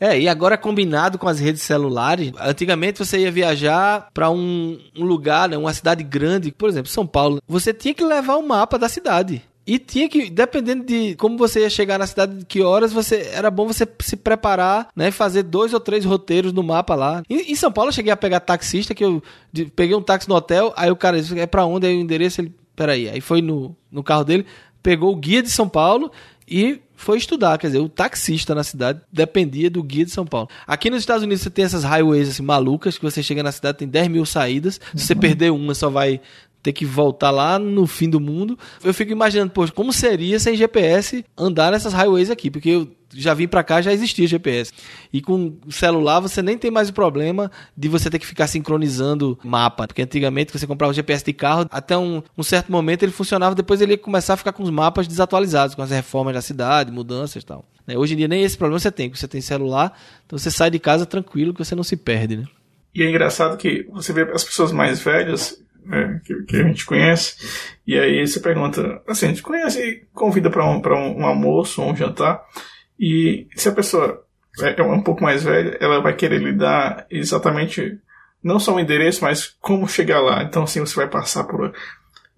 É, 0.00 0.18
e 0.18 0.28
agora 0.28 0.56
combinado 0.56 1.18
com 1.18 1.26
as 1.28 1.40
redes 1.40 1.62
celulares, 1.62 2.32
antigamente 2.38 3.04
você 3.04 3.18
ia 3.18 3.32
viajar 3.32 4.08
para 4.14 4.30
um, 4.30 4.78
um, 4.96 5.04
lugar, 5.04 5.48
né, 5.48 5.56
uma 5.56 5.72
cidade 5.72 6.04
grande, 6.04 6.52
por 6.52 6.68
exemplo, 6.68 6.88
São 6.88 7.04
Paulo, 7.04 7.42
você 7.48 7.74
tinha 7.74 7.92
que 7.92 8.04
levar 8.04 8.36
o 8.36 8.40
um 8.40 8.46
mapa 8.46 8.78
da 8.78 8.88
cidade. 8.88 9.42
E 9.68 9.78
tinha 9.78 10.08
que, 10.08 10.30
dependendo 10.30 10.82
de 10.82 11.14
como 11.16 11.36
você 11.36 11.60
ia 11.60 11.68
chegar 11.68 11.98
na 11.98 12.06
cidade, 12.06 12.38
de 12.38 12.46
que 12.46 12.62
horas, 12.62 12.90
você 12.90 13.28
era 13.34 13.50
bom 13.50 13.66
você 13.66 13.86
se 14.00 14.16
preparar, 14.16 14.88
né? 14.96 15.10
Fazer 15.10 15.42
dois 15.42 15.74
ou 15.74 15.78
três 15.78 16.06
roteiros 16.06 16.54
no 16.54 16.62
mapa 16.62 16.94
lá. 16.94 17.22
em 17.28 17.54
São 17.54 17.70
Paulo 17.70 17.90
eu 17.90 17.92
cheguei 17.92 18.10
a 18.10 18.16
pegar 18.16 18.40
taxista, 18.40 18.94
que 18.94 19.04
eu 19.04 19.22
de, 19.52 19.66
peguei 19.66 19.94
um 19.94 20.00
táxi 20.00 20.26
no 20.26 20.36
hotel, 20.36 20.72
aí 20.74 20.90
o 20.90 20.96
cara 20.96 21.20
disse, 21.20 21.38
é 21.38 21.46
pra 21.46 21.66
onde? 21.66 21.86
Aí 21.86 21.94
o 21.94 22.00
endereço, 22.00 22.40
ele, 22.40 22.54
peraí. 22.74 23.10
Aí 23.10 23.20
foi 23.20 23.42
no, 23.42 23.76
no 23.92 24.02
carro 24.02 24.24
dele, 24.24 24.46
pegou 24.82 25.12
o 25.12 25.16
guia 25.16 25.42
de 25.42 25.50
São 25.50 25.68
Paulo 25.68 26.10
e 26.48 26.80
foi 26.96 27.18
estudar. 27.18 27.58
Quer 27.58 27.66
dizer, 27.66 27.80
o 27.80 27.90
taxista 27.90 28.54
na 28.54 28.64
cidade 28.64 29.02
dependia 29.12 29.68
do 29.68 29.82
guia 29.82 30.06
de 30.06 30.10
São 30.10 30.24
Paulo. 30.24 30.48
Aqui 30.66 30.88
nos 30.88 31.00
Estados 31.00 31.22
Unidos 31.22 31.42
você 31.42 31.50
tem 31.50 31.66
essas 31.66 31.84
highways 31.84 32.30
assim, 32.30 32.42
malucas, 32.42 32.96
que 32.96 33.04
você 33.04 33.22
chega 33.22 33.42
na 33.42 33.52
cidade, 33.52 33.76
tem 33.76 33.88
10 33.88 34.08
mil 34.08 34.24
saídas. 34.24 34.80
Se 34.96 35.04
você 35.04 35.14
perder 35.14 35.52
uma, 35.52 35.74
só 35.74 35.90
vai 35.90 36.22
ter 36.68 36.72
que 36.72 36.84
voltar 36.84 37.30
lá 37.30 37.58
no 37.58 37.86
fim 37.86 38.10
do 38.10 38.20
mundo. 38.20 38.58
Eu 38.84 38.92
fico 38.92 39.10
imaginando, 39.10 39.50
poxa, 39.50 39.72
como 39.72 39.90
seria 39.90 40.38
sem 40.38 40.54
GPS 40.54 41.24
andar 41.36 41.72
nessas 41.72 41.94
highways 41.94 42.30
aqui? 42.30 42.50
Porque 42.50 42.68
eu 42.68 42.88
já 43.14 43.32
vim 43.32 43.48
para 43.48 43.64
cá, 43.64 43.80
já 43.80 43.90
existia 43.90 44.26
GPS. 44.26 44.70
E 45.10 45.22
com 45.22 45.56
celular 45.70 46.20
você 46.20 46.42
nem 46.42 46.58
tem 46.58 46.70
mais 46.70 46.90
o 46.90 46.92
problema 46.92 47.50
de 47.74 47.88
você 47.88 48.10
ter 48.10 48.18
que 48.18 48.26
ficar 48.26 48.46
sincronizando 48.46 49.38
mapa. 49.42 49.86
Porque 49.86 50.02
antigamente 50.02 50.52
você 50.52 50.66
comprava 50.66 50.90
o 50.90 50.94
GPS 50.94 51.24
de 51.24 51.32
carro, 51.32 51.66
até 51.70 51.96
um, 51.96 52.22
um 52.36 52.42
certo 52.42 52.70
momento 52.70 53.02
ele 53.02 53.12
funcionava, 53.12 53.54
depois 53.54 53.80
ele 53.80 53.92
ia 53.92 53.98
começar 53.98 54.34
a 54.34 54.36
ficar 54.36 54.52
com 54.52 54.62
os 54.62 54.70
mapas 54.70 55.08
desatualizados, 55.08 55.74
com 55.74 55.80
as 55.80 55.90
reformas 55.90 56.34
da 56.34 56.42
cidade, 56.42 56.92
mudanças 56.92 57.42
e 57.42 57.46
tal. 57.46 57.64
Né, 57.86 57.96
hoje 57.96 58.12
em 58.12 58.18
dia 58.18 58.28
nem 58.28 58.42
esse 58.42 58.58
problema 58.58 58.78
você 58.78 58.92
tem, 58.92 59.08
porque 59.08 59.18
você 59.18 59.28
tem 59.28 59.40
celular, 59.40 59.98
então 60.26 60.38
você 60.38 60.50
sai 60.50 60.70
de 60.70 60.78
casa 60.78 61.06
tranquilo 61.06 61.54
que 61.54 61.64
você 61.64 61.74
não 61.74 61.82
se 61.82 61.96
perde, 61.96 62.36
né? 62.36 62.44
E 62.94 63.02
é 63.02 63.08
engraçado 63.08 63.56
que 63.56 63.86
você 63.90 64.12
vê 64.12 64.22
as 64.22 64.44
pessoas 64.44 64.72
mais 64.72 65.00
velhas 65.00 65.62
né, 65.84 66.20
que, 66.24 66.42
que, 66.44 66.56
a 66.56 66.62
gente 66.64 66.84
conhece. 66.84 67.36
E 67.86 67.98
aí 67.98 68.26
você 68.26 68.40
pergunta, 68.40 69.02
assim, 69.06 69.26
a 69.26 69.28
gente 69.28 69.42
conhece 69.42 69.80
e 69.80 70.06
convida 70.12 70.50
para 70.50 70.64
um, 70.64 70.80
um, 70.80 71.20
um 71.20 71.26
almoço 71.26 71.82
ou 71.82 71.90
um 71.90 71.96
jantar. 71.96 72.42
E 72.98 73.46
se 73.56 73.68
a 73.68 73.72
pessoa 73.72 74.24
é, 74.60 74.80
é 74.80 74.82
um 74.82 75.02
pouco 75.02 75.22
mais 75.22 75.42
velha, 75.42 75.76
ela 75.80 76.00
vai 76.00 76.14
querer 76.14 76.40
lhe 76.40 76.52
dar 76.52 77.06
exatamente 77.10 77.98
não 78.42 78.58
só 78.58 78.74
o 78.74 78.80
endereço, 78.80 79.24
mas 79.24 79.56
como 79.60 79.88
chegar 79.88 80.20
lá. 80.20 80.42
Então, 80.42 80.62
assim, 80.62 80.80
você 80.80 80.94
vai 80.94 81.08
passar 81.08 81.44
por. 81.44 81.72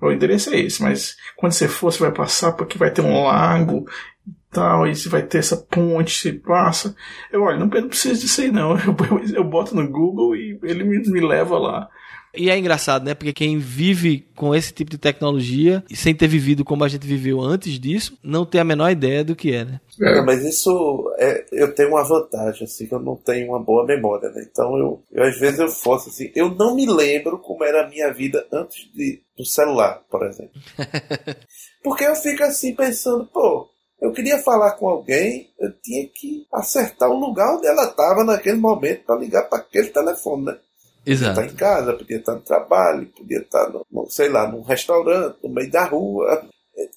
O 0.01 0.11
endereço 0.11 0.51
é 0.51 0.59
esse, 0.61 0.83
mas 0.83 1.17
quando 1.37 1.53
você 1.53 1.69
for, 1.69 1.93
você 1.93 2.01
vai 2.01 2.13
passar 2.13 2.53
porque 2.53 2.79
vai 2.79 2.91
ter 2.91 3.03
um 3.03 3.23
lago 3.23 3.87
e 4.27 4.33
tal, 4.51 4.87
e 4.87 4.95
você 4.97 5.11
vai 5.11 5.23
ter 5.23 5.39
essa 5.39 5.59
ponte, 5.59 6.19
você 6.19 6.33
passa. 6.33 6.97
Eu, 7.31 7.43
olha, 7.43 7.59
não, 7.59 7.67
não 7.67 7.89
preciso 7.89 8.21
disso 8.21 8.41
aí 8.41 8.51
não. 8.51 8.73
Eu, 8.79 8.97
eu, 9.11 9.35
eu 9.35 9.45
boto 9.45 9.75
no 9.75 9.87
Google 9.87 10.35
e 10.35 10.59
ele 10.63 10.85
me, 10.85 10.99
me 11.07 11.21
leva 11.21 11.59
lá. 11.59 11.89
E 12.35 12.49
é 12.49 12.57
engraçado, 12.57 13.05
né? 13.05 13.15
Porque 13.15 13.33
quem 13.33 13.59
vive 13.59 14.29
com 14.37 14.55
esse 14.55 14.73
tipo 14.73 14.91
de 14.91 14.99
tecnologia, 14.99 15.85
sem 15.95 16.15
ter 16.15 16.29
vivido 16.29 16.65
como 16.65 16.85
a 16.85 16.89
gente 16.89 17.07
viveu 17.07 17.41
antes 17.41 17.79
disso, 17.79 18.17
não 18.23 18.47
tem 18.47 18.61
a 18.61 18.65
menor 18.65 18.91
ideia 18.91 19.25
do 19.25 19.35
que 19.35 19.53
é, 19.53 19.65
né? 19.65 19.81
É, 20.01 20.23
mas 20.23 20.45
isso 20.45 21.13
é, 21.19 21.45
eu 21.53 21.75
tenho 21.75 21.91
uma 21.91 22.07
vantagem, 22.07 22.65
assim, 22.65 22.87
que 22.87 22.95
eu 22.95 23.01
não 23.01 23.17
tenho 23.17 23.49
uma 23.49 23.59
boa 23.59 23.85
memória, 23.85 24.31
né? 24.31 24.47
Então 24.51 24.77
eu, 24.79 25.03
eu 25.11 25.25
às 25.25 25.39
vezes 25.39 25.59
eu 25.59 25.69
fosse 25.69 26.09
assim, 26.09 26.33
eu 26.35 26.51
não 26.55 26.75
me 26.75 26.87
lembro 26.87 27.39
como 27.39 27.65
era 27.65 27.85
a 27.85 27.89
minha 27.89 28.13
vida 28.13 28.47
antes 28.53 28.91
de, 28.93 29.21
do 29.37 29.45
celular, 29.45 30.03
por 30.09 30.25
exemplo. 30.27 30.61
Porque 31.83 32.05
eu 32.05 32.15
fico 32.15 32.43
assim 32.45 32.75
pensando, 32.75 33.27
pô, 33.27 33.69
eu 34.01 34.13
queria 34.13 34.39
falar 34.39 34.77
com 34.77 34.89
alguém, 34.89 35.51
eu 35.59 35.71
tinha 35.83 36.09
que 36.09 36.47
acertar 36.53 37.11
o 37.11 37.19
lugar 37.19 37.57
onde 37.57 37.67
ela 37.67 37.85
estava 37.85 38.25
naquele 38.25 38.57
momento 38.57 39.05
para 39.05 39.19
ligar 39.19 39.49
para 39.49 39.59
aquele 39.59 39.89
telefone, 39.89 40.45
né? 40.47 40.59
Exato. 41.07 41.35
Podia 41.35 41.47
estar 41.51 41.55
em 41.55 41.57
casa, 41.57 41.93
podia 41.95 42.17
estar 42.19 42.35
no 42.35 42.41
trabalho, 42.41 43.07
podia 43.17 43.39
estar, 43.39 43.71
no, 43.91 44.07
sei 44.09 44.29
lá, 44.29 44.47
num 44.51 44.63
restaurante, 44.63 45.37
no 45.43 45.51
meio 45.51 45.71
da 45.71 45.85
rua. 45.85 46.45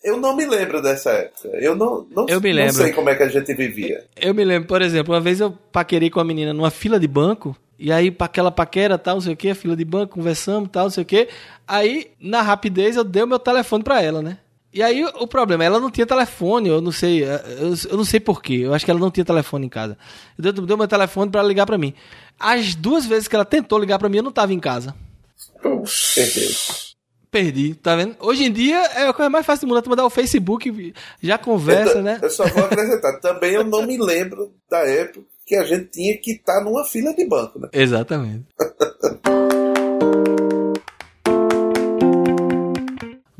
Eu 0.03 0.17
não 0.17 0.35
me 0.35 0.45
lembro 0.45 0.81
dessa 0.81 1.11
época. 1.11 1.49
Eu 1.53 1.75
não, 1.75 2.05
não, 2.11 2.25
Eu 2.27 2.39
me 2.39 2.49
não 2.51 2.57
lembro. 2.57 2.73
sei 2.73 2.93
como 2.93 3.09
é 3.09 3.15
que 3.15 3.23
a 3.23 3.27
gente 3.29 3.53
vivia. 3.53 4.03
Eu 4.19 4.33
me 4.33 4.43
lembro, 4.43 4.67
por 4.67 4.81
exemplo, 4.81 5.13
uma 5.13 5.19
vez 5.21 5.39
eu 5.39 5.51
paquerei 5.71 6.09
com 6.09 6.19
a 6.19 6.23
menina 6.23 6.53
numa 6.53 6.71
fila 6.71 6.99
de 6.99 7.07
banco, 7.07 7.55
e 7.77 7.91
aí 7.91 8.15
aquela 8.19 8.51
paquera, 8.51 8.97
tal, 8.97 9.15
não 9.15 9.21
sei 9.21 9.33
o 9.33 9.37
que, 9.37 9.53
fila 9.53 9.75
de 9.75 9.83
banco, 9.83 10.15
conversamos, 10.15 10.69
tal, 10.71 10.83
não 10.83 10.89
sei 10.91 11.03
o 11.03 11.05
que. 11.05 11.27
Aí, 11.67 12.11
na 12.19 12.41
rapidez, 12.41 12.95
eu 12.95 13.03
dei 13.03 13.23
o 13.23 13.27
meu 13.27 13.39
telefone 13.39 13.83
pra 13.83 14.01
ela, 14.01 14.21
né? 14.21 14.37
E 14.73 14.81
aí 14.81 15.05
o 15.05 15.27
problema, 15.27 15.63
ela 15.63 15.79
não 15.79 15.91
tinha 15.91 16.05
telefone, 16.05 16.67
eu 16.67 16.81
não 16.81 16.91
sei, 16.91 17.23
eu, 17.23 17.75
eu 17.91 17.97
não 17.97 18.03
sei 18.03 18.19
porquê, 18.19 18.61
eu 18.63 18.73
acho 18.73 18.83
que 18.83 18.89
ela 18.89 18.99
não 18.99 19.11
tinha 19.11 19.23
telefone 19.23 19.67
em 19.67 19.69
casa. 19.69 19.95
Eu 20.35 20.51
dei 20.51 20.75
o 20.75 20.77
meu 20.77 20.87
telefone 20.87 21.29
pra 21.29 21.41
ela 21.41 21.47
ligar 21.47 21.67
pra 21.67 21.77
mim. 21.77 21.93
As 22.39 22.73
duas 22.73 23.05
vezes 23.05 23.27
que 23.27 23.35
ela 23.35 23.45
tentou 23.45 23.77
ligar 23.77 23.99
pra 23.99 24.09
mim, 24.09 24.17
eu 24.17 24.23
não 24.23 24.31
tava 24.31 24.51
em 24.51 24.59
casa. 24.59 24.95
Perdeu. 25.61 26.51
Perdi, 27.29 27.75
tá 27.75 27.95
vendo? 27.95 28.15
Hoje 28.19 28.45
em 28.45 28.51
dia 28.51 28.77
é 28.77 29.07
a 29.07 29.13
coisa 29.13 29.29
mais 29.29 29.45
fácil 29.45 29.65
do 29.65 29.69
mundo, 29.69 29.79
é 29.79 29.81
tu 29.81 29.89
mandar 29.89 30.05
o 30.05 30.09
Facebook, 30.09 30.93
já 31.21 31.37
conversa, 31.37 31.97
eu, 31.97 32.03
né? 32.03 32.19
eu 32.21 32.29
só 32.29 32.45
vou 32.47 32.65
acrescentar. 32.65 33.19
Também 33.19 33.53
eu 33.53 33.63
não 33.63 33.85
me 33.85 33.97
lembro 34.01 34.53
da 34.69 34.79
época 34.79 35.25
que 35.45 35.55
a 35.55 35.63
gente 35.63 35.85
tinha 35.85 36.17
que 36.17 36.31
estar 36.33 36.63
numa 36.63 36.83
fila 36.85 37.13
de 37.13 37.27
banco, 37.27 37.59
né? 37.59 37.69
Exatamente. 37.73 38.45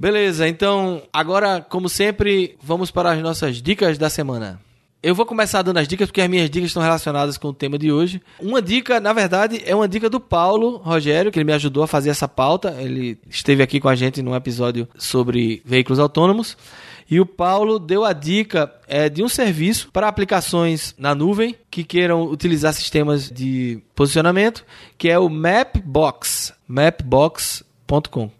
Beleza, 0.04 0.46
então 0.50 1.02
agora, 1.14 1.62
como 1.62 1.88
sempre, 1.88 2.58
vamos 2.62 2.92
para 2.92 3.14
as 3.14 3.22
nossas 3.22 3.62
dicas 3.62 3.98
da 3.98 4.10
semana. 4.10 4.60
Eu 5.02 5.16
vou 5.16 5.26
começar 5.26 5.62
dando 5.62 5.78
as 5.78 5.88
dicas 5.88 6.10
porque 6.10 6.20
as 6.20 6.30
minhas 6.30 6.50
dicas 6.50 6.72
estão 6.72 6.84
relacionadas 6.84 7.38
com 7.38 7.48
o 7.48 7.54
tema 7.54 7.80
de 7.80 7.90
hoje. 7.90 8.22
Uma 8.38 8.62
dica, 8.62 9.00
na 9.00 9.14
verdade, 9.14 9.62
é 9.66 9.74
uma 9.74 9.88
dica 9.88 10.10
do 10.10 10.20
Paulo 10.20 10.76
Rogério, 10.76 11.32
que 11.32 11.40
ele 11.40 11.46
me 11.46 11.54
ajudou 11.54 11.84
a 11.84 11.88
fazer 11.88 12.10
essa 12.10 12.28
pauta. 12.28 12.76
Ele 12.82 13.18
esteve 13.30 13.64
aqui 13.64 13.80
com 13.80 13.88
a 13.88 13.96
gente 13.96 14.22
num 14.22 14.36
episódio 14.36 14.90
sobre 14.98 15.62
veículos 15.64 16.00
autônomos. 16.00 16.58
E 17.10 17.22
o 17.22 17.26
Paulo 17.26 17.80
deu 17.80 18.04
a 18.04 18.12
dica 18.12 18.74
é, 18.90 19.08
de 19.08 19.24
um 19.24 19.30
serviço 19.30 19.90
para 19.90 20.10
aplicações 20.10 20.94
na 20.98 21.16
nuvem 21.16 21.56
que 21.72 21.82
queiram 21.82 22.24
utilizar 22.24 22.74
sistemas 22.74 23.32
de 23.32 23.82
posicionamento, 23.96 24.66
que 24.98 25.08
é 25.08 25.18
o 25.18 25.30
Mapbox. 25.30 26.54
Mapbox.com. 26.68 27.73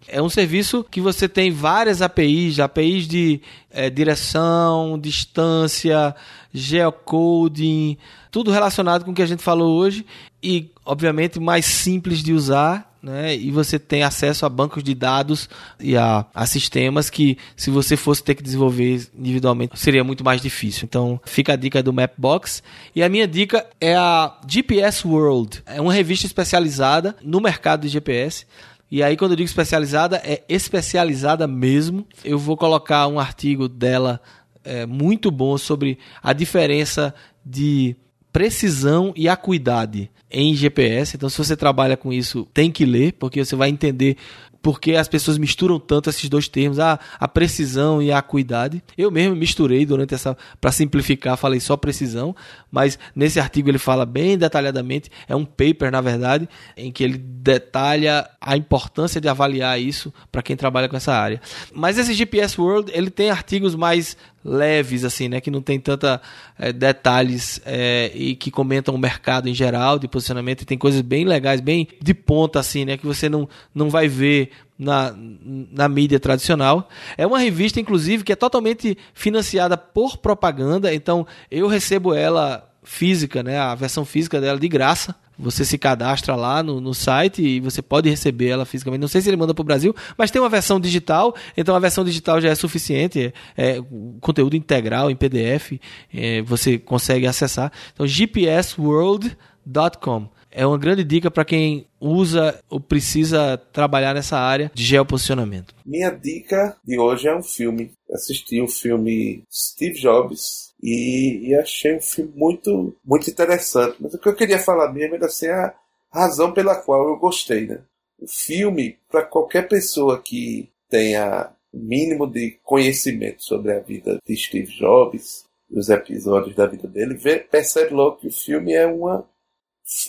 É 0.08 0.22
um 0.22 0.30
serviço 0.30 0.86
que 0.90 1.02
você 1.02 1.28
tem 1.28 1.52
várias 1.52 2.02
APIs, 2.02 2.60
APIs 2.60 3.08
de 3.08 3.42
é, 3.70 3.90
direção, 3.90 4.98
distância, 5.00 6.16
geocoding, 6.54 7.98
tudo 8.32 8.52
relacionado 8.52 9.06
com 9.06 9.12
o 9.12 9.14
que 9.14 9.22
a 9.22 9.28
gente 9.28 9.44
falou 9.44 9.76
hoje 9.78 10.06
e, 10.42 10.70
obviamente, 10.86 11.40
mais 11.40 11.66
simples 11.66 12.24
de 12.24 12.34
usar. 12.34 12.92
Né? 13.02 13.36
E 13.36 13.52
você 13.52 13.78
tem 13.78 14.02
acesso 14.02 14.46
a 14.46 14.50
bancos 14.50 14.82
de 14.82 14.96
dados 14.96 15.50
e 15.78 15.98
a, 15.98 16.26
a 16.34 16.46
sistemas 16.46 17.10
que, 17.10 17.38
se 17.56 17.70
você 17.70 17.98
fosse 17.98 18.24
ter 18.24 18.34
que 18.34 18.42
desenvolver 18.42 19.10
individualmente, 19.14 19.78
seria 19.78 20.06
muito 20.06 20.24
mais 20.24 20.42
difícil. 20.42 20.86
Então, 20.86 21.20
fica 21.26 21.52
a 21.52 21.56
dica 21.58 21.84
do 21.84 21.92
Mapbox. 21.92 22.64
E 22.96 23.04
a 23.04 23.10
minha 23.10 23.28
dica 23.28 23.66
é 23.82 23.94
a 23.94 24.40
GPS 24.48 25.06
World. 25.06 25.62
É 25.66 25.82
uma 25.82 25.92
revista 25.92 26.26
especializada 26.26 27.16
no 27.22 27.42
mercado 27.42 27.82
de 27.82 27.90
GPS. 27.90 28.46
E 28.94 29.02
aí, 29.02 29.18
quando 29.18 29.32
eu 29.32 29.38
digo 29.38 29.48
especializada, 29.48 30.18
é 30.18 30.44
especializada 30.48 31.48
mesmo. 31.48 32.06
Eu 32.24 32.38
vou 32.38 32.56
colocar 32.56 33.08
um 33.08 33.20
artigo 33.20 33.68
dela 33.68 34.22
é, 34.64 34.86
muito 34.86 35.32
bom 35.32 35.58
sobre 35.58 35.98
a 36.22 36.32
diferença 36.32 37.12
de 37.44 37.96
precisão 38.32 39.12
e 39.16 39.28
acuidade 39.28 40.12
em 40.30 40.54
GPS. 40.54 41.18
Então, 41.18 41.28
se 41.28 41.40
você 41.40 41.58
trabalha 41.58 41.98
com 41.98 42.14
isso, 42.14 42.48
tem 42.54 42.72
que 42.72 42.86
ler, 42.86 43.14
porque 43.14 43.44
você 43.44 43.56
vai 43.56 43.70
entender 43.70 44.16
porque 44.64 44.94
as 44.96 45.10
pessoas 45.10 45.38
misturam 45.38 45.78
tanto 45.78 46.10
esses 46.10 46.30
dois 46.30 46.48
termos, 46.48 46.80
a, 46.80 46.98
a 47.20 47.28
precisão 47.28 48.02
e 48.02 48.14
a 48.14 48.18
acuidade. 48.18 48.82
Eu 48.98 49.12
mesmo 49.12 49.36
misturei 49.36 49.86
durante 49.86 50.16
essa, 50.16 50.38
para 50.62 50.72
simplificar, 50.72 51.36
falei 51.36 51.60
só 51.60 51.76
precisão, 51.76 52.34
mas 52.72 52.98
nesse 53.14 53.42
artigo 53.42 53.70
ele 53.70 53.78
fala 53.78 54.06
bem 54.06 54.38
detalhadamente, 54.38 55.12
é 55.28 55.36
um 55.36 55.44
paper, 55.44 55.92
na 55.92 56.00
verdade, 56.00 56.48
em 56.78 56.94
que 56.94 57.04
ele 57.04 57.18
detalha 57.18 58.26
a 58.40 58.56
importância 58.56 59.20
de 59.20 59.28
avaliar 59.28 59.80
isso 59.80 60.14
para 60.32 60.42
quem 60.42 60.56
trabalha 60.56 60.88
com 60.88 60.96
essa 60.96 61.14
área. 61.14 61.42
Mas 61.76 61.98
esse 61.98 62.14
GPS 62.14 62.60
World, 62.60 62.90
ele 62.96 63.10
tem 63.10 63.30
artigos 63.30 63.76
mais 63.76 64.16
leves, 64.44 65.04
assim, 65.04 65.30
né? 65.30 65.40
Que 65.40 65.50
não 65.50 65.62
tem 65.62 65.80
tanta 65.80 66.22
é, 66.60 66.74
detalhes 66.74 67.62
é, 67.66 68.12
e 68.14 68.36
que 68.36 68.52
comentam 68.52 68.94
o 68.94 68.98
mercado 68.98 69.48
em 69.48 69.54
geral 69.54 69.98
de 69.98 70.08
posicionamento 70.08 70.62
e 70.62 70.66
tem 70.66 70.78
coisas 70.78 71.02
bem 71.02 71.26
legais, 71.26 71.62
bem 71.62 71.88
de 72.02 72.14
ponta, 72.14 72.60
assim, 72.60 72.86
né? 72.86 72.98
Que 72.98 73.06
você 73.06 73.30
não, 73.30 73.48
não 73.74 73.90
vai 73.90 74.08
ver 74.08 74.50
na, 74.78 75.14
na 75.16 75.88
mídia 75.88 76.20
tradicional. 76.20 76.90
É 77.18 77.26
uma 77.26 77.40
revista, 77.40 77.80
inclusive, 77.80 78.24
que 78.24 78.32
é 78.32 78.36
totalmente 78.36 78.96
financiada 79.14 79.78
por 79.78 80.18
propaganda, 80.18 80.94
então 80.94 81.26
eu 81.50 81.68
recebo 81.68 82.14
ela 82.14 82.70
física, 82.84 83.42
né? 83.42 83.58
A 83.58 83.74
versão 83.76 84.06
física 84.06 84.42
dela 84.42 84.60
de 84.60 84.68
graça. 84.68 85.16
Você 85.38 85.64
se 85.66 85.78
cadastra 85.80 86.36
lá 86.36 86.62
no, 86.62 86.80
no 86.80 86.94
site 86.94 87.42
e 87.42 87.60
você 87.60 87.82
pode 87.82 88.08
receber 88.08 88.50
ela 88.50 88.66
fisicamente. 88.66 89.02
Não 89.02 89.08
sei 89.08 89.20
se 89.20 89.30
ele 89.30 89.38
manda 89.38 89.54
para 89.54 89.62
o 89.62 89.66
Brasil, 89.66 89.96
mas 90.16 90.30
tem 90.30 90.40
uma 90.40 90.50
versão 90.50 90.80
digital. 90.80 91.36
Então 91.58 91.76
a 91.76 91.80
versão 91.80 92.06
digital 92.06 92.40
já 92.40 92.50
é 92.50 92.56
suficiente. 92.56 93.34
É, 93.58 93.78
é 93.78 93.84
conteúdo 94.22 94.56
integral 94.56 95.10
em 95.10 95.16
PDF. 95.16 95.80
É, 96.14 96.44
você 96.44 96.78
consegue 96.78 97.26
acessar. 97.26 97.72
Então 97.94 98.06
gpsworld.com 98.06 100.30
é 100.54 100.66
uma 100.66 100.78
grande 100.78 101.04
dica 101.04 101.32
para 101.32 101.44
quem 101.44 101.88
usa 102.00 102.60
ou 102.70 102.80
precisa 102.80 103.58
trabalhar 103.58 104.14
nessa 104.14 104.38
área 104.38 104.72
de 104.74 104.84
geoposicionamento. 104.84 105.74
Minha 105.86 106.12
dica 106.12 106.78
de 106.86 106.98
hoje 107.00 107.28
é 107.28 107.36
um 107.36 107.44
filme. 107.44 107.92
Assisti 108.12 108.62
o 108.62 108.68
filme 108.68 109.44
Steve 109.52 110.00
Jobs 110.00 110.74
e, 110.82 111.50
e, 111.50 111.56
achei 111.56 111.96
um 111.96 112.02
filme 112.02 112.32
muito, 112.36 112.96
muito 113.04 113.30
interessante. 113.30 113.98
Mas 114.00 114.14
o 114.14 114.20
que 114.20 114.30
eu 114.30 114.36
queria 114.36 114.60
falar 114.60 114.94
mesmo 114.94 115.16
era 115.16 115.26
assim, 115.26 115.48
a 115.48 115.74
razão 116.12 116.54
pela 116.54 116.76
qual 116.76 117.08
eu 117.08 117.18
gostei. 117.18 117.68
Né? 117.68 117.82
O 118.20 118.28
filme, 118.28 118.98
para 119.10 119.24
qualquer 119.24 119.68
pessoa 119.68 120.22
que 120.22 120.70
tenha 120.90 121.52
mínimo 121.74 122.28
de 122.28 122.60
conhecimento 122.64 123.44
sobre 123.44 123.74
a 123.74 123.80
vida 123.80 124.20
de 124.26 124.36
Steve 124.36 124.72
Jobs, 124.78 125.46
os 125.72 125.90
episódios 125.90 126.56
da 126.56 126.68
vida 126.68 126.88
dele, 126.88 127.16
vê, 127.16 127.40
percebe 127.40 127.94
logo 127.94 128.18
que 128.18 128.28
o 128.28 128.32
filme 128.32 128.74
é 128.74 128.86
uma 128.86 129.28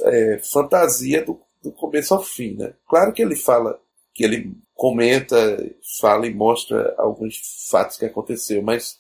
é, 0.04 0.40
fantasia 0.42 1.24
do, 1.24 1.40
do 1.62 1.72
começo 1.72 2.14
ao 2.14 2.22
fim. 2.22 2.56
Né? 2.56 2.74
Claro 2.88 3.12
que 3.12 3.22
ele 3.22 3.36
fala, 3.36 3.80
que 4.12 4.24
ele 4.24 4.52
comenta, 4.74 5.36
fala 6.00 6.26
e 6.26 6.34
mostra 6.34 6.94
alguns 6.98 7.40
fatos 7.70 7.96
que 7.96 8.04
aconteceu, 8.04 8.62
mas 8.62 8.98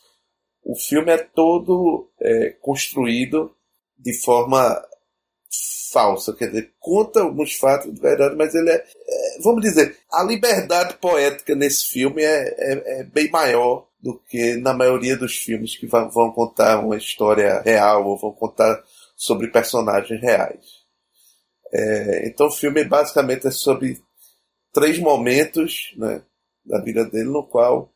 o 0.62 0.74
filme 0.76 1.12
é 1.12 1.18
todo 1.18 2.08
é, 2.20 2.50
construído 2.60 3.54
de 3.98 4.12
forma 4.14 4.82
falsa, 5.92 6.34
quer 6.34 6.48
dizer, 6.48 6.72
conta 6.80 7.20
alguns 7.20 7.54
fatos 7.54 7.94
de 7.94 8.00
verdade, 8.00 8.34
mas 8.34 8.52
ele 8.52 8.68
é, 8.68 8.74
é 8.74 9.38
vamos 9.42 9.62
dizer, 9.62 9.96
a 10.10 10.24
liberdade 10.24 10.94
poética 10.94 11.54
nesse 11.54 11.88
filme 11.88 12.20
é, 12.22 12.48
é, 12.58 13.00
é, 13.00 13.04
bem 13.04 13.30
maior 13.30 13.86
do 14.00 14.18
que 14.28 14.56
na 14.56 14.74
maioria 14.74 15.16
dos 15.16 15.36
filmes 15.36 15.76
que 15.76 15.86
vão, 15.86 16.10
vão 16.10 16.32
contar 16.32 16.80
uma 16.84 16.96
história 16.96 17.60
real 17.60 18.06
ou 18.06 18.18
vão 18.18 18.32
contar 18.32 18.82
sobre 19.14 19.48
personagens 19.48 20.20
reais. 20.20 20.84
É, 21.72 22.28
então 22.28 22.46
o 22.46 22.52
filme 22.52 22.84
basicamente 22.84 23.46
é 23.46 23.50
sobre 23.50 24.00
três 24.72 24.98
momentos 24.98 25.94
né, 25.96 26.22
da 26.64 26.80
vida 26.80 27.04
dele 27.04 27.30
no 27.30 27.46
qual 27.46 27.92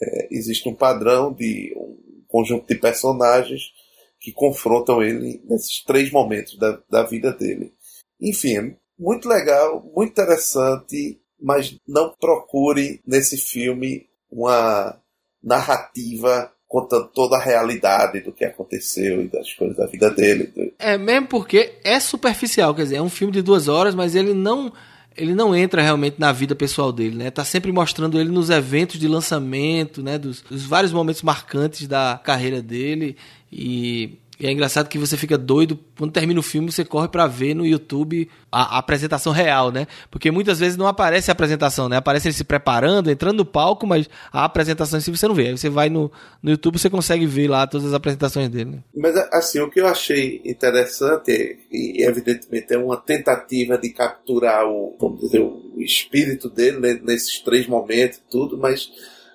é, 0.00 0.28
existe 0.30 0.68
um 0.68 0.74
padrão 0.74 1.32
de 1.32 1.74
um 1.76 2.24
conjunto 2.28 2.66
de 2.66 2.74
personagens 2.74 3.72
que 4.20 4.32
confrontam 4.32 5.02
ele 5.02 5.40
nesses 5.44 5.82
três 5.84 6.10
momentos 6.10 6.58
da, 6.58 6.82
da 6.90 7.02
vida 7.04 7.32
dele. 7.32 7.72
Enfim, 8.20 8.76
muito 8.98 9.28
legal, 9.28 9.82
muito 9.94 10.10
interessante, 10.10 11.20
mas 11.40 11.78
não 11.86 12.14
procure 12.18 13.00
nesse 13.06 13.36
filme 13.36 14.08
uma 14.30 15.00
narrativa 15.42 16.52
contando 16.76 17.08
toda 17.08 17.36
a 17.36 17.40
realidade 17.40 18.20
do 18.20 18.30
que 18.30 18.44
aconteceu 18.44 19.22
e 19.22 19.28
das 19.28 19.50
coisas 19.54 19.74
da 19.78 19.86
vida 19.86 20.10
dele. 20.10 20.52
É, 20.78 20.98
mesmo 20.98 21.26
porque 21.26 21.72
é 21.82 21.98
superficial, 21.98 22.74
quer 22.74 22.82
dizer, 22.82 22.96
é 22.96 23.02
um 23.02 23.08
filme 23.08 23.32
de 23.32 23.40
duas 23.40 23.66
horas, 23.66 23.94
mas 23.94 24.14
ele 24.14 24.34
não 24.34 24.70
ele 25.16 25.34
não 25.34 25.56
entra 25.56 25.80
realmente 25.80 26.16
na 26.18 26.30
vida 26.30 26.54
pessoal 26.54 26.92
dele, 26.92 27.16
né? 27.16 27.30
Tá 27.30 27.42
sempre 27.42 27.72
mostrando 27.72 28.20
ele 28.20 28.28
nos 28.28 28.50
eventos 28.50 29.00
de 29.00 29.08
lançamento, 29.08 30.02
né? 30.02 30.18
Dos, 30.18 30.42
dos 30.42 30.66
vários 30.66 30.92
momentos 30.92 31.22
marcantes 31.22 31.88
da 31.88 32.20
carreira 32.22 32.60
dele 32.60 33.16
e 33.50 34.18
e 34.38 34.46
é 34.46 34.52
engraçado 34.52 34.88
que 34.88 34.98
você 34.98 35.16
fica 35.16 35.38
doido 35.38 35.78
quando 35.96 36.12
termina 36.12 36.38
o 36.38 36.42
filme, 36.42 36.70
você 36.70 36.84
corre 36.84 37.08
para 37.08 37.26
ver 37.26 37.54
no 37.54 37.66
YouTube 37.66 38.28
a, 38.52 38.76
a, 38.76 38.78
apresentação 38.78 39.32
real, 39.32 39.72
né? 39.72 39.86
Porque 40.10 40.30
muitas 40.30 40.58
vezes 40.58 40.76
não 40.76 40.86
aparece 40.86 41.30
a 41.30 41.32
apresentação, 41.32 41.88
né? 41.88 41.96
Aparece 41.96 42.28
ele 42.28 42.34
se 42.34 42.44
preparando, 42.44 43.10
entrando 43.10 43.38
no 43.38 43.44
palco, 43.46 43.86
mas 43.86 44.08
a 44.30 44.44
apresentação 44.44 44.98
em 44.98 45.02
si 45.02 45.10
você 45.10 45.26
não 45.26 45.34
vê. 45.34 45.48
Aí 45.48 45.56
você 45.56 45.70
vai 45.70 45.88
no, 45.88 46.12
no 46.42 46.50
YouTube, 46.50 46.78
você 46.78 46.90
consegue 46.90 47.24
ver 47.24 47.48
lá 47.48 47.66
todas 47.66 47.86
as 47.86 47.94
apresentações 47.94 48.50
dele. 48.50 48.72
Né? 48.72 48.78
Mas 48.94 49.16
assim, 49.32 49.58
o 49.60 49.70
que 49.70 49.80
eu 49.80 49.86
achei 49.86 50.42
interessante 50.44 51.58
e 51.72 52.04
evidentemente 52.04 52.74
é 52.74 52.78
uma 52.78 52.98
tentativa 52.98 53.78
de 53.78 53.88
capturar 53.90 54.66
o, 54.66 54.96
vamos 55.00 55.20
dizer, 55.20 55.40
o 55.40 55.80
espírito 55.80 56.50
dele 56.50 57.00
nesses 57.02 57.40
três 57.40 57.66
momentos, 57.66 58.20
tudo, 58.30 58.58
mas 58.58 58.90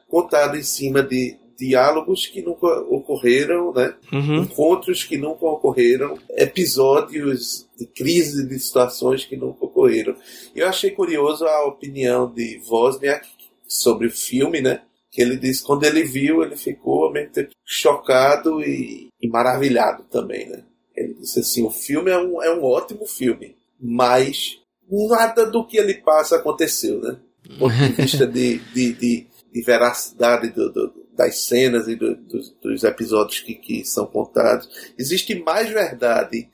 contado 0.08 0.58
em 0.58 0.64
cima 0.64 1.02
de 1.02 1.38
diálogos 1.62 2.26
que 2.26 2.42
nunca 2.42 2.66
ocorreram, 2.66 3.72
né? 3.72 3.94
Uhum. 4.12 4.44
encontros 4.44 5.04
que 5.04 5.16
nunca 5.16 5.46
ocorreram, 5.46 6.18
episódios 6.32 7.68
de 7.78 7.86
crise 7.86 8.48
de 8.48 8.60
situações 8.60 9.26
que 9.26 9.38
nunca 9.38 9.66
ocorreram. 9.66 10.16
Eu 10.56 10.68
achei 10.68 10.90
curioso 10.90 11.46
a 11.46 11.68
opinião 11.68 12.32
de 12.34 12.60
Wozniak 12.68 13.28
sobre 13.68 14.08
o 14.08 14.12
filme, 14.12 14.60
né? 14.60 14.82
Que 15.12 15.22
ele 15.22 15.38
disse 15.38 15.64
quando 15.64 15.84
ele 15.84 16.04
viu, 16.04 16.42
ele 16.42 16.56
ficou 16.56 17.06
ao 17.06 17.14
mesmo 17.14 17.32
tempo 17.32 17.52
chocado 17.64 18.62
e, 18.64 19.10
e 19.22 19.30
maravilhado 19.30 20.04
também, 20.10 20.50
né? 20.50 20.64
Ele 20.96 21.14
disse 21.14 21.42
assim: 21.42 21.64
o 21.64 21.70
filme 21.70 22.10
é 22.10 22.18
um, 22.18 22.42
é 22.42 22.52
um 22.52 22.64
ótimo 22.64 23.06
filme, 23.06 23.56
mas 23.80 24.60
nada 24.90 25.46
do 25.46 25.66
que 25.66 25.78
ele 25.78 25.94
passa 25.94 26.38
aconteceu, 26.38 27.00
né? 27.02 27.18
Do 27.44 27.58
ponto 27.60 27.76
de 27.76 27.90
vista 27.90 28.26
de, 28.26 28.58
de, 28.74 28.94
de, 28.94 29.28
de 29.54 29.62
veracidade 29.62 30.50
do, 30.50 30.72
do, 30.72 31.01
das 31.16 31.46
cenas 31.46 31.88
e 31.88 31.96
do, 31.96 32.16
dos, 32.16 32.50
dos, 32.62 32.84
episódios 32.84 33.40
que, 33.40 33.56
que, 33.56 33.86
são 33.86 34.06
contados. 34.06 34.70
Existe 34.98 35.36
mais 35.36 35.70
verdade 35.70 36.50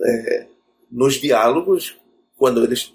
é, 0.00 0.46
nos 0.90 1.14
diálogos, 1.14 1.98
quando 2.36 2.64
eles 2.64 2.94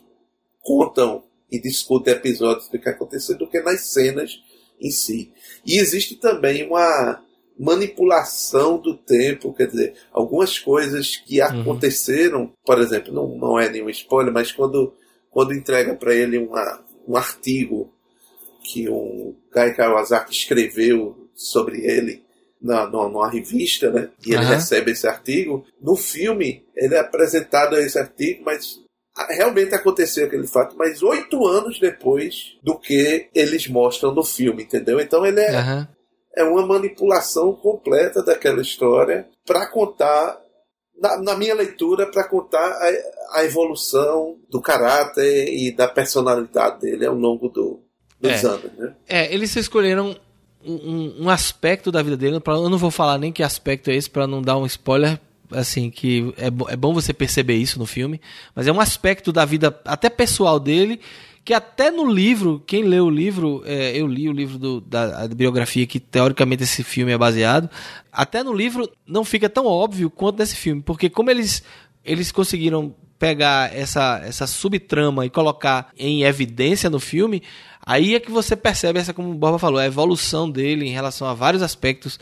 contam 0.61 1.23
e 1.51 1.59
discutem 1.59 2.13
episódios 2.13 2.67
do 2.69 2.79
que 2.79 2.89
aconteceu, 2.89 3.37
do 3.37 3.47
que 3.47 3.61
nas 3.61 3.81
cenas 3.81 4.41
em 4.81 4.89
si. 4.89 5.31
E 5.65 5.77
existe 5.77 6.15
também 6.15 6.65
uma 6.65 7.23
manipulação 7.57 8.79
do 8.79 8.97
tempo, 8.97 9.53
quer 9.53 9.67
dizer, 9.67 9.93
algumas 10.11 10.57
coisas 10.57 11.17
que 11.17 11.41
uhum. 11.41 11.61
aconteceram, 11.61 12.51
por 12.65 12.79
exemplo, 12.79 13.13
não, 13.13 13.37
não 13.37 13.59
é 13.59 13.69
nenhum 13.69 13.89
spoiler, 13.89 14.33
mas 14.33 14.51
quando, 14.51 14.93
quando 15.29 15.53
entrega 15.53 15.93
para 15.95 16.15
ele 16.15 16.37
uma, 16.37 16.83
um 17.07 17.15
artigo 17.15 17.93
que 18.63 18.89
um 18.89 19.35
Guy 19.53 19.73
Kawasaki 19.75 20.31
escreveu 20.31 21.29
sobre 21.35 21.85
ele 21.85 22.23
na, 22.61 22.85
na, 22.85 23.09
numa 23.09 23.29
revista, 23.29 23.91
né? 23.91 24.09
E 24.25 24.33
ele 24.33 24.45
uhum. 24.45 24.51
recebe 24.51 24.91
esse 24.91 25.05
artigo. 25.05 25.65
No 25.81 25.95
filme, 25.95 26.65
ele 26.75 26.95
é 26.95 26.99
apresentado 26.99 27.75
a 27.75 27.81
esse 27.81 27.99
artigo, 27.99 28.43
mas 28.45 28.79
realmente 29.29 29.75
aconteceu 29.75 30.25
aquele 30.25 30.47
fato, 30.47 30.75
mas 30.77 31.03
oito 31.03 31.45
anos 31.45 31.79
depois 31.79 32.57
do 32.63 32.79
que 32.79 33.29
eles 33.35 33.67
mostram 33.67 34.13
no 34.13 34.23
filme, 34.23 34.63
entendeu? 34.63 34.99
Então 34.99 35.25
ele 35.25 35.39
é, 35.39 35.59
uhum. 35.59 35.87
é 36.37 36.43
uma 36.43 36.65
manipulação 36.65 37.53
completa 37.53 38.23
daquela 38.23 38.61
história 38.61 39.27
para 39.45 39.69
contar 39.69 40.41
na, 40.99 41.21
na, 41.21 41.35
minha 41.35 41.53
leitura, 41.53 42.09
para 42.09 42.27
contar 42.27 42.65
a, 42.65 43.39
a, 43.39 43.43
evolução 43.43 44.39
do 44.49 44.61
caráter 44.61 45.47
e 45.49 45.71
da 45.71 45.87
personalidade 45.87 46.81
dele 46.81 47.05
ao 47.05 47.15
longo 47.15 47.49
do, 47.49 47.83
é. 48.29 48.45
anos. 48.45 48.71
Né? 48.77 48.93
É, 49.07 49.33
eles 49.33 49.55
escolheram 49.55 50.15
um, 50.65 51.23
um, 51.23 51.29
aspecto 51.29 51.91
da 51.91 52.01
vida 52.01 52.15
dele, 52.15 52.39
pra, 52.39 52.53
eu 52.53 52.69
não 52.69 52.77
vou 52.77 52.91
falar 52.91 53.17
nem 53.17 53.31
que 53.31 53.43
aspecto 53.43 53.89
é 53.89 53.95
esse 53.95 54.09
para 54.09 54.25
não 54.25 54.41
dar 54.41 54.57
um 54.57 54.65
spoiler, 54.65 55.19
assim, 55.51 55.89
que 55.89 56.33
é, 56.37 56.47
é 56.47 56.75
bom 56.75 56.93
você 56.93 57.13
perceber 57.13 57.55
isso 57.55 57.77
no 57.77 57.85
filme, 57.85 58.19
mas 58.55 58.67
é 58.67 58.71
um 58.71 58.79
aspecto 58.79 59.31
da 59.31 59.45
vida 59.45 59.77
até 59.85 60.09
pessoal 60.09 60.59
dele 60.59 60.99
que 61.45 61.53
até 61.53 61.91
no 61.91 62.09
livro, 62.09 62.63
quem 62.65 62.83
lê 62.83 62.99
o 62.99 63.09
livro, 63.09 63.61
é, 63.65 63.91
eu 63.97 64.07
li 64.07 64.29
o 64.29 64.31
livro 64.31 64.57
do, 64.57 64.79
da, 64.79 65.27
da, 65.27 65.35
biografia 65.35 65.85
que 65.85 65.99
teoricamente 65.99 66.63
esse 66.63 66.83
filme 66.83 67.11
é 67.11 67.17
baseado, 67.17 67.69
até 68.11 68.41
no 68.43 68.53
livro 68.53 68.89
não 69.05 69.25
fica 69.25 69.49
tão 69.49 69.65
óbvio 69.65 70.09
quanto 70.09 70.39
nesse 70.39 70.55
filme, 70.55 70.81
porque 70.81 71.09
como 71.09 71.29
eles, 71.29 71.61
eles 72.05 72.31
conseguiram 72.31 72.95
pegar 73.19 73.75
essa, 73.75 74.21
essa 74.23 74.47
subtrama 74.47 75.25
e 75.25 75.29
colocar 75.29 75.89
em 75.97 76.23
evidência 76.23 76.89
no 76.89 76.99
filme, 76.99 77.43
aí 77.85 78.15
é 78.15 78.19
que 78.19 78.31
você 78.31 78.55
percebe 78.55 78.99
essa, 78.99 79.13
como 79.13 79.29
o 79.29 79.35
Borba 79.35 79.59
falou, 79.59 79.79
a 79.79 79.85
evolução 79.85 80.49
dele 80.49 80.85
em 80.85 80.91
relação 80.91 81.27
a 81.27 81.33
vários 81.33 81.61
aspectos, 81.61 82.19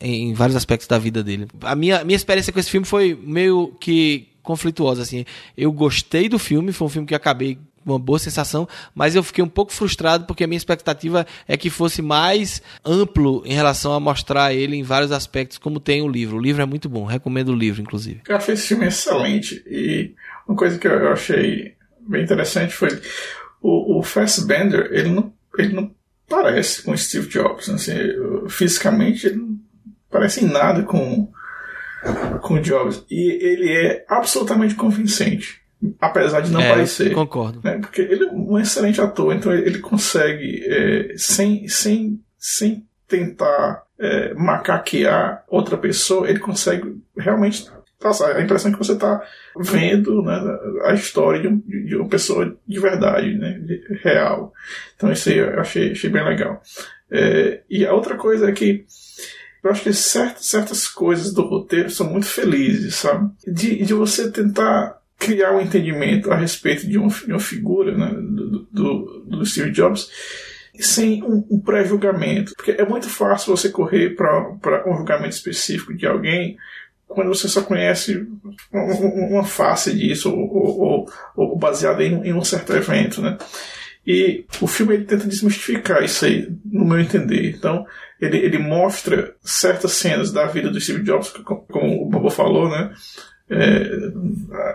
em 0.00 0.34
vários 0.34 0.56
aspectos 0.56 0.86
da 0.88 0.98
vida 0.98 1.22
dele. 1.22 1.46
A 1.62 1.74
minha, 1.74 2.04
minha 2.04 2.16
experiência 2.16 2.52
com 2.52 2.60
esse 2.60 2.70
filme 2.70 2.86
foi 2.86 3.18
meio 3.22 3.74
que 3.80 4.28
conflituosa, 4.42 5.02
assim. 5.02 5.24
Eu 5.56 5.72
gostei 5.72 6.28
do 6.28 6.38
filme, 6.38 6.72
foi 6.72 6.86
um 6.86 6.90
filme 6.90 7.08
que 7.08 7.14
acabei 7.14 7.58
uma 7.84 7.98
boa 7.98 8.18
sensação, 8.18 8.66
mas 8.94 9.14
eu 9.14 9.22
fiquei 9.22 9.44
um 9.44 9.48
pouco 9.48 9.72
frustrado 9.72 10.24
porque 10.24 10.44
a 10.44 10.46
minha 10.46 10.56
expectativa 10.56 11.26
é 11.46 11.56
que 11.56 11.68
fosse 11.68 12.00
mais 12.00 12.62
amplo 12.84 13.42
em 13.44 13.52
relação 13.52 13.92
a 13.92 14.00
mostrar 14.00 14.54
ele 14.54 14.76
em 14.76 14.82
vários 14.82 15.12
aspectos, 15.12 15.58
como 15.58 15.78
tem 15.78 16.00
o 16.02 16.08
livro. 16.08 16.38
O 16.38 16.40
livro 16.40 16.62
é 16.62 16.66
muito 16.66 16.88
bom, 16.88 17.04
recomendo 17.04 17.50
o 17.50 17.54
livro, 17.54 17.82
inclusive. 17.82 18.22
Eu 18.26 18.36
achei 18.36 18.54
esse 18.54 18.68
filme 18.68 18.86
excelente 18.86 19.62
e 19.66 20.14
uma 20.48 20.56
coisa 20.56 20.78
que 20.78 20.86
eu 20.86 21.12
achei 21.12 21.74
bem 22.06 22.22
interessante 22.22 22.72
foi 22.72 22.88
o, 23.64 23.98
o 23.98 24.02
Fassbender, 24.02 24.90
ele 24.92 25.08
não, 25.08 25.32
ele 25.56 25.72
não 25.72 25.90
parece 26.28 26.82
com 26.82 26.94
Steve 26.94 27.28
Jobs, 27.28 27.70
assim, 27.70 27.92
fisicamente 28.48 29.26
ele 29.26 29.36
não 29.36 29.58
parece 30.10 30.44
em 30.44 30.48
nada 30.48 30.82
com 30.82 31.32
com 32.42 32.60
Jobs 32.60 33.02
e 33.10 33.30
ele 33.42 33.72
é 33.72 34.04
absolutamente 34.06 34.74
convincente 34.74 35.64
apesar 36.00 36.40
de 36.40 36.50
não 36.50 36.60
é, 36.60 36.70
parecer. 36.70 37.12
Concordo. 37.12 37.60
Né? 37.62 37.78
Porque 37.78 38.00
ele 38.02 38.24
é 38.24 38.30
um 38.30 38.58
excelente 38.58 39.00
ator, 39.00 39.34
então 39.34 39.52
ele 39.52 39.78
consegue, 39.78 40.64
é, 40.66 41.14
sem, 41.16 41.68
sem, 41.68 42.20
sem 42.38 42.86
tentar 43.08 43.82
é, 43.98 44.34
macaquear 44.34 45.44
outra 45.48 45.76
pessoa, 45.76 46.28
ele 46.28 46.38
consegue 46.38 46.96
realmente 47.16 47.68
passar 48.04 48.36
a 48.36 48.42
impressão 48.42 48.70
que 48.70 48.76
você 48.76 48.92
está 48.92 49.22
vendo 49.56 50.22
né, 50.22 50.38
a 50.84 50.92
história 50.92 51.40
de, 51.40 51.48
um, 51.48 51.58
de, 51.58 51.96
uma 51.96 52.06
pessoa 52.06 52.54
de 52.68 52.78
verdade, 52.78 53.32
né, 53.34 53.58
de, 53.60 53.82
real. 54.02 54.52
Então 54.94 55.10
isso 55.10 55.30
aí 55.30 55.38
eu 55.38 55.58
achei, 55.58 55.92
achei 55.92 56.10
bem 56.10 56.22
legal. 56.22 56.60
É, 57.10 57.62
e 57.68 57.86
a 57.86 57.94
outra 57.94 58.14
coisa 58.16 58.46
é 58.46 58.52
que 58.52 58.84
eu 59.62 59.70
acho 59.70 59.82
que 59.82 59.92
certas, 59.94 60.44
certas 60.44 60.86
coisas 60.86 61.32
do 61.32 61.40
roteiro 61.40 61.88
são 61.88 62.06
muito 62.10 62.26
felizes, 62.26 62.96
sabe? 62.96 63.30
De, 63.46 63.82
de 63.82 63.94
você 63.94 64.30
tentar 64.30 64.98
criar 65.18 65.52
um 65.52 65.60
entendimento 65.62 66.30
a 66.30 66.36
respeito 66.36 66.86
de, 66.86 66.98
um, 66.98 67.08
de 67.08 67.32
uma 67.32 67.40
figura 67.40 67.96
né, 67.96 68.12
do, 68.14 68.68
do, 68.70 69.24
do, 69.26 69.46
Steve 69.46 69.70
Jobs 69.70 70.10
sem 70.78 71.22
um, 71.22 71.46
um 71.50 71.58
pré-julgamento. 71.58 72.52
Porque 72.54 72.72
é 72.72 72.84
muito 72.84 73.08
fácil 73.08 73.56
você 73.56 73.70
correr 73.70 74.10
para 74.10 74.84
um 74.86 74.98
julgamento 74.98 75.34
específico 75.34 75.94
de 75.94 76.06
alguém 76.06 76.58
quando 77.14 77.28
você 77.28 77.48
só 77.48 77.62
conhece 77.62 78.26
uma 78.72 79.44
face 79.44 79.94
disso, 79.94 80.30
ou, 80.30 80.80
ou, 80.80 81.08
ou 81.36 81.56
baseado 81.56 82.00
em, 82.00 82.28
em, 82.28 82.32
um 82.32 82.44
certo 82.44 82.72
evento, 82.74 83.22
né? 83.22 83.38
E 84.06 84.44
o 84.60 84.66
filme 84.66 84.94
ele 84.94 85.04
tenta 85.04 85.26
desmistificar 85.26 86.02
isso 86.04 86.26
aí, 86.26 86.48
no 86.64 86.84
meu 86.84 87.00
entender. 87.00 87.50
Então, 87.50 87.86
ele, 88.20 88.36
ele 88.38 88.58
mostra 88.58 89.34
certas 89.42 89.92
cenas 89.92 90.30
da 90.30 90.46
vida 90.46 90.70
do 90.70 90.80
Steve 90.80 91.02
Jobs, 91.02 91.30
como 91.30 92.02
o 92.02 92.08
Bobo 92.08 92.28
falou, 92.28 92.68
né? 92.68 92.92
É, 93.48 93.86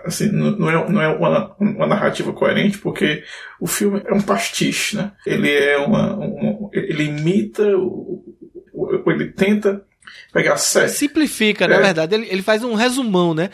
assim, 0.04 0.30
não 0.30 0.70
é, 0.70 0.90
não 0.90 1.02
é 1.02 1.08
uma, 1.08 1.56
uma, 1.58 1.86
narrativa 1.88 2.32
coerente, 2.32 2.78
porque 2.78 3.24
o 3.60 3.66
filme 3.66 4.00
é 4.04 4.14
um 4.14 4.22
pastiche, 4.22 4.96
né? 4.96 5.12
Ele 5.26 5.50
é 5.52 5.76
uma, 5.78 6.14
uma 6.14 6.70
ele 6.72 7.04
imita, 7.04 7.64
ele 9.06 9.26
tenta 9.32 9.84
pegar. 10.32 10.56
Simplifica, 10.56 11.64
é. 11.64 11.68
na 11.68 11.78
verdade. 11.78 12.14
Ele, 12.14 12.26
ele 12.30 12.42
faz 12.42 12.62
um 12.62 12.74
resumão, 12.74 13.34
né? 13.34 13.50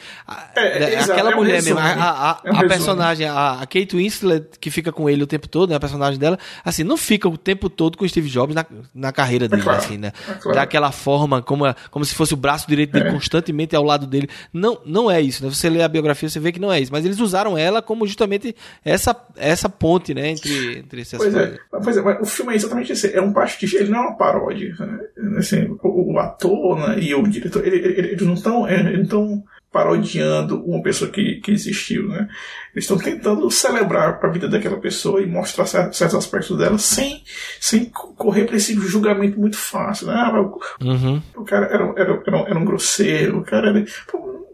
É, 0.55 0.95
é 0.95 1.01
Aquela 1.01 1.33
é 1.33 1.35
um 1.35 1.39
mulher 1.39 1.57
resumo, 1.57 1.81
mesmo, 1.81 2.01
a, 2.01 2.31
a, 2.31 2.41
é 2.45 2.53
um 2.53 2.57
a 2.57 2.69
personagem, 2.69 3.29
a, 3.29 3.61
a, 3.61 3.67
Kate 3.67 3.97
Winslet, 3.97 4.47
que 4.61 4.71
fica 4.71 4.93
com 4.93 5.09
ele 5.09 5.23
o 5.23 5.27
tempo 5.27 5.49
todo, 5.49 5.71
né? 5.71 5.77
A 5.77 5.81
personagem 5.81 6.19
dela, 6.19 6.39
assim, 6.65 6.85
não 6.85 6.97
fica 6.97 7.29
o 7.29 7.37
tempo 7.37 7.69
todo 7.69 7.97
com 7.97 8.05
o 8.05 8.09
Steve 8.09 8.29
Jobs 8.29 8.55
na, 8.55 8.65
na 8.95 9.13
carreira 9.13 9.49
dele, 9.49 9.63
claro, 9.63 9.79
assim, 9.79 9.99
né? 9.99 10.13
Claro. 10.41 10.59
Daquela 10.59 10.93
forma, 10.93 11.43
como, 11.43 11.65
como 11.91 12.05
se 12.05 12.15
fosse 12.15 12.35
o 12.35 12.37
braço 12.37 12.69
direito 12.69 12.93
dele 12.93 13.11
constantemente 13.11 13.75
ao 13.75 13.83
lado 13.83 14.07
dele. 14.07 14.29
Não, 14.53 14.79
não 14.85 15.11
é 15.11 15.21
isso, 15.21 15.45
né? 15.45 15.51
Você 15.51 15.69
lê 15.69 15.83
a 15.83 15.89
biografia, 15.89 16.29
você 16.29 16.41
vê 16.41 16.53
que 16.53 16.61
não 16.61 16.73
é 16.73 16.81
isso. 16.81 16.93
Mas 16.93 17.05
eles 17.05 17.21
usaram 17.21 17.57
ela 17.57 17.83
como 17.83 18.07
justamente 18.07 18.55
essa, 18.85 19.17
essa 19.37 19.69
ponte, 19.69 20.15
né? 20.15 20.31
Entre, 20.31 20.79
entre 20.79 21.01
essas 21.03 21.19
pois 21.19 21.33
coisas. 21.33 21.55
É, 21.55 21.79
pois 21.83 21.97
é, 21.97 22.03
mas 22.03 22.21
o 22.21 22.27
filme 22.27 22.53
é 22.53 22.57
exatamente 22.57 22.93
isso. 22.93 23.07
É 23.07 23.21
um 23.21 23.33
pastiche, 23.33 23.77
ele 23.77 23.91
não 23.91 23.99
é 23.99 24.03
uma 24.03 24.17
paródia. 24.17 24.75
Né? 24.79 25.39
Assim, 25.39 25.77
o, 25.83 26.13
o 26.13 26.19
ator 26.19 26.46
né, 26.77 26.99
e 27.01 27.15
o 27.15 27.23
diretor, 27.23 27.67
ele, 27.67 27.77
ele, 27.77 28.09
eles 28.09 28.27
não 28.27 28.35
estão 28.35 28.69
eles 28.69 29.09
não 29.09 29.45
parodiando 29.77 30.65
uma 30.65 30.83
pessoa 30.83 31.11
que, 31.11 31.35
que 31.37 31.51
existiu, 31.51 32.09
né? 32.09 32.29
Eles 32.75 32.85
estão 32.85 32.97
tentando 32.97 33.51
celebrar 33.51 34.19
a 34.23 34.29
vida 34.29 34.49
daquela 34.49 34.79
pessoa 34.79 35.21
e 35.21 35.27
mostrar 35.27 35.67
certos 35.67 36.15
aspectos 36.15 36.57
dela 36.57 36.79
sem, 36.79 37.23
sem 37.61 37.85
correr 37.85 38.47
para 38.47 38.57
esse 38.57 38.73
julgamento 38.75 39.39
muito 39.39 39.59
fácil, 39.59 40.07
né? 40.07 40.15
Ah, 40.17 40.41
o, 40.41 40.59
uhum. 40.83 41.23
o 41.37 41.45
cara 41.45 41.67
era, 41.67 41.85
era, 41.95 42.23
era, 42.27 42.39
era, 42.49 42.59
um 42.59 42.65
grosseiro, 42.65 43.41
o 43.41 43.45
cara 43.45 43.69
era... 43.69 43.85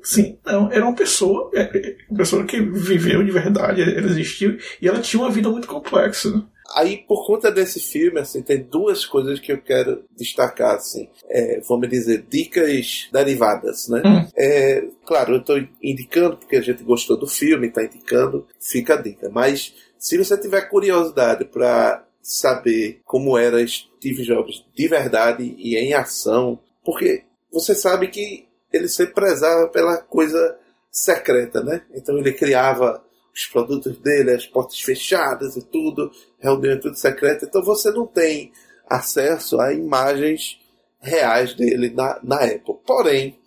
Sim, 0.03 0.36
não, 0.45 0.72
era 0.72 0.84
uma 0.84 0.97
pessoa, 0.97 1.49
é, 1.55 1.61
é, 1.61 1.97
uma 2.11 2.18
pessoa 2.18 2.45
que 2.45 2.61
viveu 2.61 3.22
de 3.22 3.30
verdade, 3.30 3.80
ela 3.80 4.07
existiu 4.07 4.59
e 4.80 4.88
ela 4.88 4.99
tinha 4.99 5.22
uma 5.22 5.30
vida 5.30 5.49
muito 5.49 5.68
complexa. 5.68 6.43
Aí, 6.74 6.98
por 6.98 7.26
conta 7.26 7.50
desse 7.50 7.80
filme, 7.80 8.20
assim, 8.20 8.42
tem 8.42 8.62
duas 8.62 9.04
coisas 9.04 9.38
que 9.38 9.52
eu 9.52 9.60
quero 9.60 10.04
destacar, 10.16 10.76
assim, 10.76 11.08
é, 11.28 11.60
vamos 11.68 11.88
dizer, 11.88 12.24
dicas 12.28 13.08
derivadas, 13.12 13.88
né? 13.88 14.02
Hum. 14.04 14.28
É, 14.36 14.84
claro, 15.04 15.34
eu 15.34 15.40
estou 15.40 15.58
indicando 15.82 16.36
porque 16.36 16.56
a 16.56 16.62
gente 16.62 16.82
gostou 16.82 17.18
do 17.18 17.26
filme, 17.26 17.68
está 17.68 17.84
indicando, 17.84 18.46
fica 18.60 18.94
a 18.94 19.02
dica. 19.02 19.28
Mas 19.30 19.74
se 19.98 20.16
você 20.16 20.36
tiver 20.36 20.62
curiosidade 20.62 21.44
para 21.44 22.04
saber 22.22 23.00
como 23.04 23.36
era 23.36 23.66
Steve 23.66 24.22
Jobs 24.22 24.64
de 24.74 24.88
verdade 24.88 25.54
e 25.58 25.76
em 25.76 25.92
ação, 25.92 26.58
porque 26.84 27.24
você 27.52 27.74
sabe 27.74 28.08
que 28.08 28.46
ele 28.72 28.88
sempre 28.88 29.14
prezava 29.14 29.68
pela 29.68 29.98
coisa 29.98 30.56
secreta, 30.90 31.62
né? 31.62 31.82
Então 31.94 32.16
ele 32.18 32.32
criava 32.32 33.02
os 33.34 33.46
produtos 33.46 33.96
dele, 33.98 34.32
as 34.32 34.46
portas 34.46 34.80
fechadas 34.80 35.56
e 35.56 35.62
tudo, 35.62 36.10
reunião 36.38 36.78
tudo 36.78 36.96
secreta. 36.96 37.46
Então 37.46 37.62
você 37.64 37.90
não 37.90 38.06
tem 38.06 38.52
acesso 38.88 39.58
a 39.60 39.72
imagens 39.72 40.60
reais 41.00 41.54
dele 41.54 41.90
na, 41.90 42.20
na 42.22 42.36
Apple. 42.36 42.76
Porém, 42.86 43.38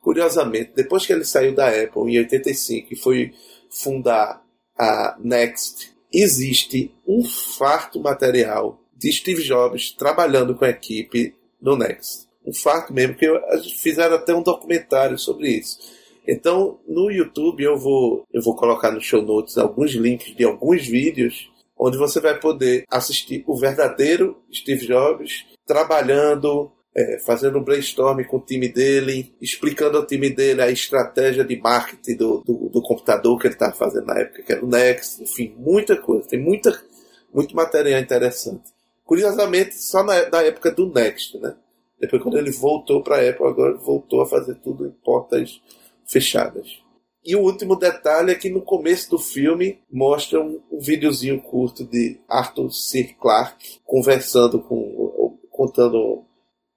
curiosamente, 0.00 0.72
depois 0.74 1.06
que 1.06 1.12
ele 1.12 1.24
saiu 1.24 1.54
da 1.54 1.68
Apple 1.68 2.10
em 2.10 2.18
85 2.18 2.92
e 2.92 2.96
foi 2.96 3.32
fundar 3.70 4.42
a 4.78 5.16
Next, 5.20 5.92
existe 6.12 6.94
um 7.06 7.24
farto 7.24 8.00
material 8.00 8.80
de 8.96 9.12
Steve 9.12 9.42
Jobs 9.42 9.92
trabalhando 9.92 10.54
com 10.54 10.64
a 10.64 10.70
equipe 10.70 11.34
no 11.60 11.76
Next. 11.76 12.26
Um 12.44 12.52
farto 12.52 12.92
mesmo, 12.92 13.14
que 13.14 13.26
fizeram 13.80 14.16
até 14.16 14.34
um 14.34 14.42
documentário 14.42 15.18
sobre 15.18 15.48
isso. 15.48 15.78
Então, 16.26 16.80
no 16.88 17.10
YouTube 17.10 17.62
eu 17.62 17.76
vou, 17.76 18.24
eu 18.32 18.42
vou 18.42 18.56
colocar 18.56 18.90
no 18.90 19.00
show 19.00 19.22
notes 19.22 19.58
alguns 19.58 19.92
links 19.92 20.34
de 20.34 20.44
alguns 20.44 20.86
vídeos 20.86 21.50
onde 21.76 21.98
você 21.98 22.20
vai 22.20 22.38
poder 22.38 22.84
assistir 22.90 23.44
o 23.46 23.56
verdadeiro 23.56 24.36
Steve 24.52 24.86
Jobs 24.86 25.44
trabalhando 25.66 26.70
é, 26.96 27.18
fazendo 27.18 27.58
um 27.58 27.64
brainstorm 27.64 28.22
com 28.24 28.36
o 28.36 28.44
time 28.44 28.68
dele, 28.68 29.34
explicando 29.40 29.98
ao 29.98 30.06
time 30.06 30.30
dele 30.30 30.62
a 30.62 30.70
estratégia 30.70 31.44
de 31.44 31.60
marketing 31.60 32.16
do, 32.16 32.42
do, 32.44 32.68
do 32.68 32.82
computador 32.82 33.38
que 33.38 33.48
ele 33.48 33.54
estava 33.54 33.72
fazendo 33.72 34.06
na 34.06 34.20
época, 34.20 34.42
que 34.42 34.52
era 34.52 34.64
o 34.64 34.68
Next, 34.68 35.22
enfim, 35.22 35.54
muita 35.58 35.96
coisa, 35.96 36.28
tem 36.28 36.40
muita, 36.40 36.72
muito 37.32 37.54
material 37.56 38.00
interessante. 38.00 38.72
Curiosamente, 39.04 39.74
só 39.74 40.04
na, 40.04 40.30
na 40.30 40.42
época 40.42 40.70
do 40.70 40.86
Next, 40.86 41.36
né? 41.38 41.56
Depois, 42.00 42.22
quando 42.22 42.38
ele 42.38 42.50
voltou 42.50 43.02
para 43.02 43.16
a 43.16 43.30
Apple, 43.30 43.46
agora 43.46 43.76
voltou 43.76 44.22
a 44.22 44.26
fazer 44.26 44.54
tudo 44.56 44.86
em 44.86 44.90
portas 45.04 45.60
fechadas. 46.06 46.84
E 47.24 47.34
o 47.34 47.40
último 47.40 47.74
detalhe 47.74 48.32
é 48.32 48.34
que 48.34 48.50
no 48.50 48.60
começo 48.60 49.10
do 49.10 49.18
filme 49.18 49.78
mostra 49.90 50.40
um, 50.40 50.60
um 50.70 50.78
videozinho 50.78 51.40
curto 51.40 51.84
de 51.84 52.20
Arthur 52.28 52.70
C. 52.70 53.14
Clarke 53.18 53.78
conversando 53.84 54.60
com, 54.60 55.38
contando 55.50 56.24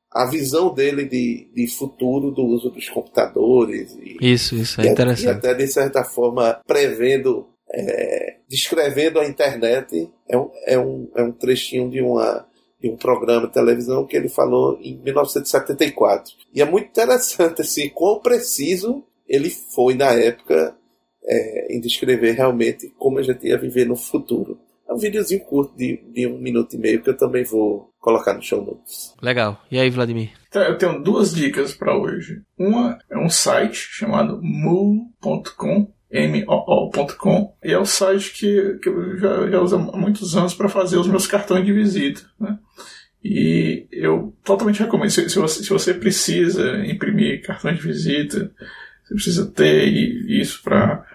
a 0.09 0.25
visão 0.25 0.73
dele 0.73 1.03
de, 1.03 1.49
de 1.53 1.67
futuro 1.67 2.31
do 2.31 2.43
uso 2.43 2.69
dos 2.69 2.89
computadores. 2.89 3.93
E, 4.01 4.17
isso, 4.21 4.55
isso, 4.55 4.79
é 4.79 4.87
interessante. 4.87 5.25
E 5.25 5.29
até, 5.29 5.53
de 5.53 5.67
certa 5.67 6.03
forma, 6.05 6.61
prevendo, 6.65 7.49
é, 7.71 8.37
descrevendo 8.47 9.19
a 9.19 9.27
internet. 9.27 10.09
É 10.29 10.37
um, 10.37 10.49
é, 10.65 10.79
um, 10.79 11.11
é 11.15 11.23
um 11.23 11.31
trechinho 11.33 11.89
de, 11.89 12.01
uma, 12.01 12.47
de 12.81 12.89
um 12.89 12.95
programa 12.95 13.47
de 13.47 13.53
televisão 13.53 14.05
que 14.05 14.15
ele 14.15 14.29
falou 14.29 14.79
em 14.81 14.97
1974. 14.97 16.33
E 16.53 16.61
é 16.61 16.65
muito 16.65 16.87
interessante, 16.87 17.61
assim, 17.61 17.89
quão 17.89 18.19
preciso 18.19 19.03
ele 19.27 19.49
foi 19.49 19.93
na 19.93 20.11
época 20.11 20.77
é, 21.23 21.75
em 21.75 21.81
descrever 21.81 22.31
realmente 22.31 22.89
como 22.97 23.19
a 23.19 23.23
gente 23.23 23.45
ia 23.47 23.57
viver 23.57 23.85
no 23.85 23.95
futuro. 23.95 24.59
É 24.87 24.93
um 24.93 24.97
videozinho 24.97 25.43
curto 25.43 25.75
de, 25.75 26.01
de 26.13 26.25
um 26.25 26.39
minuto 26.39 26.73
e 26.75 26.79
meio 26.79 27.01
que 27.01 27.09
eu 27.09 27.17
também 27.17 27.43
vou 27.43 27.91
colocar 27.99 28.33
no 28.33 28.41
show 28.41 28.63
notes. 28.63 29.13
Legal. 29.21 29.61
E 29.69 29.77
aí, 29.77 29.89
Vladimir? 29.89 30.31
Então, 30.47 30.63
eu 30.63 30.77
tenho 30.77 31.03
duas 31.03 31.35
dicas 31.35 31.73
para 31.73 31.97
hoje. 31.97 32.41
Uma 32.57 32.97
é 33.11 33.17
um 33.17 33.29
site 33.29 33.75
chamado 33.75 34.39
moo.com, 34.41 35.91
M-O-O.com, 36.09 37.53
e 37.61 37.73
é 37.73 37.77
o 37.77 37.85
site 37.85 38.31
que, 38.31 38.79
que 38.81 38.87
eu 38.87 39.17
já, 39.17 39.49
já 39.49 39.61
uso 39.61 39.75
há 39.75 39.97
muitos 39.97 40.37
anos 40.37 40.53
para 40.53 40.69
fazer 40.69 40.97
os 40.97 41.07
meus 41.07 41.27
cartões 41.27 41.65
de 41.65 41.73
visita. 41.73 42.21
Né? 42.39 42.57
E 43.21 43.87
eu 43.91 44.33
totalmente 44.41 44.79
recomendo. 44.79 45.09
Se, 45.09 45.29
se, 45.29 45.37
você, 45.37 45.61
se 45.61 45.69
você 45.69 45.93
precisa 45.93 46.77
imprimir 46.85 47.43
cartões 47.43 47.75
de 47.75 47.83
visita, 47.83 48.49
você 49.07 49.13
precisa 49.13 49.45
ter 49.45 49.85
isso 49.87 50.61
para 50.61 51.05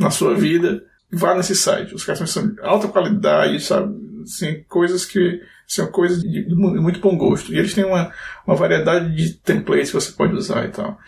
na 0.00 0.10
sua 0.10 0.34
vida, 0.34 0.82
vá 1.10 1.34
nesse 1.34 1.54
site. 1.54 1.94
Os 1.94 2.04
cartões 2.04 2.30
são 2.30 2.48
de 2.48 2.60
alta 2.62 2.88
qualidade, 2.88 3.60
sabe? 3.60 3.94
Assim, 4.22 4.62
coisas 4.68 5.04
que 5.04 5.40
são 5.66 5.86
coisas 5.88 6.22
de 6.22 6.46
muito 6.54 7.00
bom 7.00 7.16
gosto. 7.16 7.52
E 7.52 7.58
eles 7.58 7.74
têm 7.74 7.84
uma, 7.84 8.12
uma 8.46 8.56
variedade 8.56 9.14
de 9.14 9.34
templates 9.34 9.90
que 9.90 9.94
você 9.94 10.12
pode 10.12 10.34
usar 10.34 10.64
e 10.64 10.68
tal. 10.68 10.98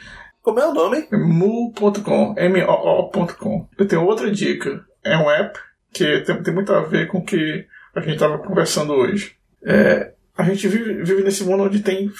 Como 0.42 0.60
é 0.60 0.66
o 0.66 0.74
nome? 0.74 1.08
É 1.10 1.16
Moo.com, 1.16 2.34
M-O-O.com. 2.36 3.68
Eu 3.78 3.88
tenho 3.88 4.04
outra 4.04 4.30
dica. 4.30 4.84
É 5.02 5.16
um 5.16 5.30
app 5.30 5.58
que 5.92 6.20
tem, 6.20 6.42
tem 6.42 6.54
muito 6.54 6.72
a 6.72 6.82
ver 6.82 7.06
com 7.06 7.18
o 7.18 7.24
que 7.24 7.66
a 7.94 8.00
gente 8.00 8.14
estava 8.14 8.38
conversando 8.38 8.92
hoje. 8.92 9.36
É, 9.64 10.12
a 10.36 10.42
gente 10.42 10.68
vive, 10.68 11.02
vive 11.02 11.22
nesse 11.22 11.44
mundo 11.44 11.64
onde 11.64 11.80
tem 11.80 12.10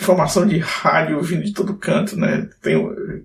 informação 0.00 0.46
de 0.46 0.58
rádio 0.58 1.20
vindo 1.20 1.44
de 1.44 1.52
todo 1.52 1.76
canto, 1.76 2.16
né? 2.18 2.48
Tem 2.62 2.76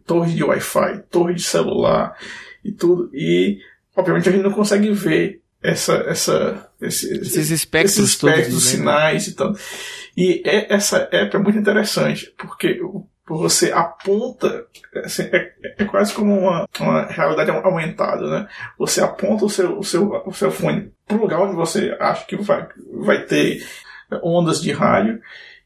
torre 0.06 0.34
de 0.34 0.44
Wi-Fi, 0.44 1.04
torre 1.10 1.34
de 1.34 1.44
celular 1.44 2.16
e 2.64 2.72
tudo. 2.72 3.10
E, 3.14 3.60
obviamente, 3.96 4.30
a 4.30 4.32
gente 4.32 4.44
não 4.44 4.52
consegue 4.52 4.92
ver 4.92 5.42
essa, 5.62 5.94
essa, 6.08 6.70
esse, 6.82 7.12
esses 7.14 7.50
espectros, 7.50 7.98
esses 7.98 8.10
espectros 8.10 8.48
todos, 8.48 8.66
né? 8.66 8.72
sinais 8.72 9.28
e 9.28 9.36
tal. 9.36 9.56
E 10.16 10.42
é, 10.46 10.74
essa 10.74 11.10
app 11.12 11.36
é 11.36 11.40
muito 11.40 11.58
interessante, 11.58 12.34
porque 12.38 12.80
você 13.28 13.72
aponta, 13.72 14.66
assim, 15.04 15.24
é, 15.24 15.54
é, 15.80 15.86
quase 15.86 16.14
como 16.14 16.38
uma, 16.38 16.68
uma 16.80 17.06
realidade 17.06 17.50
aumentada, 17.50 18.30
né? 18.30 18.48
Você 18.78 19.02
aponta 19.02 19.46
o 19.46 19.50
seu, 19.50 19.80
o 19.80 19.84
seu, 19.84 20.10
o 20.26 20.34
seu 20.34 20.52
fone 20.52 20.92
para 21.08 21.18
o 21.18 21.22
lugar 21.22 21.42
onde 21.42 21.56
você 21.56 21.96
acha 22.00 22.26
que 22.26 22.36
vai, 22.36 22.68
vai 22.94 23.24
ter 23.24 23.66
ondas 24.22 24.62
de 24.62 24.72
rádio 24.72 25.20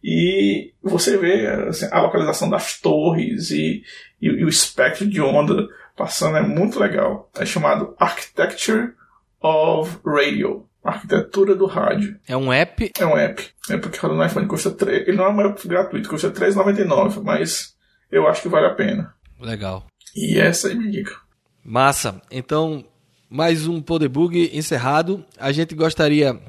e 0.03 0.73
você 0.81 1.17
vê 1.17 1.47
assim, 1.47 1.87
a 1.91 2.01
localização 2.01 2.49
das 2.49 2.79
torres 2.79 3.51
e, 3.51 3.83
e, 4.21 4.27
e, 4.27 4.43
o 4.45 4.49
espectro 4.49 5.07
de 5.07 5.21
onda 5.21 5.67
passando, 5.95 6.37
é 6.37 6.41
muito 6.41 6.79
legal. 6.79 7.29
É 7.37 7.45
chamado 7.45 7.93
Architecture 7.99 8.93
of 9.41 9.99
Radio. 10.05 10.65
Arquitetura 10.81 11.53
do 11.53 11.65
rádio. 11.65 12.17
É 12.25 12.37
um 12.37 12.53
app? 12.53 12.91
É 12.97 13.05
um 13.05 13.17
app. 13.17 13.45
É 13.69 13.77
porque 13.77 13.99
roda 13.99 14.15
no 14.15 14.25
iPhone 14.25 14.47
custa 14.47 14.71
3. 14.71 15.07
Ele 15.07 15.17
não 15.17 15.25
é 15.25 15.29
um 15.29 15.41
app 15.41 15.67
gratuito, 15.67 16.09
custa 16.09 16.29
R$3,99, 16.29 17.21
mas 17.21 17.75
eu 18.09 18.27
acho 18.27 18.41
que 18.41 18.47
vale 18.47 18.67
a 18.67 18.73
pena. 18.73 19.13
Legal. 19.39 19.85
E 20.15 20.39
essa 20.39 20.69
é 20.69 20.71
a 20.71 20.75
minha 20.75 20.89
dica. 20.89 21.15
Massa. 21.63 22.21
Então, 22.31 22.85
mais 23.29 23.67
um 23.67 23.81
Podebug 23.81 24.49
encerrado. 24.53 25.25
A 25.37 25.51
gente 25.51 25.75
gostaria 25.75 26.39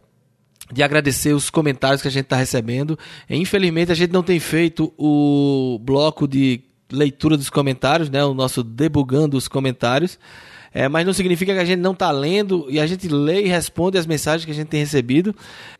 de 0.72 0.82
agradecer 0.82 1.32
os 1.32 1.50
comentários 1.50 2.02
que 2.02 2.08
a 2.08 2.10
gente 2.10 2.24
está 2.24 2.36
recebendo. 2.36 2.98
Infelizmente, 3.28 3.90
a 3.90 3.94
gente 3.94 4.12
não 4.12 4.22
tem 4.22 4.38
feito 4.38 4.92
o 4.96 5.78
bloco 5.82 6.28
de 6.28 6.60
leitura 6.90 7.36
dos 7.36 7.50
comentários, 7.50 8.10
né? 8.10 8.24
o 8.24 8.34
nosso 8.34 8.62
debugando 8.62 9.36
os 9.36 9.48
comentários. 9.48 10.18
É, 10.72 10.88
mas 10.88 11.04
não 11.04 11.12
significa 11.12 11.52
que 11.52 11.58
a 11.58 11.64
gente 11.64 11.80
não 11.80 11.92
está 11.92 12.12
lendo 12.12 12.66
e 12.68 12.78
a 12.78 12.86
gente 12.86 13.08
lê 13.08 13.42
e 13.42 13.48
responde 13.48 13.98
as 13.98 14.06
mensagens 14.06 14.44
que 14.44 14.52
a 14.52 14.54
gente 14.54 14.68
tem 14.68 14.80
recebido. 14.80 15.34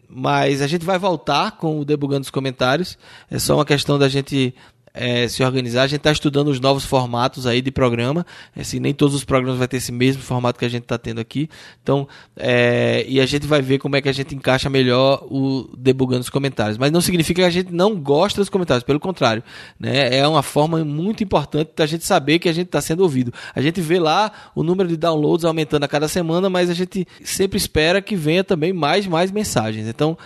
Mas 0.09 0.61
a 0.61 0.67
gente 0.67 0.85
vai 0.85 0.99
voltar 0.99 1.53
com 1.53 1.79
o 1.79 1.85
debugando 1.85 2.23
os 2.23 2.31
comentários. 2.31 2.99
É 3.31 3.39
só 3.39 3.55
uma 3.55 3.65
questão 3.65 3.99
da 3.99 4.09
gente 4.09 4.53
é, 4.93 5.29
se 5.29 5.43
organizar. 5.43 5.83
A 5.83 5.87
gente 5.87 5.99
está 5.99 6.13
estudando 6.13 6.49
os 6.49 6.61
novos 6.61 6.85
formatos 6.85 7.47
aí 7.47 7.61
de 7.61 7.71
programa. 7.71 8.25
Assim, 8.57 8.81
nem 8.81 8.93
todos 8.93 9.15
os 9.15 9.25
programas 9.25 9.59
vão 9.59 9.67
ter 9.67 9.77
esse 9.77 9.93
mesmo 9.93 10.23
formato 10.23 10.59
que 10.59 10.65
a 10.65 10.69
gente 10.69 10.83
está 10.83 10.99
tendo 10.99 11.21
aqui. 11.21 11.49
Então, 11.83 12.09
é, 12.37 13.05
e 13.09 13.21
a 13.21 13.27
gente 13.27 13.47
vai 13.47 13.63
ver 13.63 13.79
como 13.79 13.97
é 13.97 14.01
que 14.01 14.09
a 14.09 14.13
gente 14.13 14.35
encaixa 14.35 14.69
melhor 14.69 15.27
o 15.31 15.71
debugando 15.77 16.21
os 16.21 16.31
comentários. 16.31 16.79
Mas 16.79 16.91
não 16.91 17.01
significa 17.01 17.43
que 17.43 17.47
a 17.47 17.51
gente 17.51 17.73
não 17.73 17.97
gosta 17.97 18.41
dos 18.41 18.49
comentários, 18.49 18.85
pelo 18.85 19.01
contrário. 19.01 19.43
Né? 19.79 20.19
É 20.19 20.27
uma 20.27 20.43
forma 20.43 20.85
muito 20.85 21.23
importante 21.23 21.73
da 21.77 21.87
gente 21.87 22.05
saber 22.05 22.39
que 22.39 22.49
a 22.49 22.53
gente 22.53 22.67
está 22.67 22.81
sendo 22.81 23.01
ouvido. 23.01 23.33
A 23.55 23.61
gente 23.61 23.81
vê 23.81 23.99
lá 23.99 24.33
o 24.55 24.63
número 24.63 24.89
de 24.89 24.97
downloads 24.97 25.45
aumentando 25.45 25.85
a 25.85 25.89
cada 25.89 26.09
semana, 26.09 26.51
mas 26.51 26.71
a 26.71 26.75
gente 26.75 27.07
sempre 27.25 27.57
espera 27.57 28.03
que 28.03 28.17
venha 28.17 28.45
também 28.45 28.73
mais 28.73 29.07
mais 29.07 29.31
mensagens. 29.31 29.87
Então, 29.87 30.17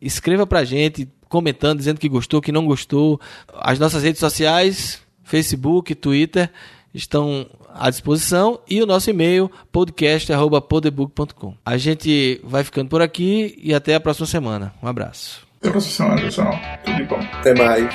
escreva 0.00 0.46
pra 0.46 0.64
gente, 0.64 1.08
comentando, 1.32 1.78
dizendo 1.78 1.98
que 1.98 2.10
gostou, 2.10 2.42
que 2.42 2.52
não 2.52 2.66
gostou. 2.66 3.18
As 3.54 3.78
nossas 3.78 4.02
redes 4.02 4.20
sociais, 4.20 5.00
Facebook, 5.24 5.94
Twitter, 5.94 6.50
estão 6.92 7.46
à 7.74 7.88
disposição 7.88 8.60
e 8.68 8.82
o 8.82 8.86
nosso 8.86 9.08
e-mail 9.08 9.50
podcast@podebook.com. 9.72 11.54
A 11.64 11.78
gente 11.78 12.38
vai 12.44 12.62
ficando 12.62 12.90
por 12.90 13.00
aqui 13.00 13.58
e 13.62 13.72
até 13.72 13.94
a 13.94 14.00
próxima 14.00 14.26
semana. 14.26 14.74
Um 14.82 14.86
abraço. 14.86 15.46
Até 15.58 15.68
a 15.68 15.72
próxima 15.72 15.94
semana, 15.94 16.20
pessoal. 16.20 16.60
Tudo 16.84 16.96
de 16.98 17.04
bom. 17.04 17.20
Até 17.32 17.54
mais. 17.54 17.94